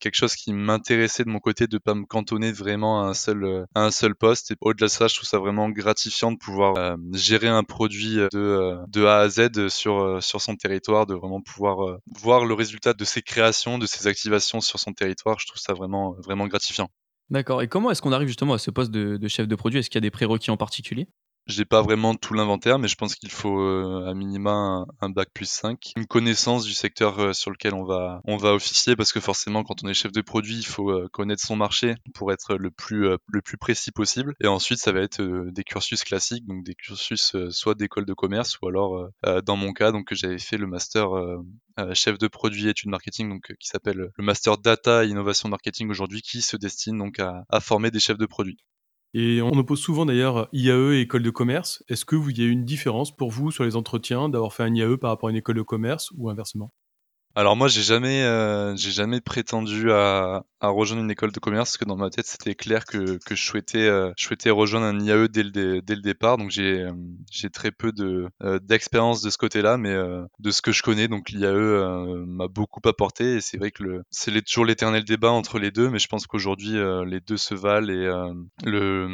quelque 0.00 0.14
chose 0.14 0.34
qui 0.34 0.52
m'intéressait 0.52 1.24
de 1.24 1.28
mon 1.28 1.40
côté 1.40 1.66
de 1.66 1.78
pas 1.78 1.94
me 1.94 2.04
cantonner 2.04 2.52
vraiment 2.52 3.04
à 3.04 3.08
un 3.08 3.14
seul 3.14 3.44
euh, 3.44 4.14
poste. 4.18 4.50
Et 4.50 4.56
au-delà 4.60 4.86
de 4.86 4.90
ça 4.90 5.08
je 5.08 5.16
trouve 5.16 5.28
ça 5.28 5.38
vraiment 5.38 5.68
gratifiant 5.70 6.32
de 6.32 6.38
pouvoir 6.38 6.76
euh, 6.76 6.96
gérer 7.12 7.48
un 7.48 7.64
produit 7.64 8.16
de 8.16 8.28
euh, 8.34 8.76
de 8.88 9.04
A 9.04 9.18
à 9.18 9.28
Z 9.28 9.68
sur 9.68 10.22
son 10.22 10.56
territoire 10.56 11.06
de 11.06 11.14
vraiment 11.14 11.40
pouvoir 11.40 11.98
voir 12.06 12.44
le 12.44 12.54
résultat 12.54 12.92
de 12.92 13.04
ses 13.04 13.22
créations 13.22 13.78
de 13.78 13.86
ses 13.86 14.06
activations 14.06 14.60
sur 14.60 14.78
son 14.78 14.92
territoire. 14.92 15.38
Je 15.38 15.46
trouve 15.46 15.60
ça 15.60 15.74
vraiment 15.74 16.46
gratifiant. 16.46 16.88
D'accord. 17.30 17.62
Et 17.62 17.68
comment 17.68 17.90
est-ce 17.90 18.02
qu'on 18.02 18.12
arrive 18.12 18.28
justement 18.28 18.54
à 18.54 18.58
ce 18.58 18.70
poste 18.70 18.90
de, 18.90 19.16
de 19.16 19.28
chef 19.28 19.48
de 19.48 19.56
produit? 19.56 19.78
Est-ce 19.78 19.88
qu'il 19.88 19.96
y 19.96 19.98
a 19.98 20.02
des 20.02 20.10
prérequis 20.10 20.50
en 20.50 20.56
particulier? 20.56 21.08
J'ai 21.46 21.64
pas 21.64 21.82
vraiment 21.82 22.14
tout 22.14 22.34
l'inventaire, 22.34 22.78
mais 22.78 22.88
je 22.88 22.96
pense 22.96 23.14
qu'il 23.14 23.30
faut 23.30 23.60
euh, 23.60 24.06
à 24.08 24.14
minima 24.14 24.86
un, 25.00 25.10
bac 25.10 25.28
plus 25.32 25.48
5. 25.48 25.92
Une 25.96 26.06
connaissance 26.06 26.64
du 26.64 26.72
secteur 26.72 27.18
euh, 27.18 27.32
sur 27.32 27.50
lequel 27.50 27.74
on 27.74 27.84
va, 27.84 28.20
on 28.24 28.36
va 28.36 28.54
officier, 28.54 28.96
parce 28.96 29.12
que 29.12 29.20
forcément, 29.20 29.62
quand 29.62 29.84
on 29.84 29.88
est 29.88 29.94
chef 29.94 30.12
de 30.12 30.22
produit, 30.22 30.56
il 30.56 30.66
faut 30.66 30.90
euh, 30.90 31.08
connaître 31.12 31.44
son 31.44 31.56
marché 31.56 31.94
pour 32.14 32.32
être 32.32 32.56
le 32.56 32.70
plus, 32.70 33.08
le 33.28 33.42
plus 33.42 33.58
précis 33.58 33.92
possible. 33.92 34.34
Et 34.40 34.46
ensuite, 34.46 34.78
ça 34.78 34.92
va 34.92 35.00
être 35.00 35.22
des 35.22 35.64
cursus 35.64 36.02
classiques, 36.04 36.46
donc 36.46 36.64
des 36.64 36.74
cursus 36.74 37.36
soit 37.50 37.74
d'école 37.74 38.06
de 38.06 38.14
commerce, 38.14 38.58
ou 38.60 38.68
alors, 38.68 39.08
dans 39.44 39.56
mon 39.56 39.72
cas, 39.72 39.92
donc 39.92 40.12
j'avais 40.12 40.38
fait 40.38 40.56
le 40.56 40.66
master 40.66 41.08
chef 41.92 42.18
de 42.18 42.28
produit 42.28 42.68
études 42.68 42.90
marketing, 42.90 43.28
donc 43.28 43.52
qui 43.58 43.68
s'appelle 43.68 44.10
le 44.14 44.24
master 44.24 44.58
data 44.58 45.04
innovation 45.04 45.48
marketing 45.48 45.90
aujourd'hui, 45.90 46.22
qui 46.22 46.42
se 46.42 46.56
destine 46.56 46.98
donc 46.98 47.18
à, 47.18 47.44
à 47.48 47.60
former 47.60 47.90
des 47.90 48.00
chefs 48.00 48.18
de 48.18 48.26
produit. 48.26 48.58
Et 49.14 49.40
on 49.40 49.52
oppose 49.52 49.80
souvent 49.80 50.04
d'ailleurs 50.04 50.50
IAE 50.52 50.92
et 50.92 51.00
école 51.00 51.22
de 51.22 51.30
commerce. 51.30 51.82
Est-ce 51.88 52.04
que 52.04 52.16
vous 52.16 52.30
y 52.32 52.42
a 52.42 52.46
une 52.46 52.66
différence 52.66 53.16
pour 53.16 53.30
vous 53.30 53.50
sur 53.50 53.64
les 53.64 53.76
entretiens 53.76 54.28
d'avoir 54.28 54.52
fait 54.52 54.62
un 54.64 54.74
IAE 54.74 54.98
par 54.98 55.08
rapport 55.10 55.28
à 55.28 55.32
une 55.32 55.38
école 55.38 55.56
de 55.56 55.62
commerce 55.62 56.10
ou 56.18 56.28
inversement? 56.28 56.70
Alors 57.36 57.56
moi 57.56 57.66
j'ai 57.66 57.82
jamais 57.82 58.22
euh, 58.22 58.76
j'ai 58.76 58.92
jamais 58.92 59.20
prétendu 59.20 59.90
à, 59.90 60.44
à, 60.60 60.68
rejoindre 60.68 61.02
une 61.02 61.10
école 61.10 61.32
de 61.32 61.40
commerce 61.40 61.70
parce 61.70 61.78
que 61.78 61.84
dans 61.84 61.96
ma 61.96 62.08
tête 62.08 62.26
c'était 62.26 62.54
clair 62.54 62.84
que, 62.84 63.18
que 63.26 63.34
je 63.34 63.44
souhaitais 63.44 63.88
euh, 63.88 64.12
je 64.16 64.24
souhaitais 64.24 64.50
rejoindre 64.50 64.86
un 64.86 65.00
IAE 65.00 65.26
dès 65.28 65.42
le, 65.42 65.80
dès 65.82 65.96
le 65.96 66.00
départ. 66.00 66.36
Donc 66.36 66.50
j'ai 66.50 66.82
euh, 66.82 66.92
j'ai 67.32 67.50
très 67.50 67.72
peu 67.72 67.90
de 67.90 68.28
d'expérience 68.62 69.20
de 69.20 69.30
ce 69.30 69.38
côté-là 69.38 69.76
mais 69.78 69.94
de 70.38 70.50
ce 70.50 70.62
que 70.62 70.70
je 70.70 70.82
connais 70.82 71.08
donc 71.08 71.30
l'IAE 71.30 72.24
m'a 72.26 72.46
beaucoup 72.46 72.80
apporté. 72.84 73.36
Et 73.36 73.40
c'est 73.40 73.58
vrai 73.58 73.72
que 73.72 73.82
le 73.82 74.02
c'est 74.10 74.30
toujours 74.42 74.64
l'éternel 74.64 75.04
débat 75.04 75.30
entre 75.30 75.58
les 75.58 75.72
deux 75.72 75.90
mais 75.90 75.98
je 75.98 76.06
pense 76.06 76.26
qu'aujourd'hui 76.28 76.74
les 77.06 77.20
deux 77.20 77.36
se 77.36 77.54
valent 77.54 77.88
et 77.92 78.34
le 78.64 79.08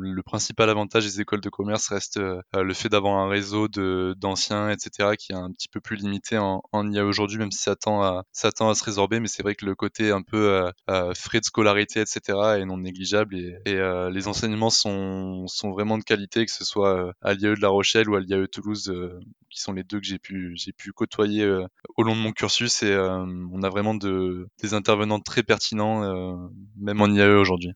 le 0.00 0.22
principal 0.22 0.70
avantage 0.70 1.04
des 1.04 1.20
écoles 1.20 1.42
de 1.42 1.50
commerce 1.50 1.88
reste 1.88 2.18
le 2.18 2.74
fait 2.74 2.88
d'avoir 2.88 3.18
un 3.18 3.28
réseau 3.28 3.68
de 3.68 4.14
d'anciens 4.16 4.70
etc 4.70 5.10
qui 5.18 5.32
est 5.32 5.36
un 5.36 5.52
petit 5.52 5.68
peu 5.68 5.80
plus 5.80 5.96
limité 5.96 6.38
en, 6.38 6.62
en 6.72 6.90
IAE 6.90 7.02
aujourd'hui 7.02 7.38
même 7.38 7.50
si 7.52 7.57
ça 7.58 7.76
tend 7.76 8.02
à, 8.02 8.24
à 8.42 8.74
se 8.74 8.84
résorber, 8.84 9.20
mais 9.20 9.28
c'est 9.28 9.42
vrai 9.42 9.54
que 9.54 9.66
le 9.66 9.74
côté 9.74 10.10
un 10.10 10.22
peu 10.22 10.50
euh, 10.50 10.70
euh, 10.90 11.12
frais 11.14 11.40
de 11.40 11.44
scolarité, 11.44 12.00
etc., 12.00 12.38
est 12.58 12.64
non 12.64 12.78
négligeable 12.78 13.36
et, 13.36 13.58
euh, 13.66 14.10
les 14.10 14.28
enseignements 14.28 14.70
sont, 14.70 15.46
vraiment 15.64 15.98
de 15.98 16.04
qualité, 16.04 16.46
que 16.46 16.52
ce 16.52 16.64
soit 16.64 17.12
à 17.22 17.34
l'IAE 17.34 17.54
de 17.54 17.60
La 17.60 17.68
Rochelle 17.68 18.08
ou 18.08 18.16
à 18.16 18.20
l'IAE 18.20 18.46
Toulouse, 18.48 18.92
qui 19.50 19.60
sont 19.60 19.72
les 19.72 19.84
deux 19.84 20.00
que 20.00 20.06
j'ai 20.06 20.18
pu, 20.18 20.92
côtoyer 20.94 21.46
au 21.96 22.02
long 22.02 22.16
de 22.16 22.20
mon 22.20 22.32
cursus 22.32 22.82
et 22.82 22.96
on 22.96 23.62
a 23.62 23.68
vraiment 23.68 23.94
de, 23.94 24.48
des 24.62 24.74
intervenants 24.74 25.20
très 25.20 25.42
pertinents, 25.42 26.48
même 26.76 27.00
en 27.00 27.08
IAE 27.08 27.38
aujourd'hui. 27.38 27.72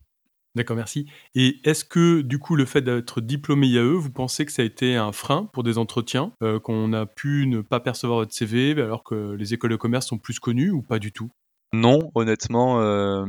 D'accord, 0.54 0.76
merci. 0.76 1.06
Et 1.34 1.60
est-ce 1.64 1.84
que, 1.84 2.20
du 2.20 2.38
coup, 2.38 2.56
le 2.56 2.66
fait 2.66 2.82
d'être 2.82 3.20
diplômé 3.22 3.68
IAE, 3.68 3.96
vous 3.98 4.10
pensez 4.10 4.44
que 4.44 4.52
ça 4.52 4.60
a 4.62 4.64
été 4.66 4.96
un 4.96 5.12
frein 5.12 5.46
pour 5.52 5.62
des 5.62 5.78
entretiens, 5.78 6.32
euh, 6.42 6.60
qu'on 6.60 6.92
a 6.92 7.06
pu 7.06 7.46
ne 7.46 7.62
pas 7.62 7.80
percevoir 7.80 8.18
votre 8.20 8.34
CV 8.34 8.72
alors 8.72 9.02
que 9.02 9.32
les 9.34 9.54
écoles 9.54 9.70
de 9.70 9.76
commerce 9.76 10.06
sont 10.08 10.18
plus 10.18 10.38
connues 10.40 10.70
ou 10.70 10.82
pas 10.82 10.98
du 10.98 11.10
tout? 11.10 11.30
Non, 11.74 12.10
honnêtement, 12.14 12.82
euh, 12.82 13.24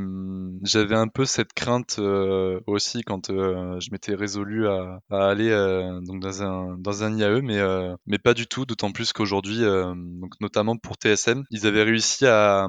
j'avais 0.63 0.95
un 0.95 1.07
peu 1.07 1.23
cette 1.23 1.53
crainte 1.53 1.95
euh, 1.99 2.59
aussi 2.67 3.01
quand 3.03 3.29
euh, 3.29 3.79
je 3.79 3.89
m'étais 3.91 4.15
résolu 4.15 4.67
à, 4.67 4.99
à 5.09 5.29
aller 5.29 5.49
donc 6.05 6.19
dans 6.19 6.43
un 6.43 6.77
dans 6.77 7.05
un 7.05 7.17
IAE, 7.17 7.41
mais 7.41 7.61
mais 8.05 8.17
pas 8.17 8.33
du 8.33 8.45
tout. 8.45 8.65
D'autant 8.65 8.91
plus 8.91 9.13
qu'aujourd'hui, 9.13 9.59
donc 9.61 10.33
notamment 10.41 10.75
pour 10.75 10.97
TSM, 10.97 11.45
ils 11.51 11.65
avaient 11.67 11.83
réussi 11.83 12.25
à, 12.25 12.67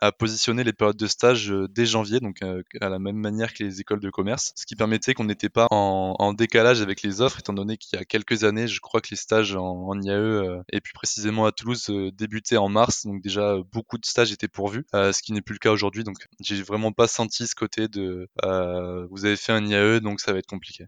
à 0.00 0.12
positionner 0.12 0.62
les 0.62 0.72
périodes 0.72 0.96
de 0.96 1.06
stage 1.08 1.52
dès 1.70 1.86
janvier, 1.86 2.20
donc 2.20 2.36
à 2.80 2.88
la 2.88 3.00
même 3.00 3.16
manière 3.16 3.52
que 3.52 3.64
les 3.64 3.80
écoles 3.80 4.00
de 4.00 4.10
commerce, 4.10 4.52
ce 4.54 4.64
qui 4.64 4.76
permettait 4.76 5.14
qu'on 5.14 5.24
n'était 5.24 5.48
pas 5.48 5.66
en, 5.72 6.14
en, 6.20 6.34
décalage 6.34 6.82
avec 6.82 7.02
les 7.02 7.20
offres, 7.20 7.40
étant 7.40 7.52
donné 7.52 7.78
qu'il 7.78 7.98
y 7.98 8.02
a 8.02 8.04
quelques 8.04 8.44
années, 8.44 8.68
je 8.68 8.78
crois 8.78 9.00
que 9.00 9.08
les 9.10 9.16
stages 9.16 9.56
en, 9.56 9.88
en 9.88 10.00
IAE 10.00 10.62
et 10.72 10.80
plus 10.80 10.92
précisément 10.92 11.46
à 11.46 11.52
Toulouse 11.52 11.90
débutaient 12.16 12.58
en 12.58 12.68
mars, 12.68 13.06
donc 13.06 13.22
déjà 13.22 13.56
beaucoup 13.72 13.98
de 13.98 14.06
stages 14.06 14.30
étaient 14.30 14.46
pourvus 14.46 14.86
ce 15.16 15.22
qui 15.22 15.32
n'est 15.32 15.42
plus 15.42 15.54
le 15.54 15.58
cas 15.58 15.72
aujourd'hui. 15.72 16.04
Donc, 16.04 16.16
j'ai 16.40 16.62
vraiment 16.62 16.92
pas 16.92 17.08
senti 17.08 17.46
ce 17.46 17.54
côté 17.54 17.88
de 17.88 18.28
euh, 18.44 19.06
vous 19.10 19.24
avez 19.24 19.36
fait 19.36 19.52
un 19.52 19.64
IAE, 19.66 20.00
donc 20.00 20.20
ça 20.20 20.32
va 20.32 20.38
être 20.38 20.46
compliqué. 20.46 20.86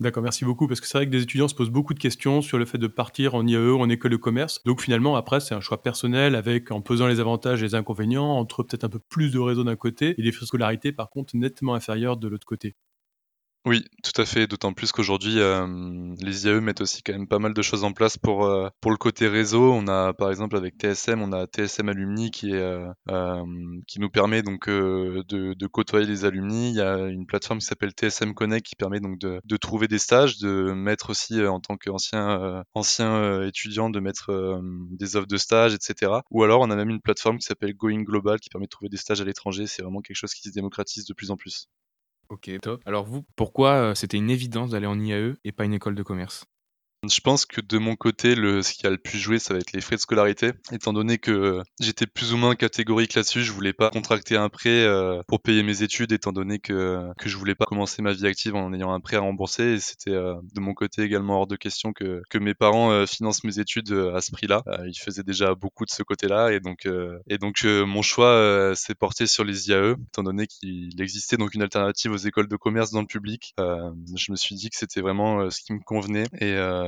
D'accord, 0.00 0.22
merci 0.22 0.44
beaucoup. 0.44 0.68
Parce 0.68 0.80
que 0.80 0.86
c'est 0.86 0.96
vrai 0.96 1.06
que 1.06 1.10
des 1.10 1.22
étudiants 1.22 1.48
se 1.48 1.56
posent 1.56 1.70
beaucoup 1.70 1.92
de 1.92 1.98
questions 1.98 2.40
sur 2.40 2.56
le 2.56 2.64
fait 2.66 2.78
de 2.78 2.86
partir 2.86 3.34
en 3.34 3.44
IAE 3.44 3.72
ou 3.72 3.80
en 3.80 3.88
école 3.88 4.12
de 4.12 4.16
commerce. 4.16 4.62
Donc 4.64 4.80
finalement, 4.80 5.16
après, 5.16 5.40
c'est 5.40 5.56
un 5.56 5.60
choix 5.60 5.82
personnel 5.82 6.36
avec, 6.36 6.70
en 6.70 6.80
pesant 6.80 7.08
les 7.08 7.18
avantages 7.18 7.62
et 7.62 7.66
les 7.66 7.74
inconvénients, 7.74 8.38
entre 8.38 8.62
peut-être 8.62 8.84
un 8.84 8.88
peu 8.88 9.00
plus 9.00 9.32
de 9.32 9.40
réseau 9.40 9.64
d'un 9.64 9.74
côté 9.74 10.14
et 10.16 10.22
des 10.22 10.30
frais 10.30 10.42
de 10.42 10.46
scolarité, 10.46 10.92
par 10.92 11.10
contre, 11.10 11.36
nettement 11.36 11.74
inférieurs 11.74 12.16
de 12.16 12.28
l'autre 12.28 12.46
côté. 12.46 12.76
Oui, 13.66 13.84
tout 14.02 14.18
à 14.20 14.24
fait. 14.24 14.46
D'autant 14.46 14.72
plus 14.72 14.92
qu'aujourd'hui, 14.92 15.34
les 15.34 16.46
IAE 16.46 16.60
mettent 16.60 16.80
aussi 16.80 17.02
quand 17.02 17.12
même 17.12 17.28
pas 17.28 17.38
mal 17.38 17.52
de 17.52 17.60
choses 17.60 17.84
en 17.84 17.92
place 17.92 18.16
pour 18.16 18.48
pour 18.80 18.90
le 18.90 18.96
côté 18.96 19.28
réseau. 19.28 19.72
On 19.72 19.86
a 19.88 20.14
par 20.14 20.30
exemple 20.30 20.56
avec 20.56 20.76
TSM, 20.76 21.20
on 21.20 21.32
a 21.32 21.46
TSM 21.46 21.88
Alumni 21.90 22.30
qui 22.30 22.52
qui 23.86 24.00
nous 24.00 24.08
permet 24.10 24.42
donc 24.42 24.68
de, 24.68 25.66
côtoyer 25.66 26.06
les 26.06 26.24
alumni. 26.24 26.70
Il 26.70 26.76
y 26.76 26.80
a 26.80 27.08
une 27.08 27.26
plateforme 27.26 27.58
qui 27.58 27.66
s'appelle 27.66 27.90
TSM 27.90 28.32
Connect 28.32 28.64
qui 28.66 28.76
permet 28.76 29.00
donc 29.00 29.18
de, 29.18 29.56
trouver 29.58 29.86
des 29.86 29.98
stages, 29.98 30.38
de 30.38 30.72
mettre 30.72 31.10
aussi 31.10 31.44
en 31.44 31.60
tant 31.60 31.76
qu'ancien 31.76 32.64
ancien 32.74 33.42
étudiant 33.42 33.90
de 33.90 34.00
mettre 34.00 34.60
des 34.92 35.16
offres 35.16 35.26
de 35.26 35.36
stage, 35.36 35.74
etc. 35.74 36.12
Ou 36.30 36.42
alors 36.42 36.60
on 36.62 36.70
a 36.70 36.76
même 36.76 36.90
une 36.90 37.02
plateforme 37.02 37.38
qui 37.38 37.46
s'appelle 37.46 37.74
Going 37.74 38.02
Global 38.02 38.40
qui 38.40 38.48
permet 38.48 38.66
de 38.66 38.70
trouver 38.70 38.88
des 38.88 38.96
stages 38.96 39.20
à 39.20 39.24
l'étranger. 39.24 39.66
C'est 39.66 39.82
vraiment 39.82 40.00
quelque 40.00 40.16
chose 40.16 40.32
qui 40.32 40.48
se 40.48 40.54
démocratise 40.54 41.04
de 41.04 41.12
plus 41.12 41.30
en 41.30 41.36
plus. 41.36 41.68
Ok, 42.30 42.50
top. 42.60 42.82
Alors 42.86 43.04
vous, 43.04 43.24
pourquoi 43.36 43.90
euh, 43.90 43.94
c'était 43.94 44.16
une 44.16 44.30
évidence 44.30 44.70
d'aller 44.70 44.86
en 44.86 44.98
IAE 44.98 45.36
et 45.44 45.52
pas 45.52 45.64
une 45.64 45.74
école 45.74 45.94
de 45.94 46.02
commerce? 46.02 46.44
Je 47.06 47.20
pense 47.20 47.46
que 47.46 47.60
de 47.60 47.78
mon 47.78 47.94
côté, 47.94 48.34
le, 48.34 48.62
ce 48.62 48.72
qui 48.72 48.86
a 48.86 48.90
le 48.90 48.98
plus 48.98 49.18
joué, 49.18 49.38
ça 49.38 49.54
va 49.54 49.60
être 49.60 49.72
les 49.72 49.80
frais 49.80 49.96
de 49.96 50.00
scolarité. 50.00 50.50
Étant 50.72 50.92
donné 50.92 51.18
que 51.18 51.62
j'étais 51.80 52.06
plus 52.06 52.32
ou 52.32 52.36
moins 52.36 52.56
catégorique 52.56 53.14
là-dessus, 53.14 53.42
je 53.42 53.52
voulais 53.52 53.72
pas 53.72 53.90
contracter 53.90 54.36
un 54.36 54.48
prêt 54.48 54.82
euh, 54.82 55.22
pour 55.28 55.40
payer 55.40 55.62
mes 55.62 55.82
études, 55.82 56.10
étant 56.12 56.32
donné 56.32 56.58
que, 56.58 57.08
que 57.18 57.28
je 57.28 57.36
voulais 57.36 57.54
pas 57.54 57.66
commencer 57.66 58.02
ma 58.02 58.12
vie 58.12 58.26
active 58.26 58.56
en 58.56 58.72
ayant 58.72 58.92
un 58.92 59.00
prêt 59.00 59.16
à 59.16 59.20
rembourser. 59.20 59.74
Et 59.74 59.80
c'était 59.80 60.10
euh, 60.10 60.34
de 60.54 60.60
mon 60.60 60.74
côté 60.74 61.02
également 61.02 61.38
hors 61.38 61.46
de 61.46 61.56
question 61.56 61.92
que, 61.92 62.22
que 62.30 62.38
mes 62.38 62.54
parents 62.54 62.90
euh, 62.90 63.06
financent 63.06 63.44
mes 63.44 63.60
études 63.60 63.92
à 64.14 64.20
ce 64.20 64.32
prix-là. 64.32 64.62
ils 64.86 64.98
faisaient 64.98 65.22
déjà 65.22 65.54
beaucoup 65.54 65.84
de 65.84 65.90
ce 65.90 66.02
côté-là. 66.02 66.52
Et 66.52 66.58
donc, 66.60 66.88
et 67.28 67.38
donc 67.38 67.62
mon 67.64 68.02
choix 68.02 68.72
s'est 68.74 68.94
porté 68.94 69.26
sur 69.26 69.44
les 69.44 69.68
IAE, 69.68 69.94
étant 70.08 70.22
donné 70.22 70.46
qu'il 70.46 71.00
existait 71.00 71.36
donc 71.36 71.54
une 71.54 71.62
alternative 71.62 72.12
aux 72.12 72.16
écoles 72.16 72.48
de 72.48 72.56
commerce 72.56 72.90
dans 72.90 73.00
le 73.00 73.06
public. 73.06 73.54
je 73.58 74.32
me 74.32 74.36
suis 74.36 74.56
dit 74.56 74.70
que 74.70 74.76
c'était 74.76 75.00
vraiment 75.00 75.48
ce 75.50 75.60
qui 75.60 75.72
me 75.72 75.80
convenait. 75.80 76.26
Et 76.40 76.54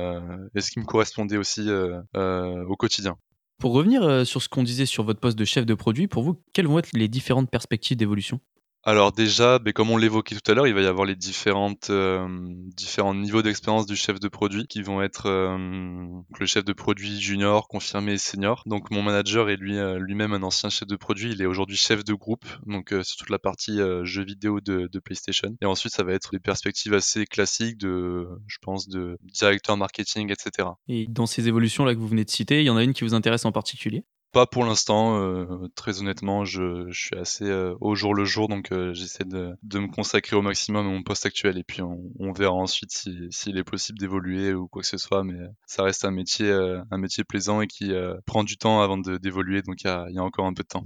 et 0.55 0.61
ce 0.61 0.71
qui 0.71 0.79
me 0.79 0.85
correspondait 0.85 1.37
aussi 1.37 1.69
euh, 1.69 1.99
euh, 2.15 2.63
au 2.65 2.75
quotidien. 2.75 3.15
Pour 3.59 3.73
revenir 3.73 4.25
sur 4.25 4.41
ce 4.41 4.49
qu'on 4.49 4.63
disait 4.63 4.87
sur 4.87 5.03
votre 5.03 5.19
poste 5.19 5.37
de 5.37 5.45
chef 5.45 5.65
de 5.65 5.75
produit, 5.75 6.07
pour 6.07 6.23
vous, 6.23 6.41
quelles 6.53 6.67
vont 6.67 6.79
être 6.79 6.89
les 6.93 7.07
différentes 7.07 7.49
perspectives 7.51 7.97
d'évolution? 7.97 8.39
Alors 8.83 9.11
déjà, 9.11 9.59
ben, 9.59 9.73
comme 9.73 9.91
on 9.91 9.97
l'évoquait 9.97 10.35
tout 10.35 10.51
à 10.51 10.55
l'heure, 10.55 10.65
il 10.65 10.73
va 10.73 10.81
y 10.81 10.87
avoir 10.87 11.05
les 11.05 11.15
différentes, 11.15 11.91
euh, 11.91 12.27
différents 12.75 13.13
niveaux 13.13 13.43
d'expérience 13.43 13.85
du 13.85 13.95
chef 13.95 14.19
de 14.19 14.27
produit 14.27 14.65
qui 14.65 14.81
vont 14.81 15.03
être 15.03 15.27
euh, 15.27 16.07
le 16.39 16.45
chef 16.47 16.65
de 16.65 16.73
produit 16.73 17.21
junior, 17.21 17.67
confirmé 17.67 18.13
et 18.13 18.17
senior. 18.17 18.63
Donc 18.65 18.89
mon 18.89 19.03
manager 19.03 19.51
est 19.51 19.57
lui, 19.57 19.77
euh, 19.77 19.99
lui-même 19.99 20.33
un 20.33 20.41
ancien 20.41 20.69
chef 20.69 20.87
de 20.87 20.95
produit. 20.95 21.31
Il 21.31 21.43
est 21.43 21.45
aujourd'hui 21.45 21.77
chef 21.77 22.03
de 22.03 22.15
groupe, 22.15 22.45
donc 22.65 22.89
sur 23.03 23.17
toute 23.17 23.29
la 23.29 23.39
partie 23.39 23.79
jeux 24.03 24.23
vidéo 24.23 24.61
de, 24.61 24.89
de, 24.91 24.99
PlayStation. 24.99 25.55
Et 25.61 25.65
ensuite, 25.65 25.93
ça 25.93 26.03
va 26.03 26.13
être 26.13 26.31
des 26.31 26.39
perspectives 26.39 26.93
assez 26.93 27.25
classiques 27.25 27.77
de, 27.77 28.27
je 28.47 28.57
pense, 28.61 28.87
de 28.87 29.17
directeur 29.23 29.77
marketing, 29.77 30.31
etc. 30.31 30.69
Et 30.87 31.05
dans 31.07 31.27
ces 31.27 31.47
évolutions 31.47 31.85
là 31.85 31.93
que 31.93 31.99
vous 31.99 32.07
venez 32.07 32.25
de 32.25 32.29
citer, 32.29 32.61
il 32.61 32.65
y 32.65 32.69
en 32.69 32.77
a 32.77 32.83
une 32.83 32.93
qui 32.93 33.03
vous 33.03 33.13
intéresse 33.13 33.45
en 33.45 33.51
particulier? 33.51 34.03
Pas 34.31 34.45
pour 34.45 34.63
l'instant, 34.63 35.21
euh, 35.21 35.67
très 35.75 35.99
honnêtement, 35.99 36.45
je, 36.45 36.89
je, 36.89 37.05
suis 37.07 37.17
assez 37.17 37.43
euh, 37.43 37.75
au 37.81 37.95
jour 37.95 38.15
le 38.15 38.23
jour, 38.23 38.47
donc 38.47 38.71
euh, 38.71 38.93
j'essaie 38.93 39.25
de, 39.25 39.57
de, 39.61 39.79
me 39.79 39.87
consacrer 39.87 40.37
au 40.37 40.41
maximum 40.41 40.87
à 40.87 40.89
mon 40.89 41.03
poste 41.03 41.25
actuel 41.25 41.57
et 41.57 41.65
puis 41.65 41.81
on, 41.81 41.99
on 42.17 42.31
verra 42.31 42.53
ensuite 42.53 42.91
s'il 42.91 43.27
si, 43.31 43.49
est 43.49 43.63
possible 43.65 43.99
d'évoluer 43.99 44.53
ou 44.53 44.69
quoi 44.69 44.83
que 44.83 44.87
ce 44.87 44.97
soit, 44.97 45.25
mais 45.25 45.37
ça 45.65 45.83
reste 45.83 46.05
un 46.05 46.11
métier, 46.11 46.49
un 46.49 46.97
métier 46.97 47.25
plaisant 47.25 47.59
et 47.59 47.67
qui 47.67 47.91
prend 48.25 48.45
du 48.45 48.55
temps 48.55 48.81
avant 48.81 48.97
d'évoluer, 48.97 49.63
donc 49.63 49.81
il 49.83 49.87
y 49.87 49.89
a, 49.89 50.05
y 50.09 50.17
a, 50.17 50.23
encore 50.23 50.45
un 50.45 50.53
peu 50.53 50.63
de 50.63 50.67
temps. 50.69 50.85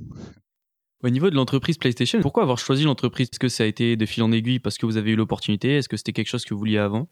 Au 1.03 1.09
niveau 1.09 1.29
de 1.29 1.35
l'entreprise 1.35 1.77
PlayStation, 1.77 2.21
pourquoi 2.21 2.41
avoir 2.41 2.57
choisi 2.57 2.83
l'entreprise? 2.83 3.29
Est-ce 3.31 3.39
que 3.39 3.49
ça 3.49 3.63
a 3.63 3.67
été 3.67 3.95
de 3.95 4.05
fil 4.07 4.23
en 4.23 4.31
aiguille 4.31 4.59
parce 4.59 4.79
que 4.79 4.87
vous 4.87 4.97
avez 4.97 5.11
eu 5.11 5.15
l'opportunité? 5.15 5.77
Est-ce 5.77 5.89
que 5.89 5.97
c'était 5.97 6.13
quelque 6.13 6.29
chose 6.29 6.45
que 6.45 6.55
vous 6.55 6.59
vouliez 6.59 6.79
avant? 6.79 7.07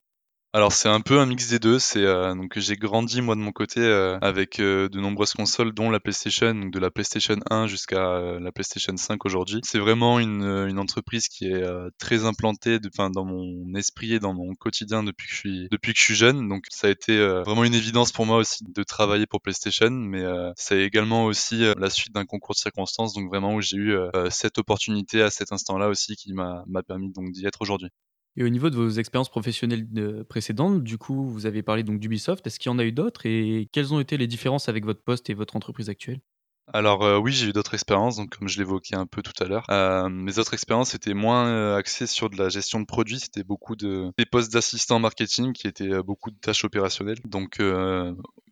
Alors 0.56 0.72
c'est 0.72 0.88
un 0.88 1.02
peu 1.02 1.20
un 1.20 1.26
mix 1.26 1.50
des 1.50 1.58
deux. 1.58 1.80
C'est 1.80 2.06
euh, 2.06 2.36
donc 2.36 2.60
j'ai 2.60 2.76
grandi 2.76 3.22
moi 3.22 3.36
de 3.36 3.40
mon 3.42 3.52
côté 3.52 3.80
euh, 3.80 4.20
avec 4.22 4.60
euh, 4.60 4.88
de 4.88 5.00
nombreuses 5.00 5.34
consoles, 5.34 5.74
dont 5.74 5.90
la 5.90 6.00
PlayStation, 6.00 6.54
donc 6.54 6.72
de 6.72 6.80
la 6.80 6.92
PlayStation 6.92 7.38
1 7.50 7.66
jusqu'à 7.66 8.20
la 8.40 8.52
PlayStation 8.52 8.96
5 8.96 9.26
aujourd'hui. 9.26 9.62
C'est 9.64 9.80
vraiment 9.80 10.20
une, 10.20 10.44
une, 10.44 10.78
entreprise 10.78 11.28
qui 11.28 11.48
est 11.48 11.64
très 11.98 12.26
implantée, 12.26 12.80
enfin 12.88 13.10
dans 13.10 13.26
mon 13.26 13.74
esprit 13.76 14.14
et 14.14 14.20
dans 14.20 14.34
mon 14.36 14.54
quotidien 14.54 15.04
depuis 15.04 15.28
que 15.28 15.34
je 15.34 15.40
suis 15.40 15.68
depuis 15.72 15.94
que 15.94 16.00
je 16.00 16.04
suis 16.04 16.16
jeune. 16.16 16.48
Donc 16.48 16.66
ça 16.70 16.88
a 16.88 16.90
été 16.92 17.18
vraiment 17.44 17.64
une 17.64 17.74
évidence 17.74 18.12
pour 18.12 18.26
moi 18.28 18.38
aussi 18.38 18.64
de 18.64 18.84
travailler 18.84 19.26
pour 19.26 19.42
PlayStation, 19.42 19.90
mais 19.90 20.24
c'est 20.56 20.82
également 20.82 21.26
aussi 21.26 21.64
la 21.80 21.90
suite 21.90 22.14
d'un 22.14 22.26
concours 22.26 22.54
de 22.54 22.60
circonstances, 22.60 23.14
donc 23.14 23.28
vraiment 23.30 23.56
où 23.56 23.62
j'ai 23.62 23.78
eu 23.78 23.98
cette 24.30 24.60
opportunité 24.60 25.24
à 25.24 25.32
cet 25.32 25.52
instant-là 25.52 25.90
aussi 25.90 26.16
qui 26.16 26.34
m'a 26.34 26.64
m'a 26.68 26.84
permis 26.84 27.12
donc 27.12 27.32
d'y 27.32 27.46
être 27.48 27.62
aujourd'hui. 27.62 27.90
Et 28.36 28.44
au 28.44 28.50
niveau 28.50 28.70
de 28.70 28.76
vos 28.76 28.90
expériences 28.90 29.30
professionnelles 29.30 29.88
précédentes, 30.28 30.84
du 30.84 30.98
coup, 30.98 31.26
vous 31.28 31.46
avez 31.46 31.62
parlé 31.64 31.84
donc 31.84 32.00
d'Ubisoft. 32.00 32.46
Est-ce 32.48 32.60
qu'il 32.60 32.72
y 32.72 32.74
en 32.74 32.80
a 32.80 32.86
eu 32.86 32.92
d'autres 32.92 33.26
et 33.26 33.70
quelles 33.72 33.94
ont 33.94 34.00
été 34.00 34.18
les 34.18 34.28
différences 34.28 34.70
avec 34.70 34.86
votre 34.86 35.04
poste 35.04 35.30
et 35.30 35.34
votre 35.36 35.56
entreprise 35.56 35.90
actuelle? 35.90 36.22
Alors 36.72 37.04
euh, 37.04 37.18
oui, 37.18 37.34
j'ai 37.34 37.48
eu 37.48 37.54
d'autres 37.54 37.74
expériences, 37.74 38.16
donc 38.16 38.38
comme 38.38 38.48
je 38.48 38.58
l'évoquais 38.58 38.96
un 38.96 39.06
peu 39.06 39.22
tout 39.22 39.44
à 39.44 39.48
l'heure. 39.48 39.66
Euh, 39.70 40.08
mes 40.08 40.40
autres 40.40 40.54
expériences 40.54 40.96
étaient 40.96 41.14
moins 41.14 41.48
euh, 41.48 41.76
axées 41.76 42.08
sur 42.08 42.30
de 42.30 42.38
la 42.38 42.50
gestion 42.50 42.80
de 42.80 42.86
produits, 42.86 43.20
c'était 43.20 43.44
beaucoup 43.44 43.76
de 43.76 44.12
des 44.18 44.26
postes 44.26 44.54
d'assistant 44.54 45.00
marketing 45.00 45.54
qui 45.54 45.68
étaient 45.68 46.02
beaucoup 46.02 46.32
de 46.32 46.38
tâches 46.38 46.64
opérationnelles. 46.64 47.20
Donc 47.26 47.62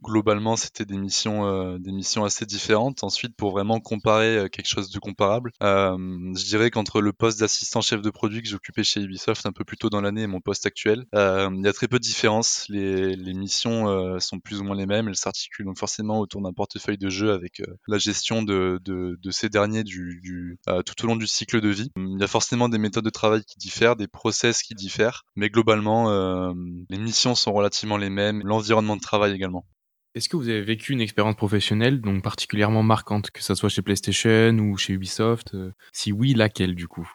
globalement, 0.03 0.55
c'était 0.55 0.85
des 0.85 0.97
missions, 0.97 1.77
des 1.77 1.91
missions 1.91 2.25
assez 2.25 2.45
différentes. 2.45 3.03
Ensuite, 3.03 3.35
pour 3.35 3.51
vraiment 3.51 3.79
comparer 3.79 4.47
quelque 4.51 4.67
chose 4.67 4.89
de 4.89 4.99
comparable, 4.99 5.51
je 5.61 6.45
dirais 6.45 6.69
qu'entre 6.71 7.01
le 7.01 7.13
poste 7.13 7.39
d'assistant 7.39 7.81
chef 7.81 8.01
de 8.01 8.09
produit 8.09 8.41
que 8.41 8.49
j'occupais 8.49 8.83
chez 8.83 9.01
Ubisoft 9.01 9.45
un 9.45 9.51
peu 9.51 9.63
plus 9.63 9.77
tôt 9.77 9.89
dans 9.89 10.01
l'année 10.01 10.23
et 10.23 10.27
mon 10.27 10.41
poste 10.41 10.65
actuel, 10.65 11.05
il 11.13 11.61
y 11.63 11.67
a 11.67 11.73
très 11.73 11.87
peu 11.87 11.97
de 11.97 12.03
différences. 12.03 12.65
Les, 12.69 13.15
les 13.15 13.33
missions 13.33 14.19
sont 14.19 14.39
plus 14.39 14.59
ou 14.59 14.63
moins 14.63 14.75
les 14.75 14.87
mêmes. 14.87 15.07
Elles 15.07 15.15
s'articulent 15.15 15.65
donc 15.65 15.77
forcément 15.77 16.19
autour 16.19 16.41
d'un 16.41 16.53
portefeuille 16.53 16.97
de 16.97 17.09
jeux 17.09 17.31
avec 17.31 17.61
la 17.87 17.99
gestion 18.01 18.43
de, 18.43 18.79
de, 18.83 19.17
de, 19.21 19.31
ces 19.31 19.49
derniers 19.49 19.83
du, 19.83 20.19
du 20.21 20.57
tout 20.85 21.05
au 21.05 21.07
long 21.07 21.15
du 21.15 21.27
cycle 21.27 21.61
de 21.61 21.69
vie. 21.69 21.91
Il 21.95 22.19
y 22.19 22.23
a 22.23 22.27
forcément 22.27 22.69
des 22.69 22.77
méthodes 22.77 23.05
de 23.05 23.09
travail 23.09 23.43
qui 23.43 23.57
diffèrent, 23.57 23.95
des 23.95 24.07
process 24.07 24.63
qui 24.63 24.75
diffèrent, 24.75 25.23
mais 25.35 25.49
globalement, 25.49 26.53
les 26.89 26.97
missions 26.97 27.35
sont 27.35 27.53
relativement 27.53 27.97
les 27.97 28.09
mêmes, 28.09 28.41
l'environnement 28.43 28.95
de 28.95 29.01
travail 29.01 29.33
également. 29.33 29.65
Est-ce 30.13 30.27
que 30.27 30.35
vous 30.35 30.49
avez 30.49 30.61
vécu 30.61 30.91
une 30.91 30.99
expérience 30.99 31.35
professionnelle 31.35 32.01
donc 32.01 32.21
particulièrement 32.21 32.83
marquante, 32.83 33.31
que 33.31 33.41
ce 33.41 33.55
soit 33.55 33.69
chez 33.69 33.81
PlayStation 33.81 34.51
ou 34.59 34.75
chez 34.75 34.93
Ubisoft? 34.93 35.53
Euh, 35.53 35.71
Si 35.93 36.11
oui, 36.11 36.33
laquelle 36.33 36.75
du 36.75 36.87
coup? 36.89 37.09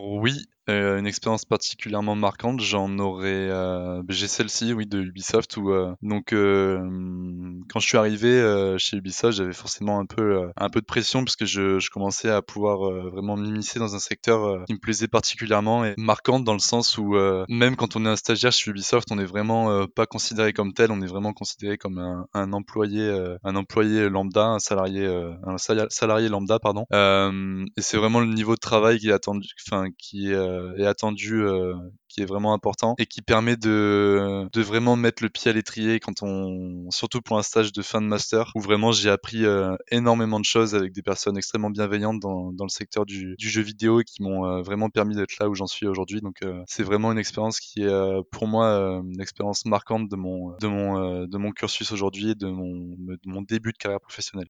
Oui, 0.00 0.46
euh, 0.68 0.98
une 0.98 1.06
expérience 1.06 1.44
particulièrement 1.44 2.14
marquante, 2.14 2.60
j'en 2.60 2.98
aurais. 2.98 3.48
Euh, 3.50 4.00
j'ai 4.08 4.28
celle-ci, 4.28 4.72
oui, 4.72 4.86
de 4.86 5.00
Ubisoft. 5.00 5.56
Où, 5.56 5.70
euh, 5.70 5.94
donc, 6.02 6.30
quand 6.30 7.80
je 7.80 7.86
suis 7.86 7.98
arrivé 7.98 8.76
chez 8.78 8.96
Ubisoft, 8.96 9.36
j'avais 9.36 9.52
forcément 9.52 9.98
un 9.98 10.06
peu, 10.06 10.50
un 10.56 10.68
peu 10.68 10.80
de 10.80 10.86
pression 10.86 11.24
parce 11.24 11.36
que 11.36 11.46
je, 11.46 11.78
je 11.78 11.90
commençais 11.90 12.30
à 12.30 12.42
pouvoir 12.42 12.78
vraiment 13.10 13.36
m'immiscer 13.36 13.78
dans 13.78 13.94
un 13.94 13.98
secteur 13.98 14.64
qui 14.66 14.74
me 14.74 14.78
plaisait 14.78 15.08
particulièrement 15.08 15.84
et 15.84 15.94
marquante 15.96 16.44
dans 16.44 16.52
le 16.52 16.58
sens 16.58 16.98
où 16.98 17.16
même 17.48 17.76
quand 17.76 17.96
on 17.96 18.04
est 18.04 18.08
un 18.08 18.16
stagiaire 18.16 18.52
chez 18.52 18.70
Ubisoft, 18.70 19.10
on 19.10 19.16
n'est 19.16 19.24
vraiment 19.24 19.86
pas 19.88 20.06
considéré 20.06 20.52
comme 20.52 20.72
tel, 20.72 20.92
on 20.92 21.00
est 21.00 21.06
vraiment 21.06 21.32
considéré 21.32 21.78
comme 21.78 21.98
un, 21.98 22.26
un 22.34 22.52
employé, 22.52 23.10
un 23.42 23.56
employé 23.56 24.08
lambda, 24.08 24.46
un 24.46 24.58
salarié, 24.58 25.06
un 25.06 25.56
salarié 25.58 26.28
lambda, 26.28 26.58
pardon. 26.58 26.86
et 26.92 27.80
c'est 27.82 27.96
vraiment 27.96 28.20
le 28.20 28.26
niveau 28.26 28.54
de 28.54 28.60
travail 28.60 28.98
qui 28.98 29.08
est 29.08 29.12
attendu, 29.12 29.48
enfin 29.66 29.88
qui 29.98 30.32
est 30.32 30.51
euh, 30.52 30.76
est 30.76 30.86
attendu 30.86 31.42
euh, 31.42 31.74
qui 32.08 32.22
est 32.22 32.24
vraiment 32.24 32.52
important 32.52 32.94
et 32.98 33.06
qui 33.06 33.22
permet 33.22 33.56
de, 33.56 34.48
de 34.52 34.62
vraiment 34.62 34.96
mettre 34.96 35.22
le 35.22 35.28
pied 35.28 35.50
à 35.50 35.54
l'étrier 35.54 36.00
quand 36.00 36.22
on, 36.22 36.90
surtout 36.90 37.20
pour 37.20 37.38
un 37.38 37.42
stage 37.42 37.72
de 37.72 37.82
fin 37.82 38.00
de 38.00 38.06
master 38.06 38.52
où 38.54 38.60
vraiment 38.60 38.92
j'ai 38.92 39.10
appris 39.10 39.44
euh, 39.44 39.76
énormément 39.90 40.38
de 40.38 40.44
choses 40.44 40.74
avec 40.74 40.92
des 40.92 41.02
personnes 41.02 41.36
extrêmement 41.36 41.70
bienveillantes 41.70 42.20
dans, 42.20 42.52
dans 42.52 42.64
le 42.64 42.70
secteur 42.70 43.06
du, 43.06 43.34
du 43.36 43.48
jeu 43.48 43.62
vidéo 43.62 44.00
et 44.00 44.04
qui 44.04 44.22
m'ont 44.22 44.62
vraiment 44.62 44.90
permis 44.90 45.14
d'être 45.14 45.38
là 45.40 45.48
où 45.48 45.54
j'en 45.54 45.66
suis 45.66 45.86
aujourd'hui. 45.86 46.20
Donc 46.20 46.40
c'est 46.66 46.82
vraiment 46.82 47.12
une 47.12 47.18
expérience 47.18 47.60
qui 47.60 47.82
est 47.82 48.22
pour 48.30 48.46
moi 48.46 49.00
une 49.04 49.20
expérience 49.20 49.64
marquante 49.64 50.08
de 50.08 50.16
mon, 50.16 50.56
de 50.60 50.66
mon, 50.66 51.26
de 51.26 51.38
mon 51.38 51.52
cursus 51.52 51.92
aujourd'hui 51.92 52.30
et 52.30 52.34
de 52.34 52.48
mon, 52.48 52.94
de 52.98 53.18
mon 53.26 53.42
début 53.42 53.72
de 53.72 53.78
carrière 53.78 54.00
professionnelle. 54.00 54.48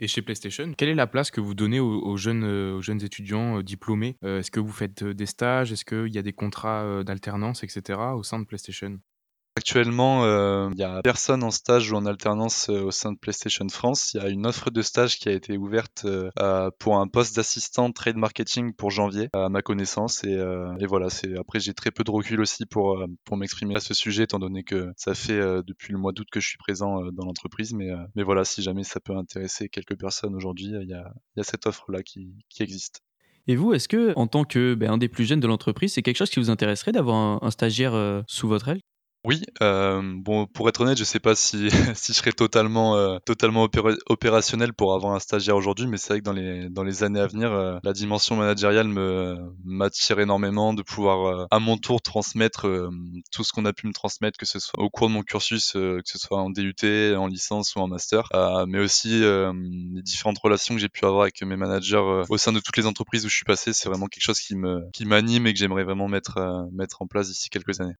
Et 0.00 0.06
chez 0.06 0.22
PlayStation, 0.22 0.72
quelle 0.76 0.90
est 0.90 0.94
la 0.94 1.08
place 1.08 1.32
que 1.32 1.40
vous 1.40 1.54
donnez 1.54 1.80
aux, 1.80 2.16
jeunes, 2.16 2.44
euh, 2.44 2.76
aux 2.76 2.82
jeunes 2.82 3.02
étudiants 3.02 3.58
euh, 3.58 3.62
diplômés? 3.64 4.16
Euh, 4.24 4.38
Est-ce 4.38 4.52
que 4.52 4.60
vous 4.60 4.70
faites 4.70 5.02
des 5.02 5.26
stages? 5.26 5.72
Est-ce 5.72 5.84
qu'il 5.84 6.14
y 6.14 6.18
a 6.18 6.22
des 6.22 6.32
contrats 6.32 7.02
d'alternance, 7.02 7.64
etc. 7.64 7.98
au 8.14 8.22
sein 8.22 8.38
de 8.38 8.44
PlayStation? 8.44 9.00
Actuellement, 9.58 10.24
il 10.70 10.76
n'y 10.76 10.84
a 10.84 11.02
personne 11.02 11.42
en 11.42 11.50
stage 11.50 11.90
ou 11.90 11.96
en 11.96 12.06
alternance 12.06 12.68
au 12.68 12.92
sein 12.92 13.10
de 13.10 13.18
PlayStation 13.18 13.68
France. 13.68 14.14
Il 14.14 14.22
y 14.22 14.24
a 14.24 14.28
une 14.28 14.46
offre 14.46 14.70
de 14.70 14.82
stage 14.82 15.18
qui 15.18 15.28
a 15.28 15.32
été 15.32 15.56
ouverte 15.56 16.06
pour 16.78 16.96
un 16.98 17.08
poste 17.08 17.34
d'assistant 17.34 17.90
trade 17.90 18.14
marketing 18.14 18.72
pour 18.72 18.92
janvier, 18.92 19.28
à 19.32 19.48
ma 19.48 19.60
connaissance. 19.60 20.22
Et, 20.22 20.36
voilà, 20.86 21.08
après 21.40 21.58
j'ai 21.58 21.74
très 21.74 21.90
peu 21.90 22.04
de 22.04 22.10
recul 22.12 22.40
aussi 22.40 22.66
pour 22.66 23.04
pour 23.24 23.36
m'exprimer 23.36 23.74
à 23.74 23.80
ce 23.80 23.94
sujet, 23.94 24.22
étant 24.22 24.38
donné 24.38 24.62
que 24.62 24.92
ça 24.96 25.14
fait 25.14 25.40
depuis 25.66 25.92
le 25.92 25.98
mois 25.98 26.12
d'août 26.12 26.28
que 26.30 26.38
je 26.38 26.46
suis 26.46 26.58
présent 26.58 27.00
dans 27.10 27.26
l'entreprise. 27.26 27.74
Mais 27.74 27.90
mais 28.14 28.22
voilà, 28.22 28.44
si 28.44 28.62
jamais 28.62 28.84
ça 28.84 29.00
peut 29.00 29.16
intéresser 29.16 29.68
quelques 29.68 29.98
personnes 29.98 30.36
aujourd'hui, 30.36 30.66
il 30.66 30.88
y 30.88 30.94
a, 30.94 31.12
y 31.36 31.40
a 31.40 31.42
cette 31.42 31.66
offre 31.66 31.90
là 31.90 32.04
qui, 32.04 32.32
qui 32.48 32.62
existe. 32.62 33.02
Et 33.48 33.56
vous, 33.56 33.72
est-ce 33.72 33.88
que, 33.88 34.12
en 34.14 34.28
tant 34.28 34.44
que 34.44 34.74
ben, 34.74 34.92
un 34.92 34.98
des 34.98 35.08
plus 35.08 35.24
jeunes 35.24 35.40
de 35.40 35.48
l'entreprise, 35.48 35.94
c'est 35.94 36.02
quelque 36.02 36.18
chose 36.18 36.30
qui 36.30 36.38
vous 36.38 36.50
intéresserait 36.50 36.92
d'avoir 36.92 37.42
un, 37.42 37.50
stagiaire 37.50 38.22
sous 38.28 38.46
votre 38.46 38.68
aile? 38.68 38.80
Oui, 39.24 39.42
euh, 39.62 40.00
bon, 40.04 40.46
pour 40.46 40.68
être 40.68 40.80
honnête, 40.80 40.96
je 40.96 41.04
sais 41.04 41.18
pas 41.18 41.34
si, 41.34 41.68
si 41.96 42.12
je 42.12 42.16
serais 42.16 42.32
totalement, 42.32 42.96
euh, 42.96 43.18
opérationnel 44.06 44.72
pour 44.72 44.94
avoir 44.94 45.14
un 45.14 45.18
stagiaire 45.18 45.56
aujourd'hui, 45.56 45.86
mais 45.88 45.98
c'est 45.98 46.14
vrai 46.14 46.20
que 46.20 46.68
dans 46.68 46.82
les, 46.84 47.02
années 47.02 47.20
à 47.20 47.26
venir, 47.26 47.52
euh, 47.52 47.78
la 47.82 47.92
dimension 47.92 48.36
managériale 48.36 48.88
m'attire 49.64 50.20
énormément 50.20 50.72
de 50.72 50.82
pouvoir 50.82 51.46
à 51.50 51.58
mon 51.58 51.76
tour 51.76 52.00
transmettre 52.00 52.66
tout 53.32 53.44
ce 53.44 53.52
qu'on 53.52 53.64
a 53.64 53.72
pu 53.72 53.86
me 53.88 53.92
transmettre, 53.92 54.38
que 54.38 54.46
ce 54.46 54.60
soit 54.60 54.82
au 54.82 54.88
cours 54.88 55.08
de 55.08 55.12
mon 55.12 55.22
cursus, 55.22 55.72
que 55.72 56.00
ce 56.04 56.18
soit 56.18 56.38
en 56.38 56.50
DUT, 56.50 56.74
en 57.16 57.26
licence 57.26 57.74
ou 57.74 57.80
en 57.80 57.88
master, 57.88 58.28
mais 58.68 58.78
aussi 58.78 59.20
les 59.20 60.02
différentes 60.02 60.38
relations 60.38 60.74
que 60.74 60.80
j'ai 60.80 60.88
pu 60.88 61.04
avoir 61.04 61.22
avec 61.22 61.42
mes 61.42 61.56
managers 61.56 62.24
au 62.28 62.38
sein 62.38 62.52
de 62.52 62.60
toutes 62.60 62.76
les 62.76 62.86
entreprises 62.86 63.26
où 63.26 63.28
je 63.28 63.34
suis 63.34 63.44
passé, 63.44 63.72
c'est 63.72 63.88
vraiment 63.88 64.06
quelque 64.06 64.22
chose 64.22 64.40
qui 64.40 65.04
m'anime 65.04 65.46
et 65.46 65.52
que 65.52 65.58
j'aimerais 65.58 65.84
vraiment 65.84 66.08
mettre, 66.08 66.68
mettre 66.72 67.02
en 67.02 67.06
place 67.06 67.28
d'ici 67.28 67.50
quelques 67.50 67.80
années. 67.80 67.96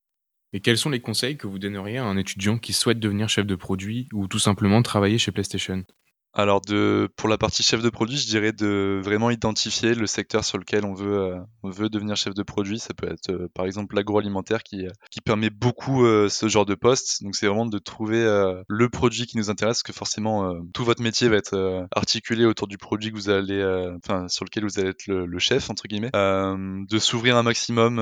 Et 0.52 0.60
quels 0.60 0.76
sont 0.76 0.90
les 0.90 1.00
conseils 1.00 1.38
que 1.38 1.46
vous 1.46 1.58
donneriez 1.58 1.96
à 1.96 2.04
un 2.04 2.18
étudiant 2.18 2.58
qui 2.58 2.74
souhaite 2.74 3.00
devenir 3.00 3.30
chef 3.30 3.46
de 3.46 3.54
produit 3.54 4.08
ou 4.12 4.28
tout 4.28 4.38
simplement 4.38 4.82
travailler 4.82 5.16
chez 5.16 5.32
PlayStation? 5.32 5.86
Alors 6.34 6.60
de 6.60 7.08
pour 7.16 7.28
la 7.28 7.38
partie 7.38 7.62
chef 7.62 7.82
de 7.82 7.90
produit, 7.90 8.16
je 8.16 8.26
dirais 8.26 8.52
de 8.52 9.00
vraiment 9.02 9.30
identifier 9.30 9.94
le 9.94 10.06
secteur 10.06 10.44
sur 10.44 10.58
lequel 10.58 10.84
on 10.84 10.94
veut 10.94 11.18
euh, 11.18 11.40
on 11.62 11.70
veut 11.70 11.88
devenir 11.88 12.16
chef 12.16 12.34
de 12.34 12.42
produit. 12.42 12.78
Ça 12.78 12.94
peut 12.94 13.10
être 13.10 13.30
euh, 13.30 13.48
par 13.54 13.66
exemple 13.66 13.96
l'agroalimentaire 13.96 14.62
qui 14.62 14.86
euh, 14.86 14.90
qui 15.10 15.20
permet 15.20 15.50
beaucoup 15.50 16.04
ce 16.28 16.48
genre 16.48 16.66
de 16.66 16.74
poste. 16.74 17.22
Donc 17.22 17.34
c'est 17.34 17.46
vraiment 17.46 17.66
de 17.66 17.78
trouver 17.78 18.24
le 18.66 18.88
produit 18.88 19.26
qui 19.26 19.36
nous 19.36 19.50
intéresse, 19.50 19.82
que 19.82 19.92
forcément 19.92 20.54
tout 20.72 20.84
votre 20.84 21.02
métier 21.02 21.28
va 21.28 21.36
être 21.36 21.86
articulé 21.94 22.44
autour 22.44 22.68
du 22.68 22.78
produit 22.78 23.10
que 23.10 23.16
vous 23.16 23.30
allez 23.30 23.62
enfin 23.96 24.28
sur 24.28 24.44
lequel 24.44 24.64
vous 24.64 24.78
allez 24.78 24.90
être 24.90 25.06
le, 25.06 25.38
chef 25.38 25.70
entre 25.70 25.88
guillemets. 25.88 26.10
de 26.12 26.98
s'ouvrir 26.98 27.36
un 27.36 27.42
maximum 27.42 27.98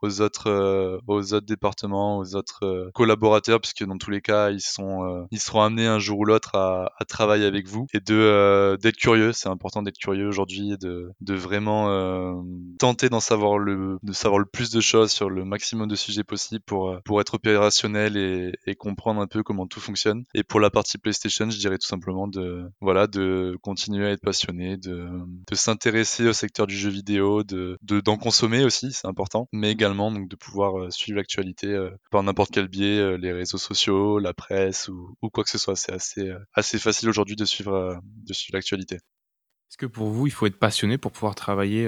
aux 0.00 0.20
autres 0.20 1.00
aux 1.06 1.34
autres 1.34 1.46
départements, 1.46 2.18
aux 2.18 2.34
autres 2.34 2.90
collaborateurs, 2.94 3.60
puisque 3.60 3.84
dans 3.84 3.98
tous 3.98 4.10
les 4.10 4.20
cas 4.20 4.50
ils 4.50 4.60
sont 4.60 5.26
ils 5.30 5.40
seront 5.40 5.62
amenés 5.62 5.86
un 5.86 5.98
jour 5.98 6.20
ou 6.20 6.24
l'autre 6.24 6.54
à, 6.54 6.92
à 6.98 7.04
travailler 7.04 7.47
avec 7.48 7.66
vous 7.66 7.86
et 7.92 8.00
de 8.00 8.14
euh, 8.14 8.76
d'être 8.76 8.96
curieux. 8.96 9.32
C'est 9.32 9.48
important 9.48 9.82
d'être 9.82 9.98
curieux 9.98 10.28
aujourd'hui 10.28 10.72
et 10.72 10.76
de, 10.76 11.10
de 11.20 11.34
vraiment 11.34 11.90
euh, 11.90 12.34
tenter 12.78 13.08
d'en 13.08 13.20
savoir 13.20 13.58
le 13.58 13.98
de 14.02 14.12
savoir 14.12 14.38
le 14.38 14.46
plus 14.46 14.70
de 14.70 14.80
choses 14.80 15.10
sur 15.10 15.30
le 15.30 15.44
maximum 15.44 15.88
de 15.88 15.96
sujets 15.96 16.24
possibles 16.24 16.62
pour 16.64 16.90
euh, 16.90 17.00
pour 17.04 17.20
être 17.20 17.34
opérationnel 17.34 18.16
et, 18.16 18.52
comprendre 18.78 19.20
un 19.20 19.26
peu 19.26 19.42
comment 19.42 19.66
tout 19.66 19.80
fonctionne. 19.80 20.22
Et 20.34 20.44
pour 20.44 20.60
la 20.60 20.70
partie 20.70 20.98
PlayStation, 20.98 21.50
je 21.50 21.58
dirais 21.58 21.78
tout 21.78 21.86
simplement 21.86 22.28
de 22.28 22.70
voilà 22.80 23.08
de 23.08 23.56
continuer 23.60 24.06
à 24.06 24.10
être 24.12 24.20
passionné, 24.20 24.76
de 24.76 25.08
de 25.50 25.54
s'intéresser 25.56 26.28
au 26.28 26.32
secteur 26.32 26.66
du 26.68 26.76
jeu 26.76 26.90
vidéo, 26.90 27.42
de 27.42 27.76
d'en 27.82 28.16
consommer 28.16 28.64
aussi, 28.64 28.92
c'est 28.92 29.08
important, 29.08 29.48
mais 29.52 29.72
également 29.72 30.12
donc 30.12 30.28
de 30.28 30.36
pouvoir 30.36 30.92
suivre 30.92 31.16
l'actualité 31.16 31.76
par 32.10 32.22
n'importe 32.22 32.50
quel 32.52 32.68
biais, 32.68 33.18
les 33.18 33.32
réseaux 33.32 33.58
sociaux, 33.58 34.20
la 34.20 34.32
presse 34.32 34.88
ou, 34.88 35.16
ou 35.22 35.30
quoi 35.30 35.42
que 35.42 35.50
ce 35.50 35.58
soit. 35.58 35.74
C'est 35.74 35.92
assez 35.92 36.32
assez 36.54 36.78
facile 36.78 37.08
aujourd'hui 37.08 37.36
de 37.38 37.44
suivre, 37.44 38.00
de 38.04 38.32
suivre 38.32 38.56
l'actualité. 38.56 38.96
Est-ce 38.96 39.76
que 39.76 39.86
pour 39.86 40.08
vous, 40.08 40.26
il 40.26 40.30
faut 40.30 40.46
être 40.46 40.58
passionné 40.58 40.98
pour 40.98 41.12
pouvoir 41.12 41.34
travailler 41.34 41.86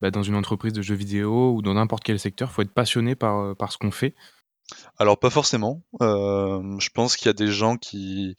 bah, 0.00 0.10
dans 0.10 0.22
une 0.22 0.34
entreprise 0.34 0.72
de 0.72 0.82
jeux 0.82 0.94
vidéo 0.94 1.52
ou 1.54 1.62
dans 1.62 1.74
n'importe 1.74 2.02
quel 2.02 2.18
secteur? 2.18 2.48
Il 2.50 2.52
faut 2.54 2.62
être 2.62 2.72
passionné 2.72 3.14
par, 3.14 3.54
par 3.56 3.70
ce 3.70 3.78
qu'on 3.78 3.90
fait? 3.90 4.14
Alors 4.96 5.18
pas 5.18 5.30
forcément. 5.30 5.82
je 6.00 6.88
pense 6.90 7.16
qu'il 7.16 7.26
y 7.26 7.28
a 7.28 7.34
des 7.34 7.48
gens 7.48 7.76
qui, 7.76 8.34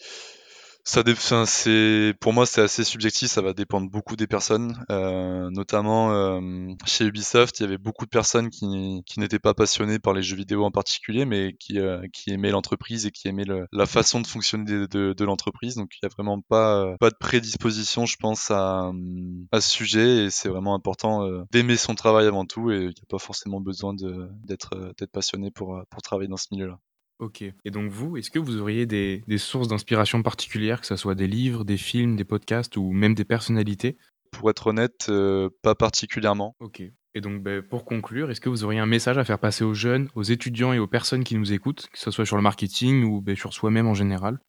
ça 0.90 1.04
c'est 1.46 2.16
pour 2.20 2.34
moi 2.34 2.48
c'est 2.48 2.62
assez 2.62 2.84
subjectif, 2.84 3.30
ça 3.30 3.42
va 3.42 3.54
dépendre 3.54 3.90
beaucoup 3.92 4.16
des 4.16 4.26
personnes. 4.26 4.76
Euh, 4.90 5.50
notamment 5.52 6.12
euh, 6.12 6.42
chez 6.86 7.06
Ubisoft, 7.06 7.60
il 7.60 7.64
y 7.64 7.66
avait 7.66 7.78
beaucoup 7.78 8.06
de 8.06 8.10
personnes 8.10 8.50
qui, 8.50 9.04
n'étaient 9.18 9.40
pas 9.40 9.54
passionnées 9.54 10.00
par 10.00 10.14
les 10.14 10.24
jeux 10.24 10.36
vidéo 10.36 10.64
en 10.64 10.72
particulier, 10.72 11.26
mais 11.26 11.54
qui, 11.60 11.80
euh, 11.80 12.02
aimaient 12.28 12.50
l'entreprise 12.50 13.06
et 13.06 13.12
qui 13.12 13.28
aimaient 13.28 13.46
la 13.72 13.86
façon 13.86 14.20
de 14.20 14.26
fonctionner 14.28 14.88
de, 14.88 15.24
l'entreprise. 15.24 15.76
Donc 15.76 15.92
il 15.96 16.00
y 16.04 16.08
a 16.08 16.10
vraiment 16.10 16.42
pas 16.42 16.96
pas 17.00 17.12
de 17.12 17.18
prédisposition, 17.20 18.08
je 18.08 18.16
pense, 18.18 18.50
à, 18.50 18.92
à 19.52 19.62
ce 19.62 19.70
sujet. 19.70 20.26
Et 20.26 20.30
c'est 20.32 20.50
vraiment 20.50 20.74
important 20.74 21.28
d'aimer 21.52 21.78
son 21.78 21.94
travail 21.94 22.26
avant 22.26 22.46
tout. 22.46 22.72
Et 22.72 22.78
il 22.78 22.88
n'y 22.88 22.90
a 22.90 23.10
pas 23.10 23.20
forcément 23.20 23.62
besoin 23.62 23.94
d'être 23.94 24.94
passionné 25.12 25.52
pour 25.52 25.80
pour 25.92 26.02
travailler 26.02 26.30
dans 26.30 26.38
ce 26.38 26.48
milieu-là. 26.52 26.80
Ok. 27.20 27.42
Et 27.42 27.72
donc 27.72 27.92
vous, 27.92 28.18
est-ce 28.18 28.32
que 28.32 28.40
vous 28.40 28.60
auriez 28.62 28.86
des, 28.86 29.24
sources 29.38 29.68
d'inspiration 29.68 30.24
particulières, 30.24 30.82
que 30.82 30.88
ce 30.88 30.96
soit 30.96 31.16
des 31.16 31.28
livres, 31.28 31.66
des 31.66 31.78
films, 31.78 32.16
des 32.16 32.24
podcasts 32.24 32.78
ou 32.78 32.92
même 32.92 33.14
des 33.14 33.26
personnalités? 33.26 33.98
Pour 34.32 34.50
être 34.50 34.68
honnête, 34.68 35.08
euh, 35.10 35.50
pas 35.62 35.76
particulièrement. 35.76 36.56
Ok. 36.60 36.82
Et 37.16 37.22
donc 37.22 37.42
ben, 37.42 37.62
pour 37.62 37.84
conclure, 37.84 38.30
est-ce 38.32 38.40
que 38.40 38.50
vous 38.50 38.64
auriez 38.64 38.80
un 38.80 38.86
message 38.86 39.18
à 39.18 39.26
faire 39.26 39.40
passer 39.40 39.64
aux 39.64 39.74
jeunes, 39.74 40.10
aux 40.16 40.24
étudiants 40.24 40.72
et 40.72 40.80
aux 40.80 40.88
personnes 40.88 41.24
qui 41.24 41.36
nous 41.36 41.52
écoutent, 41.52 41.88
que 41.92 42.00
ce 42.00 42.12
soit 42.12 42.26
sur 42.26 42.36
le 42.36 42.44
marketing 42.44 43.04
ou 43.04 43.22
ben, 43.22 43.36
sur 43.36 43.54
soi-même 43.54 43.88
en 43.88 43.96
général? 43.96 44.40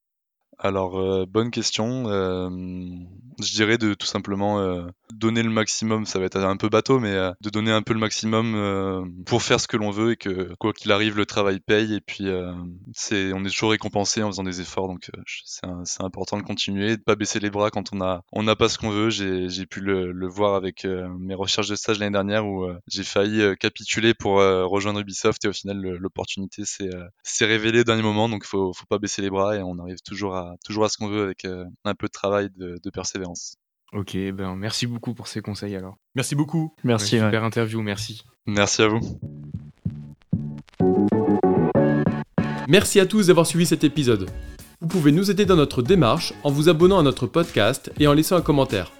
Alors, 0.63 1.01
euh, 1.01 1.25
bonne 1.27 1.51
question. 1.51 2.05
Euh, 2.09 2.51
je 3.43 3.53
dirais 3.53 3.79
de 3.79 3.95
tout 3.95 4.07
simplement 4.07 4.61
euh, 4.61 4.87
donner 5.11 5.43
le 5.43 5.49
maximum. 5.49 6.05
Ça 6.05 6.19
va 6.19 6.27
être 6.27 6.37
un 6.37 6.59
peu 6.59 6.69
bateau, 6.69 7.01
mais 7.01 7.15
de 7.41 7.49
donner 7.49 7.73
un 7.73 7.81
peu 7.81 7.95
le 7.95 7.99
maximum 7.99 9.25
pour 9.25 9.43
faire 9.43 9.59
ce 9.59 9.67
que 9.67 9.79
l'on 9.79 9.91
veut 9.91 10.13
et 10.13 10.17
que 10.17 10.55
quoi 10.59 10.75
qu'il 10.75 10.93
arrive, 10.93 11.17
le 11.17 11.25
travail 11.25 11.61
paye. 11.61 11.95
Et 11.95 12.01
puis, 12.03 12.27
c'est, 12.93 13.33
on 13.33 13.43
est 13.45 13.49
toujours 13.49 13.71
récompensé 13.71 14.23
en 14.23 14.31
faisant 14.31 14.43
des 14.43 14.61
efforts. 14.61 14.89
Donc, 14.89 15.11
c'est, 15.27 16.03
important 16.03 16.37
de 16.37 16.43
continuer, 16.43 16.99
de 16.99 17.03
pas 17.03 17.17
baisser 17.17 17.41
les 17.41 17.51
bras 17.51 17.71
quand 17.71 17.95
on 17.95 18.03
a, 18.03 18.23
on 18.33 18.43
n'a 18.43 18.57
pas 18.57 18.69
ce 18.69 18.77
qu'on 18.77 18.91
veut. 18.91 19.09
J'ai, 19.09 19.67
pu 19.67 19.81
le, 19.81 20.29
voir 20.29 20.55
avec 20.55 20.85
mes 20.85 21.35
recherches 21.35 21.69
de 21.69 21.77
stage 21.77 21.99
l'année 21.99 22.13
dernière 22.13 22.47
où 22.47 22.69
j'ai 22.87 23.05
failli 23.05 23.57
capituler 23.57 24.13
pour 24.13 24.35
rejoindre 24.35 25.01
Ubisoft 25.01 25.43
et 25.47 25.49
au 25.49 25.55
final, 25.55 25.79
l'opportunité 25.79 26.67
s'est, 26.67 26.91
s'est 27.23 27.47
révélée 27.47 27.81
au 27.81 27.85
dernier 27.85 28.03
moment. 28.03 28.29
Donc, 28.29 28.45
faut, 28.45 28.75
faut 28.75 28.87
pas 28.87 28.99
baisser 28.99 29.23
les 29.23 29.31
bras 29.31 29.57
et 29.57 29.63
on 29.63 29.79
arrive 29.79 30.01
toujours 30.05 30.37
à 30.37 30.50
toujours 30.65 30.85
à 30.85 30.89
ce 30.89 30.99
qu'on 30.99 31.09
veut 31.09 31.23
avec 31.23 31.45
euh, 31.45 31.65
un 31.85 31.95
peu 31.95 32.07
de 32.07 32.13
travail, 32.13 32.49
de, 32.57 32.91
persévérance. 32.91 33.57
Ok, 33.93 34.17
ben 34.33 34.55
merci 34.55 34.87
beaucoup 34.87 35.15
pour 35.15 35.27
ces 35.27 35.41
conseils 35.41 35.75
alors. 35.75 35.97
Merci 36.15 36.35
beaucoup. 36.35 36.75
Merci. 36.85 37.19
super 37.19 37.45
interview, 37.45 37.83
merci. 37.83 38.23
Merci 38.47 38.83
à 38.83 38.89
vous. 38.89 39.01
Merci 42.69 43.01
à 43.01 43.07
tous 43.07 43.27
d'avoir 43.27 43.47
suivi 43.47 43.67
cet 43.67 43.83
épisode. 43.83 44.31
Vous 44.81 44.87
pouvez 44.87 45.11
nous 45.11 45.31
aider 45.31 45.45
dans 45.45 45.57
notre 45.57 45.83
démarche 45.83 46.33
en 46.45 46.51
vous 46.51 46.69
abonnant 46.69 47.01
à 47.01 47.03
notre 47.03 47.27
podcast 47.27 47.93
et 47.99 48.07
en 48.07 48.13
laissant 48.13 48.37
un 48.37 48.43
commentaire. 48.43 48.93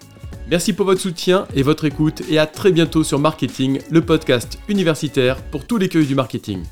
Merci 0.51 0.73
pour 0.73 0.87
votre 0.87 1.01
soutien 1.01 1.47
et 1.55 1.63
votre 1.63 1.85
écoute 1.85 2.23
et 2.29 2.41
à 2.41 2.47
très 2.47 2.73
bientôt 2.73 3.05
sur 3.05 3.21
Marketing, 3.21 3.81
le 3.89 4.05
podcast 4.05 4.59
universitaire 4.69 5.41
pour 5.51 5.65
tous 5.65 5.79
les 5.79 5.89
cueils 5.89 6.07
du 6.07 6.17
marketing. 6.17 6.65